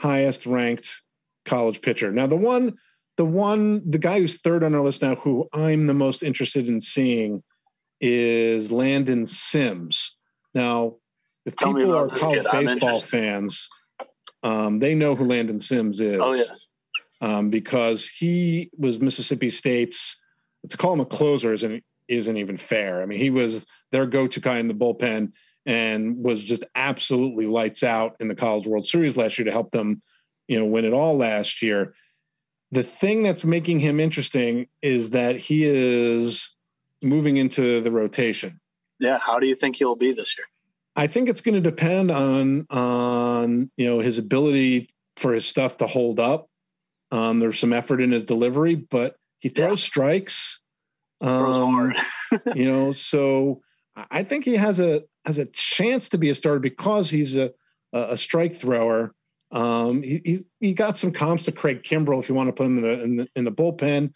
[0.00, 1.02] highest ranked
[1.44, 2.10] college pitcher.
[2.10, 2.74] Now, the one
[3.16, 6.66] the one, the guy who's third on our list now, who I'm the most interested
[6.66, 7.42] in seeing,
[8.04, 10.16] is Landon Sims.
[10.54, 10.96] Now,
[11.46, 12.66] if Tell people are college kid.
[12.66, 13.68] Baseball fans,
[14.42, 16.20] um, they know who Landon Sims is.
[16.20, 16.44] Oh yeah.
[17.20, 20.20] um, because he was Mississippi State's.
[20.68, 23.02] To call him a closer isn't isn't even fair.
[23.02, 25.32] I mean, he was their go-to guy in the bullpen
[25.66, 29.70] and was just absolutely lights out in the College World Series last year to help
[29.70, 30.02] them,
[30.46, 31.94] you know, win it all last year.
[32.70, 36.53] The thing that's making him interesting is that he is
[37.04, 38.60] moving into the rotation.
[38.98, 39.18] Yeah.
[39.18, 40.46] How do you think he'll be this year?
[40.96, 45.76] I think it's going to depend on on you know his ability for his stuff
[45.78, 46.48] to hold up.
[47.10, 50.60] Um, there's some effort in his delivery, but he throws strikes.
[51.22, 51.92] Throws Um,
[52.54, 53.60] you know, so
[54.10, 57.52] I- think he has a has a chance to be a starter because he's a
[57.92, 59.14] a a strike thrower.
[59.50, 62.66] Um, he he's, he got some comps to Craig Kimbrel if you want to put
[62.66, 64.12] him in the in the, in the bullpen,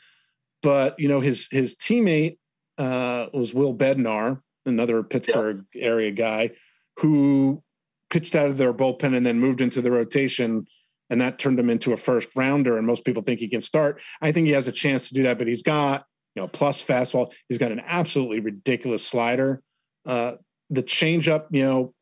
[0.62, 2.38] but you know his his teammate
[2.78, 6.50] uh, was Will Bednar, another Pittsburgh area guy,
[6.98, 7.62] who
[8.10, 10.66] pitched out of their bullpen and then moved into the rotation,
[11.10, 12.78] and that turned him into a first rounder.
[12.78, 14.00] And most people think he can start.
[14.20, 16.84] I think he has a chance to do that, but he's got you know plus
[16.84, 17.32] fastball.
[17.48, 19.62] He's got an absolutely ridiculous slider.
[20.06, 20.32] Uh,
[20.70, 21.94] the changeup, you know,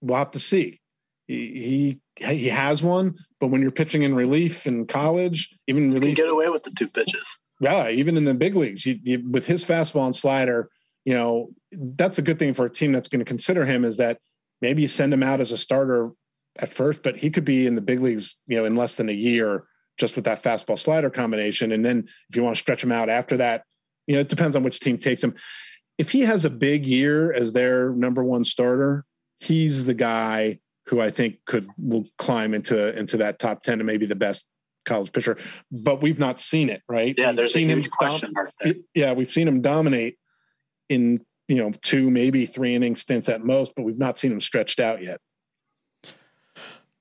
[0.00, 0.80] we'll have to see.
[1.26, 6.16] He, he he has one, but when you're pitching in relief in college, even relief,
[6.16, 7.24] get away with the two pitches.
[7.60, 10.70] Yeah, even in the big leagues, you, you, with his fastball and slider,
[11.04, 13.96] you know, that's a good thing for a team that's going to consider him is
[13.96, 14.18] that
[14.60, 16.10] maybe you send him out as a starter
[16.58, 19.08] at first, but he could be in the big leagues, you know, in less than
[19.08, 19.64] a year
[19.98, 21.72] just with that fastball slider combination.
[21.72, 23.64] And then if you want to stretch him out after that,
[24.06, 25.34] you know, it depends on which team takes him.
[25.98, 29.04] If he has a big year as their number one starter,
[29.40, 33.86] he's the guy who I think could will climb into into that top 10 and
[33.86, 34.48] maybe the best
[34.88, 35.38] college pitcher.
[35.70, 37.14] But we've not seen it, right?
[37.16, 38.74] Yeah, We've there's a seen huge him question mark there.
[38.94, 40.16] yeah, we've seen him dominate
[40.88, 44.40] in you know two, maybe three inning stints at most, but we've not seen him
[44.40, 45.20] stretched out yet.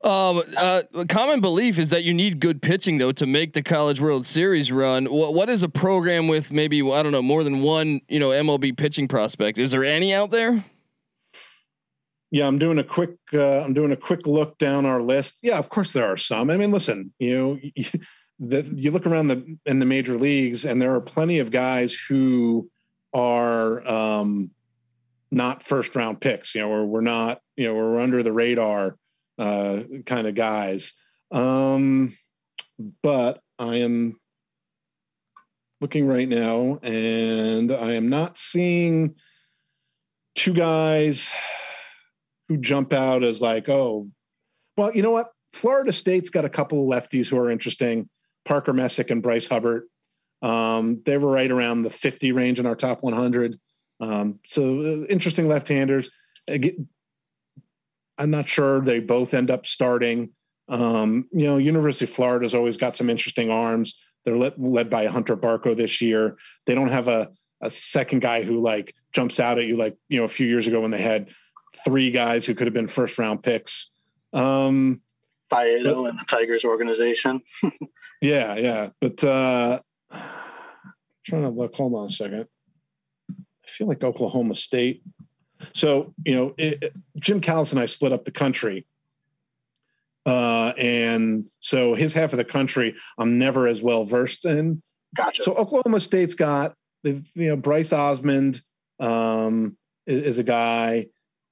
[0.04, 4.00] Um, uh, common belief is that you need good pitching though to make the College
[4.00, 5.06] World Series run.
[5.06, 8.30] What what is a program with maybe I don't know more than one you know
[8.30, 9.58] MLB pitching prospect?
[9.58, 10.64] Is there any out there?
[12.30, 13.16] Yeah, I'm doing a quick.
[13.34, 15.40] Uh, I'm doing a quick look down our list.
[15.44, 16.50] Yeah, of course there are some.
[16.50, 17.86] I mean, listen, you know, you,
[18.40, 21.94] the, you look around the in the major leagues, and there are plenty of guys
[22.10, 22.70] who
[23.14, 24.52] are um,
[25.32, 26.54] not first round picks.
[26.54, 27.40] You know, or we're not.
[27.56, 28.98] You know, we're under the radar
[29.40, 30.94] uh, kind of guys.
[31.32, 32.18] Um,
[33.02, 34.20] but I am
[35.80, 39.16] looking right now, and I am not seeing
[40.36, 41.32] two guys
[42.48, 44.08] who jump out as like, oh,
[44.76, 45.32] well, you know what?
[45.54, 48.10] Florida State's got a couple of lefties who are interesting.
[48.46, 49.86] Parker Messick and Bryce Hubbart.
[50.42, 53.60] Um, they were right around the 50 range in our top 100.
[54.00, 56.10] Um, so uh, interesting left-handers.
[56.48, 60.32] I'm not sure they both end up starting.
[60.70, 64.02] Um, you know, University of Florida's always got some interesting arms.
[64.26, 66.38] They're led, led by Hunter Barco this year.
[66.66, 67.30] They don't have a,
[67.62, 70.68] a second guy who like jumps out at you like, you know, a few years
[70.68, 71.30] ago when they had
[71.86, 73.94] three guys who could have been first round picks.
[74.34, 75.02] Um,
[75.52, 77.42] Faedo and the Tigers organization.
[78.22, 78.90] yeah, yeah.
[79.00, 79.80] But uh
[81.28, 82.48] trying to look, hold on a second.
[83.30, 85.04] I feel like Oklahoma State.
[85.74, 88.86] So, you know, it, Jim Callis and I split up the country.
[90.26, 94.82] Uh, and so his half of the country, I'm never as well versed in.
[95.16, 95.44] Gotcha.
[95.44, 98.62] So Oklahoma State's got, you know, Bryce Osmond
[99.00, 101.08] um, is, is a guy.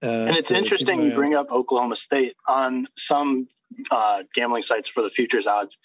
[0.06, 3.48] Uh, and it's interesting you bring up Oklahoma State on some
[3.90, 5.78] uh, gambling sites for the futures odds.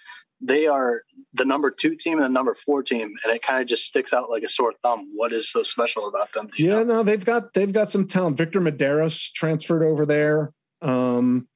[0.42, 1.02] They are
[1.34, 4.12] the number two team and the number four team, and it kind of just sticks
[4.12, 5.08] out like a sore thumb.
[5.14, 6.48] What is so special about them?
[6.56, 6.84] Yeah, know?
[6.84, 8.38] no, they've got they've got some talent.
[8.38, 10.52] Victor Mederos transferred over there.
[10.82, 11.48] Um,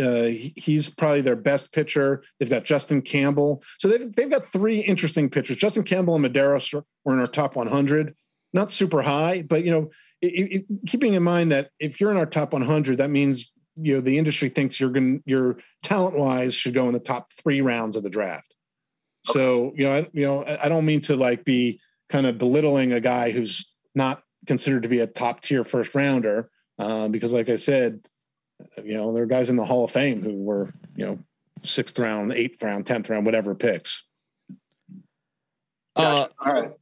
[0.00, 0.26] uh,
[0.56, 2.22] he's probably their best pitcher.
[2.38, 3.62] They've got Justin Campbell.
[3.78, 5.56] So they've they've got three interesting pitchers.
[5.56, 8.14] Justin Campbell and Mederos are- were in our top 100.
[8.52, 9.90] Not super high, but you know,
[10.24, 13.94] i i keeping in mind that if you're in our top 100, that means you
[13.94, 17.60] know the industry thinks you're going your talent wise should go in the top three
[17.60, 18.54] rounds of the draft.
[19.24, 22.38] So you know, I, you know, I I don't mean to like be kind of
[22.38, 27.32] belittling a guy who's not considered to be a top tier first rounder, uh, because
[27.32, 28.00] like I said,
[28.82, 31.18] you know, there are guys in the Hall of Fame who were you know
[31.62, 34.04] sixth round, eighth round, tenth round, whatever picks.
[35.94, 36.72] Uh, All right.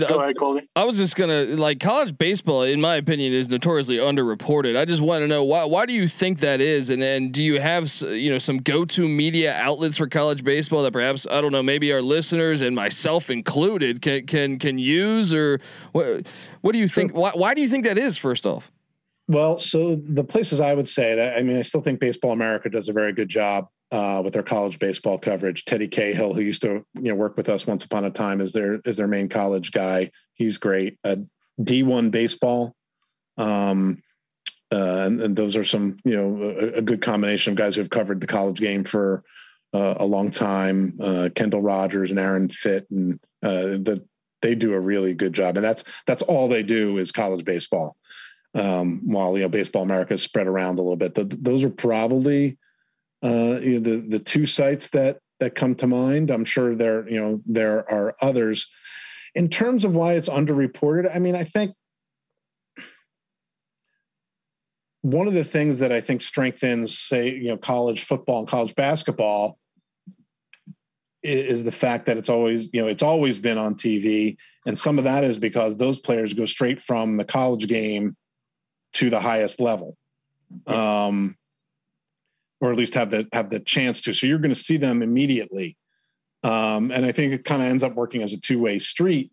[0.00, 0.68] Go ahead, Colby.
[0.74, 4.76] I was just gonna like college baseball, in my opinion, is notoriously underreported.
[4.76, 5.64] I just want to know why.
[5.64, 6.90] Why do you think that is?
[6.90, 10.82] And then do you have you know some go to media outlets for college baseball
[10.82, 15.34] that perhaps I don't know, maybe our listeners and myself included can can can use
[15.34, 15.60] or
[15.92, 16.26] what?
[16.60, 17.12] What do you think?
[17.12, 18.18] Why, why do you think that is?
[18.18, 18.70] First off.
[19.28, 22.68] Well, so the places I would say that I mean, I still think Baseball America
[22.68, 25.66] does a very good job uh, with their college baseball coverage.
[25.66, 28.52] Teddy Cahill, who used to you know work with us once upon a time, is
[28.52, 30.10] their is their main college guy.
[30.34, 30.98] He's great.
[31.04, 31.16] Uh,
[31.62, 32.74] D one baseball,
[33.36, 34.02] um,
[34.72, 37.82] uh, and, and, those are some you know a, a, good combination of guys who
[37.82, 39.22] have covered the college game for
[39.74, 40.96] uh, a long time.
[41.00, 44.02] Uh, Kendall Rogers and Aaron Fitt, and uh, the,
[44.40, 45.56] they do a really good job.
[45.56, 47.96] And that's that's all they do is college baseball.
[48.54, 51.70] Um, while you know baseball America is spread around a little bit, the, those are
[51.70, 52.56] probably
[53.22, 56.30] uh, you know, the the two sites that that come to mind.
[56.30, 58.66] I'm sure there you know there are others.
[59.34, 61.74] In terms of why it's underreported, I mean, I think
[65.02, 68.74] one of the things that I think strengthens, say, you know, college football and college
[68.74, 69.58] basketball
[71.22, 74.36] is the fact that it's always, you know, it's always been on TV.
[74.66, 78.16] And some of that is because those players go straight from the college game
[78.94, 79.96] to the highest level.
[80.66, 81.36] Um,
[82.62, 84.14] or at least have the have the chance to.
[84.14, 85.76] So you're going to see them immediately,
[86.44, 89.32] um, and I think it kind of ends up working as a two way street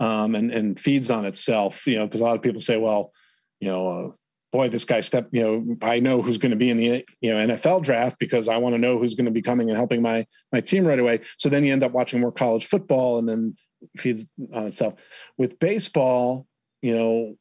[0.00, 1.86] um, and and feeds on itself.
[1.86, 3.12] You know, because a lot of people say, well,
[3.60, 3.88] you know.
[3.88, 4.12] Uh,
[4.52, 7.32] boy, this guy step, you know, I know who's going to be in the you
[7.32, 10.02] know NFL draft because I want to know who's going to be coming and helping
[10.02, 11.20] my my team right away.
[11.38, 13.54] So then you end up watching more college football and then
[13.96, 14.94] feeds on itself.
[15.38, 16.48] With baseball,
[16.82, 17.36] you know,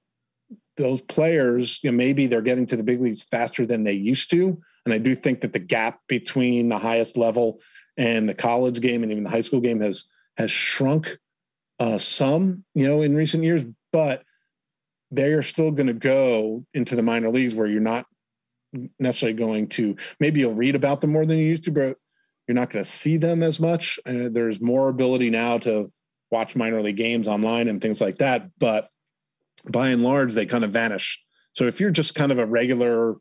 [0.77, 4.29] those players, you know, maybe they're getting to the big leagues faster than they used
[4.29, 7.59] to, and I do think that the gap between the highest level
[7.95, 10.05] and the college game and even the high school game has
[10.37, 11.17] has shrunk
[11.79, 13.65] uh, some, you know, in recent years.
[13.93, 14.23] But
[15.11, 18.05] they are still going to go into the minor leagues where you're not
[18.99, 19.95] necessarily going to.
[20.19, 21.97] Maybe you'll read about them more than you used to, but
[22.47, 23.99] you're not going to see them as much.
[24.05, 25.91] And there's more ability now to
[26.31, 28.89] watch minor league games online and things like that, but
[29.67, 31.23] by and large, they kind of vanish.
[31.53, 33.15] So if you're just kind of a regular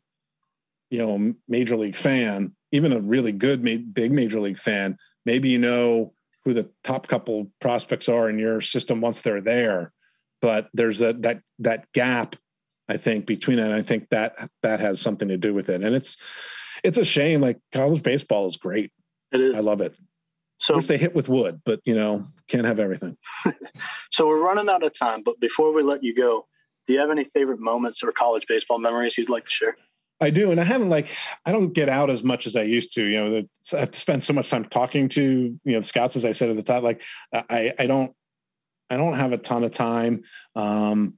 [0.89, 3.63] you know major league fan, even a really good
[3.93, 6.13] big major league fan, maybe you know
[6.45, 9.91] who the top couple prospects are in your system once they're there,
[10.41, 12.35] but there's a, that that gap
[12.89, 13.67] I think between that.
[13.67, 16.17] And I think that that has something to do with it, and it's
[16.83, 17.39] it's a shame.
[17.39, 18.91] Like college baseball is great.
[19.31, 19.55] It is.
[19.55, 19.95] I love it.
[20.57, 23.15] So Wish they hit with wood, but you know can't have everything.
[24.09, 26.47] so we're running out of time, but before we let you go,
[26.87, 29.77] do you have any favorite moments or college baseball memories you'd like to share?
[30.21, 31.07] I do, and I haven't like
[31.45, 33.03] I don't get out as much as I used to.
[33.03, 33.43] You know,
[33.73, 36.33] I have to spend so much time talking to you know the scouts, as I
[36.33, 36.83] said at the top.
[36.83, 38.13] Like I I don't
[38.89, 40.23] I don't have a ton of time.
[40.55, 41.17] Um,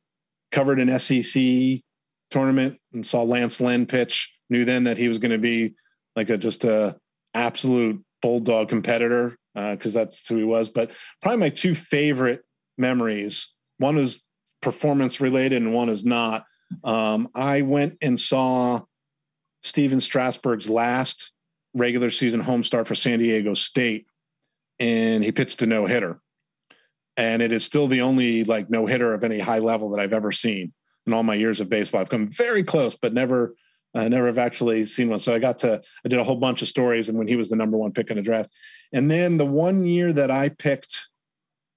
[0.52, 1.82] covered an SEC
[2.30, 4.36] tournament and saw Lance Lynn pitch.
[4.49, 5.76] Knew then that he was going to be
[6.15, 6.98] like a just a
[7.34, 10.69] absolute bulldog competitor uh, because uh, that's who he was.
[10.69, 10.91] But
[11.22, 12.41] probably my two favorite
[12.78, 13.53] memories.
[13.78, 14.26] One is
[14.61, 16.45] performance related, and one is not.
[16.84, 18.82] Um, I went and saw
[19.62, 21.32] Stephen Strasburg's last
[21.74, 24.06] regular season home start for San Diego State,
[24.80, 26.20] and he pitched a no hitter.
[27.18, 30.14] And it is still the only like no hitter of any high level that I've
[30.14, 30.74] ever seen
[31.06, 32.02] in all my years of baseball.
[32.02, 33.56] I've come very close, but never,
[33.94, 35.20] uh, never have actually seen one.
[35.20, 37.50] So I got to, I did a whole bunch of stories, and when he was
[37.50, 38.50] the number one pick in the draft,
[38.94, 41.10] and then the one year that I picked,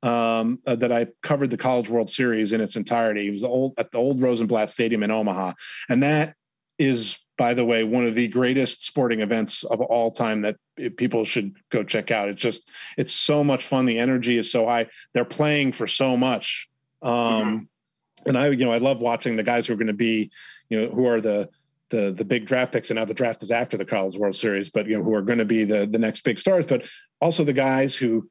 [0.02, 3.26] um, uh, that I covered the College World Series in its entirety.
[3.26, 5.52] It was the old at the old Rosenblatt Stadium in Omaha,
[5.88, 6.34] and that
[6.78, 10.56] is by the way, one of the greatest sporting events of all time that
[10.96, 12.28] people should go check out.
[12.28, 13.86] It's just, it's so much fun.
[13.86, 14.86] The energy is so high.
[15.12, 16.68] They're playing for so much.
[17.02, 18.28] Um, mm-hmm.
[18.28, 20.30] And I, you know, I love watching the guys who are going to be,
[20.68, 21.48] you know, who are the,
[21.90, 22.90] the, the big draft picks.
[22.90, 25.22] And now the draft is after the College World Series, but, you know, who are
[25.22, 26.86] going to be the, the next big stars, but
[27.20, 28.30] also the guys who,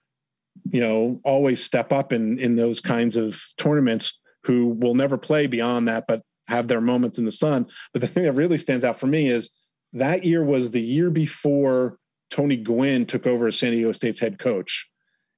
[0.71, 5.45] you know, always step up in, in those kinds of tournaments who will never play
[5.47, 7.67] beyond that, but have their moments in the sun.
[7.91, 9.51] But the thing that really stands out for me is
[9.93, 11.97] that year was the year before
[12.29, 14.89] Tony Gwynn took over as San Diego State's head coach.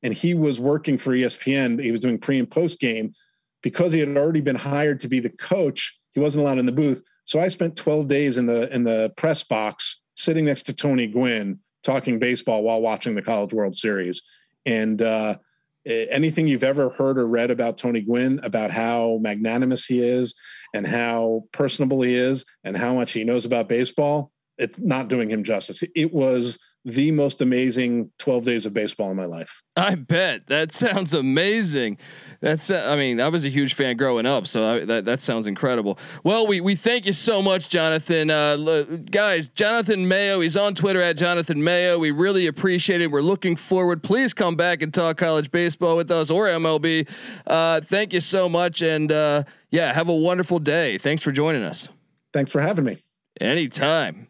[0.01, 1.81] And he was working for ESPN.
[1.81, 3.13] He was doing pre and post game
[3.61, 5.99] because he had already been hired to be the coach.
[6.13, 7.03] He wasn't allowed in the booth.
[7.25, 11.07] So I spent 12 days in the in the press box sitting next to Tony
[11.07, 14.21] Gwynn talking baseball while watching the College World Series.
[14.65, 15.37] And uh,
[15.85, 20.33] anything you've ever heard or read about Tony Gwynn, about how magnanimous he is
[20.75, 25.29] and how personable he is and how much he knows about baseball, it's not doing
[25.29, 25.83] him justice.
[25.95, 29.63] It was the most amazing 12 days of baseball in my life.
[29.75, 31.97] I bet that sounds amazing.
[32.41, 35.19] That's uh, I mean I was a huge fan growing up, so I, that that
[35.19, 35.97] sounds incredible.
[36.23, 38.29] Well, we we thank you so much, Jonathan.
[38.29, 40.41] Uh, guys, Jonathan Mayo.
[40.41, 41.97] He's on Twitter at Jonathan Mayo.
[41.97, 43.09] We really appreciate it.
[43.09, 44.03] We're looking forward.
[44.03, 47.09] Please come back and talk college baseball with us or MLB.
[47.47, 50.99] Uh, thank you so much, and uh, yeah, have a wonderful day.
[50.99, 51.89] Thanks for joining us.
[52.31, 52.97] Thanks for having me.
[53.41, 54.27] Anytime.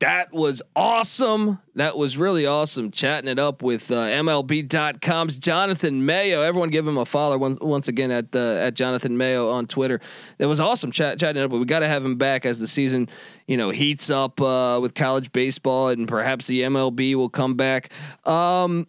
[0.00, 1.60] That was awesome.
[1.76, 6.42] That was really awesome chatting it up with uh, MLB.com's Jonathan Mayo.
[6.42, 10.00] Everyone give him a follow once, once again at uh, at Jonathan Mayo on Twitter.
[10.38, 12.58] That was awesome chat, chatting it up, but we got to have him back as
[12.58, 13.08] the season,
[13.46, 17.90] you know, heats up uh, with college baseball and perhaps the MLB will come back.
[18.26, 18.88] Um,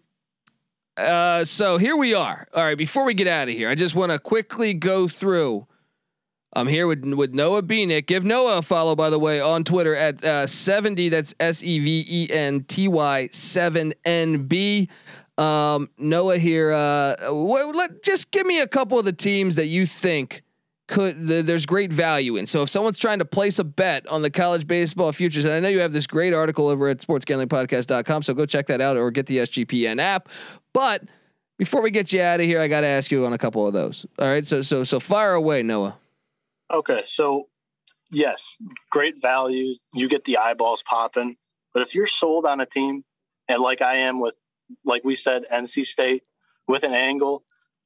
[0.97, 2.47] uh, so here we are.
[2.53, 5.67] All right, before we get out of here, I just want to quickly go through
[6.55, 8.05] I'm here with with Noah Bieniek.
[8.05, 11.09] Give Noah a follow, by the way, on Twitter at uh, 70.
[11.09, 14.89] That's S E V E N T Y seven N B.
[15.37, 16.71] Um, Noah here.
[16.71, 20.43] Uh, let just give me a couple of the teams that you think
[20.87, 22.45] could the, there's great value in.
[22.45, 25.59] So if someone's trying to place a bet on the college baseball futures, and I
[25.59, 29.11] know you have this great article over at sportsgamblingpodcast.com, so go check that out or
[29.11, 30.29] get the SGPN app.
[30.73, 31.03] But
[31.57, 33.65] before we get you out of here, I got to ask you on a couple
[33.65, 34.05] of those.
[34.19, 35.97] All right, so so so fire away, Noah.
[36.73, 37.47] Okay, so
[38.11, 38.57] yes,
[38.91, 39.75] great value.
[39.93, 41.35] You get the eyeballs popping.
[41.73, 43.03] But if you're sold on a team,
[43.47, 44.35] and like I am with,
[44.83, 46.23] like we said, NC State
[46.67, 47.43] with an angle,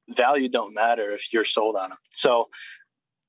[0.08, 1.98] value don't matter if you're sold on them.
[2.12, 2.48] So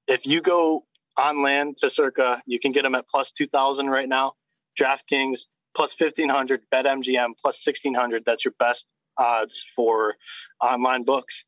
[0.07, 0.85] if you go
[1.17, 4.33] on land to circa, you can get them at plus 2000 right now.
[4.79, 8.23] DraftKings plus 1500, BetMGM plus 1600.
[8.25, 8.85] That's your best
[9.17, 10.15] odds for
[10.61, 11.45] online books.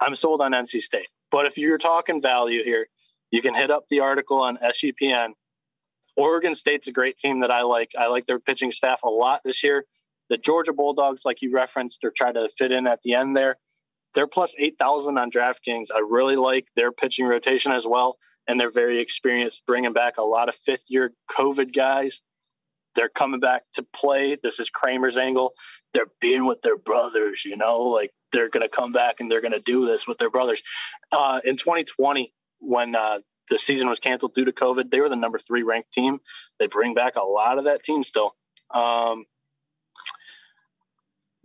[0.00, 1.08] I'm sold on NC State.
[1.30, 2.86] But if you're talking value here,
[3.32, 5.30] you can hit up the article on SGPN.
[6.16, 7.92] Oregon State's a great team that I like.
[7.98, 9.86] I like their pitching staff a lot this year.
[10.28, 13.56] The Georgia Bulldogs, like you referenced, or try to fit in at the end there.
[14.14, 15.88] They're plus 8,000 on DraftKings.
[15.94, 18.18] I really like their pitching rotation as well.
[18.46, 22.20] And they're very experienced, bringing back a lot of fifth year COVID guys.
[22.94, 24.36] They're coming back to play.
[24.42, 25.54] This is Kramer's angle.
[25.94, 29.40] They're being with their brothers, you know, like they're going to come back and they're
[29.40, 30.62] going to do this with their brothers.
[31.10, 33.18] Uh, in 2020, when uh,
[33.50, 36.20] the season was canceled due to COVID, they were the number three ranked team.
[36.58, 38.34] They bring back a lot of that team still.
[38.72, 39.24] Um,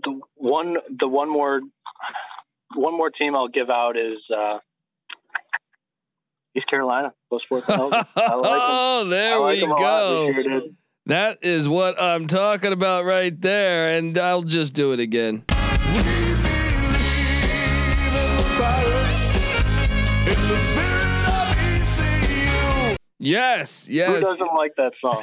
[0.03, 1.61] the one, the one more,
[2.75, 4.59] one more team I'll give out is uh,
[6.55, 8.05] East Carolina plus four thousand.
[8.15, 10.29] oh, there like we go.
[10.29, 10.61] Year,
[11.07, 15.45] that is what I'm talking about right there, and I'll just do it again.
[23.27, 24.09] Yes, yes.
[24.09, 25.21] Who doesn't like that song?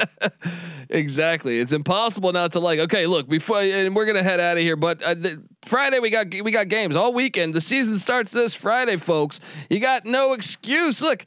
[0.88, 1.60] exactly.
[1.60, 2.78] It's impossible not to like.
[2.80, 6.08] Okay, look, before and we're gonna head out of here, but uh, the, Friday we
[6.08, 7.54] got we got games all weekend.
[7.54, 9.40] The season starts this Friday, folks.
[9.68, 11.02] You got no excuse.
[11.02, 11.26] Look,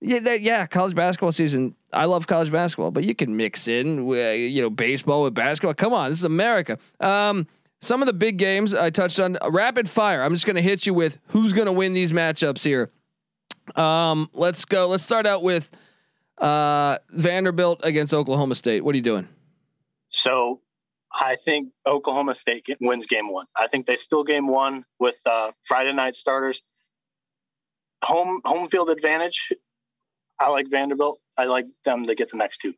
[0.00, 1.74] yeah, that, yeah, college basketball season.
[1.92, 5.74] I love college basketball, but you can mix in, with, you know, baseball with basketball.
[5.74, 6.78] Come on, this is America.
[7.00, 7.46] Um,
[7.80, 9.36] some of the big games I touched on.
[9.46, 10.22] Rapid fire.
[10.22, 12.90] I'm just gonna hit you with who's gonna win these matchups here.
[13.76, 14.88] Um, let's go.
[14.88, 15.70] Let's start out with
[16.38, 18.84] uh, Vanderbilt against Oklahoma State.
[18.84, 19.28] What are you doing?
[20.10, 20.60] So
[21.12, 23.46] I think Oklahoma State wins game one.
[23.56, 26.62] I think they still game one with uh, Friday night starters.
[28.04, 29.48] Home home field advantage.
[30.40, 31.18] I like Vanderbilt.
[31.36, 32.74] I like them to get the next two.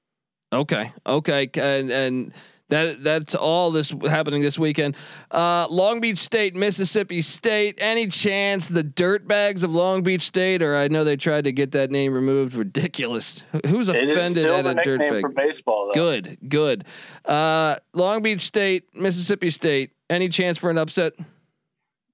[0.53, 0.93] Okay.
[1.07, 1.51] Okay.
[1.55, 2.33] And and
[2.71, 4.97] that that's all this happening this weekend.
[5.31, 7.77] Uh, Long Beach State, Mississippi State.
[7.79, 11.73] Any chance the dirtbags of Long Beach State, or I know they tried to get
[11.73, 12.55] that name removed.
[12.55, 13.45] Ridiculous.
[13.67, 15.21] Who's offended at a dirtbag?
[15.21, 15.95] For baseball, though.
[15.95, 16.85] Good, good.
[17.25, 19.93] Uh, Long Beach State, Mississippi State.
[20.09, 21.13] Any chance for an upset?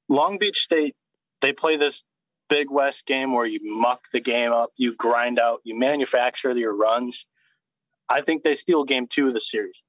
[0.09, 0.95] Long Beach State.
[1.41, 2.03] They play this
[2.49, 6.75] Big West game where you muck the game up, you grind out, you manufacture your
[6.75, 7.27] runs.
[8.09, 9.83] I think they steal game two of the series.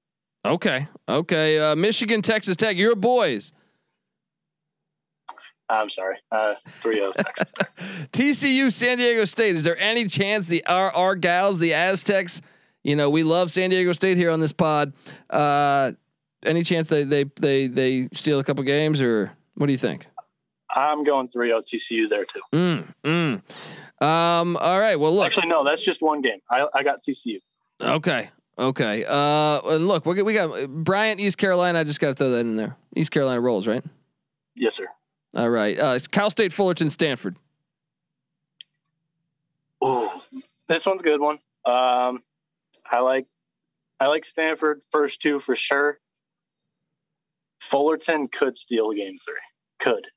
[0.47, 0.87] Okay.
[1.09, 1.59] Okay.
[1.59, 3.53] Uh, Michigan, Texas Tech, your boys.
[5.69, 6.17] I'm sorry.
[6.31, 7.77] Uh, 3 Texas Tech.
[8.11, 9.55] TCU, San Diego State.
[9.55, 12.41] Is there any chance the our, our gals, the Aztecs,
[12.83, 14.93] you know, we love San Diego State here on this pod.
[15.29, 15.91] Uh,
[16.43, 20.07] any chance they they they they steal a couple games or what do you think?
[20.69, 22.41] I'm going 3-0 TCU there too.
[22.53, 24.05] Mm, mm.
[24.05, 24.97] Um, all right.
[24.97, 25.25] Well, look.
[25.25, 26.39] Actually, no, that's just one game.
[26.49, 27.41] I, I got TCU.
[27.81, 28.29] Okay.
[28.59, 29.05] Okay.
[29.05, 31.79] Uh, and look, we we got Bryant, East Carolina.
[31.79, 32.75] I just got to throw that in there.
[32.95, 33.83] East Carolina rolls, right?
[34.55, 34.87] Yes, sir.
[35.35, 35.77] All right.
[35.77, 37.35] Uh, it's Cal State, Fullerton, Stanford.
[39.79, 40.23] Oh,
[40.67, 41.35] this one's a good one.
[41.65, 42.23] Um,
[42.89, 43.27] I like
[43.99, 45.99] I like Stanford first two for sure.
[47.61, 49.35] Fullerton could steal game three.
[49.79, 50.07] Could.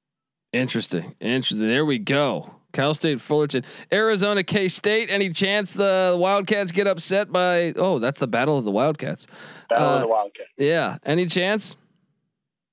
[0.52, 1.14] Interesting.
[1.20, 1.68] Interesting.
[1.68, 2.54] There we go.
[2.72, 5.10] Cal State, Fullerton, Arizona, K State.
[5.10, 7.72] Any chance the Wildcats get upset by?
[7.76, 9.26] Oh, that's the battle of the Wildcats.
[9.68, 10.50] Battle uh, of the Wildcats.
[10.56, 10.98] Yeah.
[11.04, 11.76] Any chance?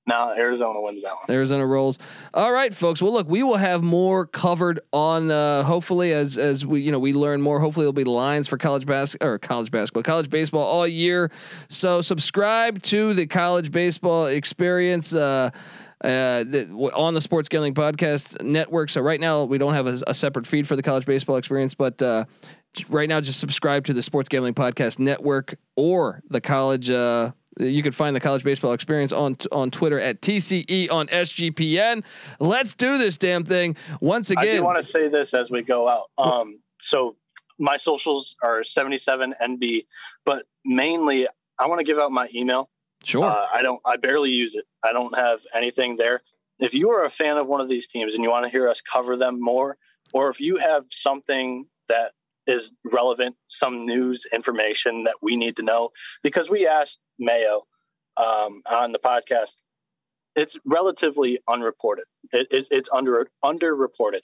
[0.08, 1.36] No, Arizona wins that one.
[1.36, 1.98] Arizona rolls.
[2.32, 3.02] All right, folks.
[3.02, 5.30] Well, look, we will have more covered on.
[5.30, 7.60] Uh, hopefully, as as we you know we learn more.
[7.60, 11.30] Hopefully, it'll be lines for college basketball or college basketball, college baseball all year.
[11.68, 15.14] So subscribe to the college baseball experience.
[15.14, 15.50] Uh,
[16.04, 16.44] uh,
[16.94, 18.90] on the Sports Gambling Podcast Network.
[18.90, 21.74] So right now we don't have a, a separate feed for the college baseball experience,
[21.74, 22.24] but uh,
[22.88, 26.90] right now just subscribe to the Sports Gambling Podcast Network or the college.
[26.90, 32.04] Uh, you can find the college baseball experience on on Twitter at TCE on SGPN.
[32.38, 34.48] Let's do this damn thing once again.
[34.48, 36.10] I do want to say this as we go out.
[36.18, 37.16] Um, so
[37.58, 39.86] my socials are 77NB,
[40.24, 41.26] but mainly
[41.58, 42.70] I want to give out my email.
[43.04, 43.24] Sure.
[43.24, 43.80] Uh, I don't.
[43.84, 44.64] I barely use it.
[44.82, 46.20] I don't have anything there.
[46.58, 48.68] If you are a fan of one of these teams and you want to hear
[48.68, 49.76] us cover them more,
[50.12, 52.12] or if you have something that
[52.46, 55.90] is relevant, some news information that we need to know,
[56.22, 57.66] because we asked Mayo
[58.16, 59.56] um, on the podcast,
[60.34, 62.06] it's relatively unreported.
[62.32, 64.20] It, it, it's under underreported.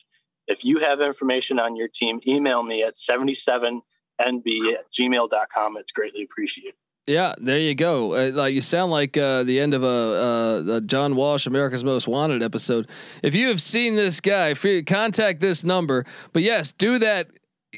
[0.46, 3.80] If you have information on your team, email me at 77nb
[4.20, 5.76] at gmail.com.
[5.76, 6.74] It's greatly appreciated.
[7.06, 8.14] Yeah, there you go.
[8.14, 11.84] Uh, like you sound like uh, the end of a, uh, a, John Walsh America's
[11.84, 12.88] Most Wanted episode.
[13.22, 16.06] If you have seen this guy, contact this number.
[16.32, 17.28] But yes, do that.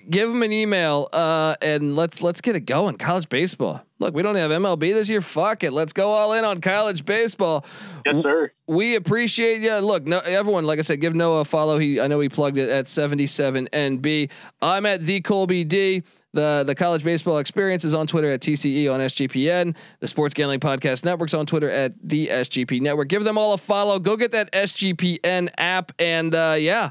[0.08, 2.98] Give him an email uh, and let's let's get it going.
[2.98, 3.82] College baseball.
[3.98, 5.22] Look, we don't have MLB this year.
[5.22, 5.72] Fuck it.
[5.72, 7.64] Let's go all in on college baseball.
[8.04, 8.52] Yes, sir.
[8.66, 9.74] We appreciate you.
[9.78, 11.78] Look, no, everyone, like I said, give Noah a follow.
[11.78, 14.30] He, I know he plugged it at 77 NB.
[14.60, 16.02] I'm at the Colby D.
[16.36, 19.74] The the college baseball experience is on Twitter at TCE on SGPN.
[20.00, 23.08] The Sports Gambling Podcast Network's on Twitter at the SGP Network.
[23.08, 23.98] Give them all a follow.
[23.98, 26.90] Go get that SGPN app, and uh, yeah,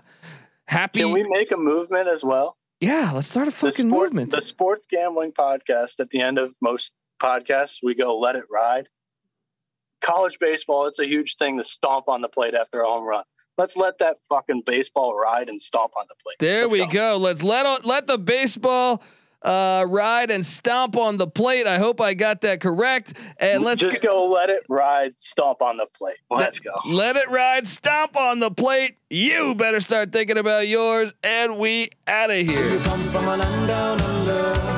[0.67, 1.01] happy.
[1.01, 2.57] Can we make a movement as well?
[2.81, 4.31] Yeah, let's start a fucking sport, movement.
[4.31, 5.99] The Sports Gambling Podcast.
[5.99, 8.88] At the end of most podcasts, we go "Let it ride."
[10.01, 13.23] College baseball, it's a huge thing to stomp on the plate after a home run.
[13.59, 16.38] Let's let that fucking baseball ride and stomp on the plate.
[16.39, 16.88] There let's we go.
[16.88, 17.17] go.
[17.17, 19.03] Let's let let the baseball
[19.41, 21.67] uh, ride and stomp on the plate.
[21.67, 23.13] I hope I got that correct.
[23.37, 26.17] And let's just go, go let it ride, stomp on the plate.
[26.29, 26.71] Let's go.
[26.87, 28.97] Let it ride, stomp on the plate.
[29.09, 32.79] You better start thinking about yours, and we out of here.
[33.65, 34.75] Down under,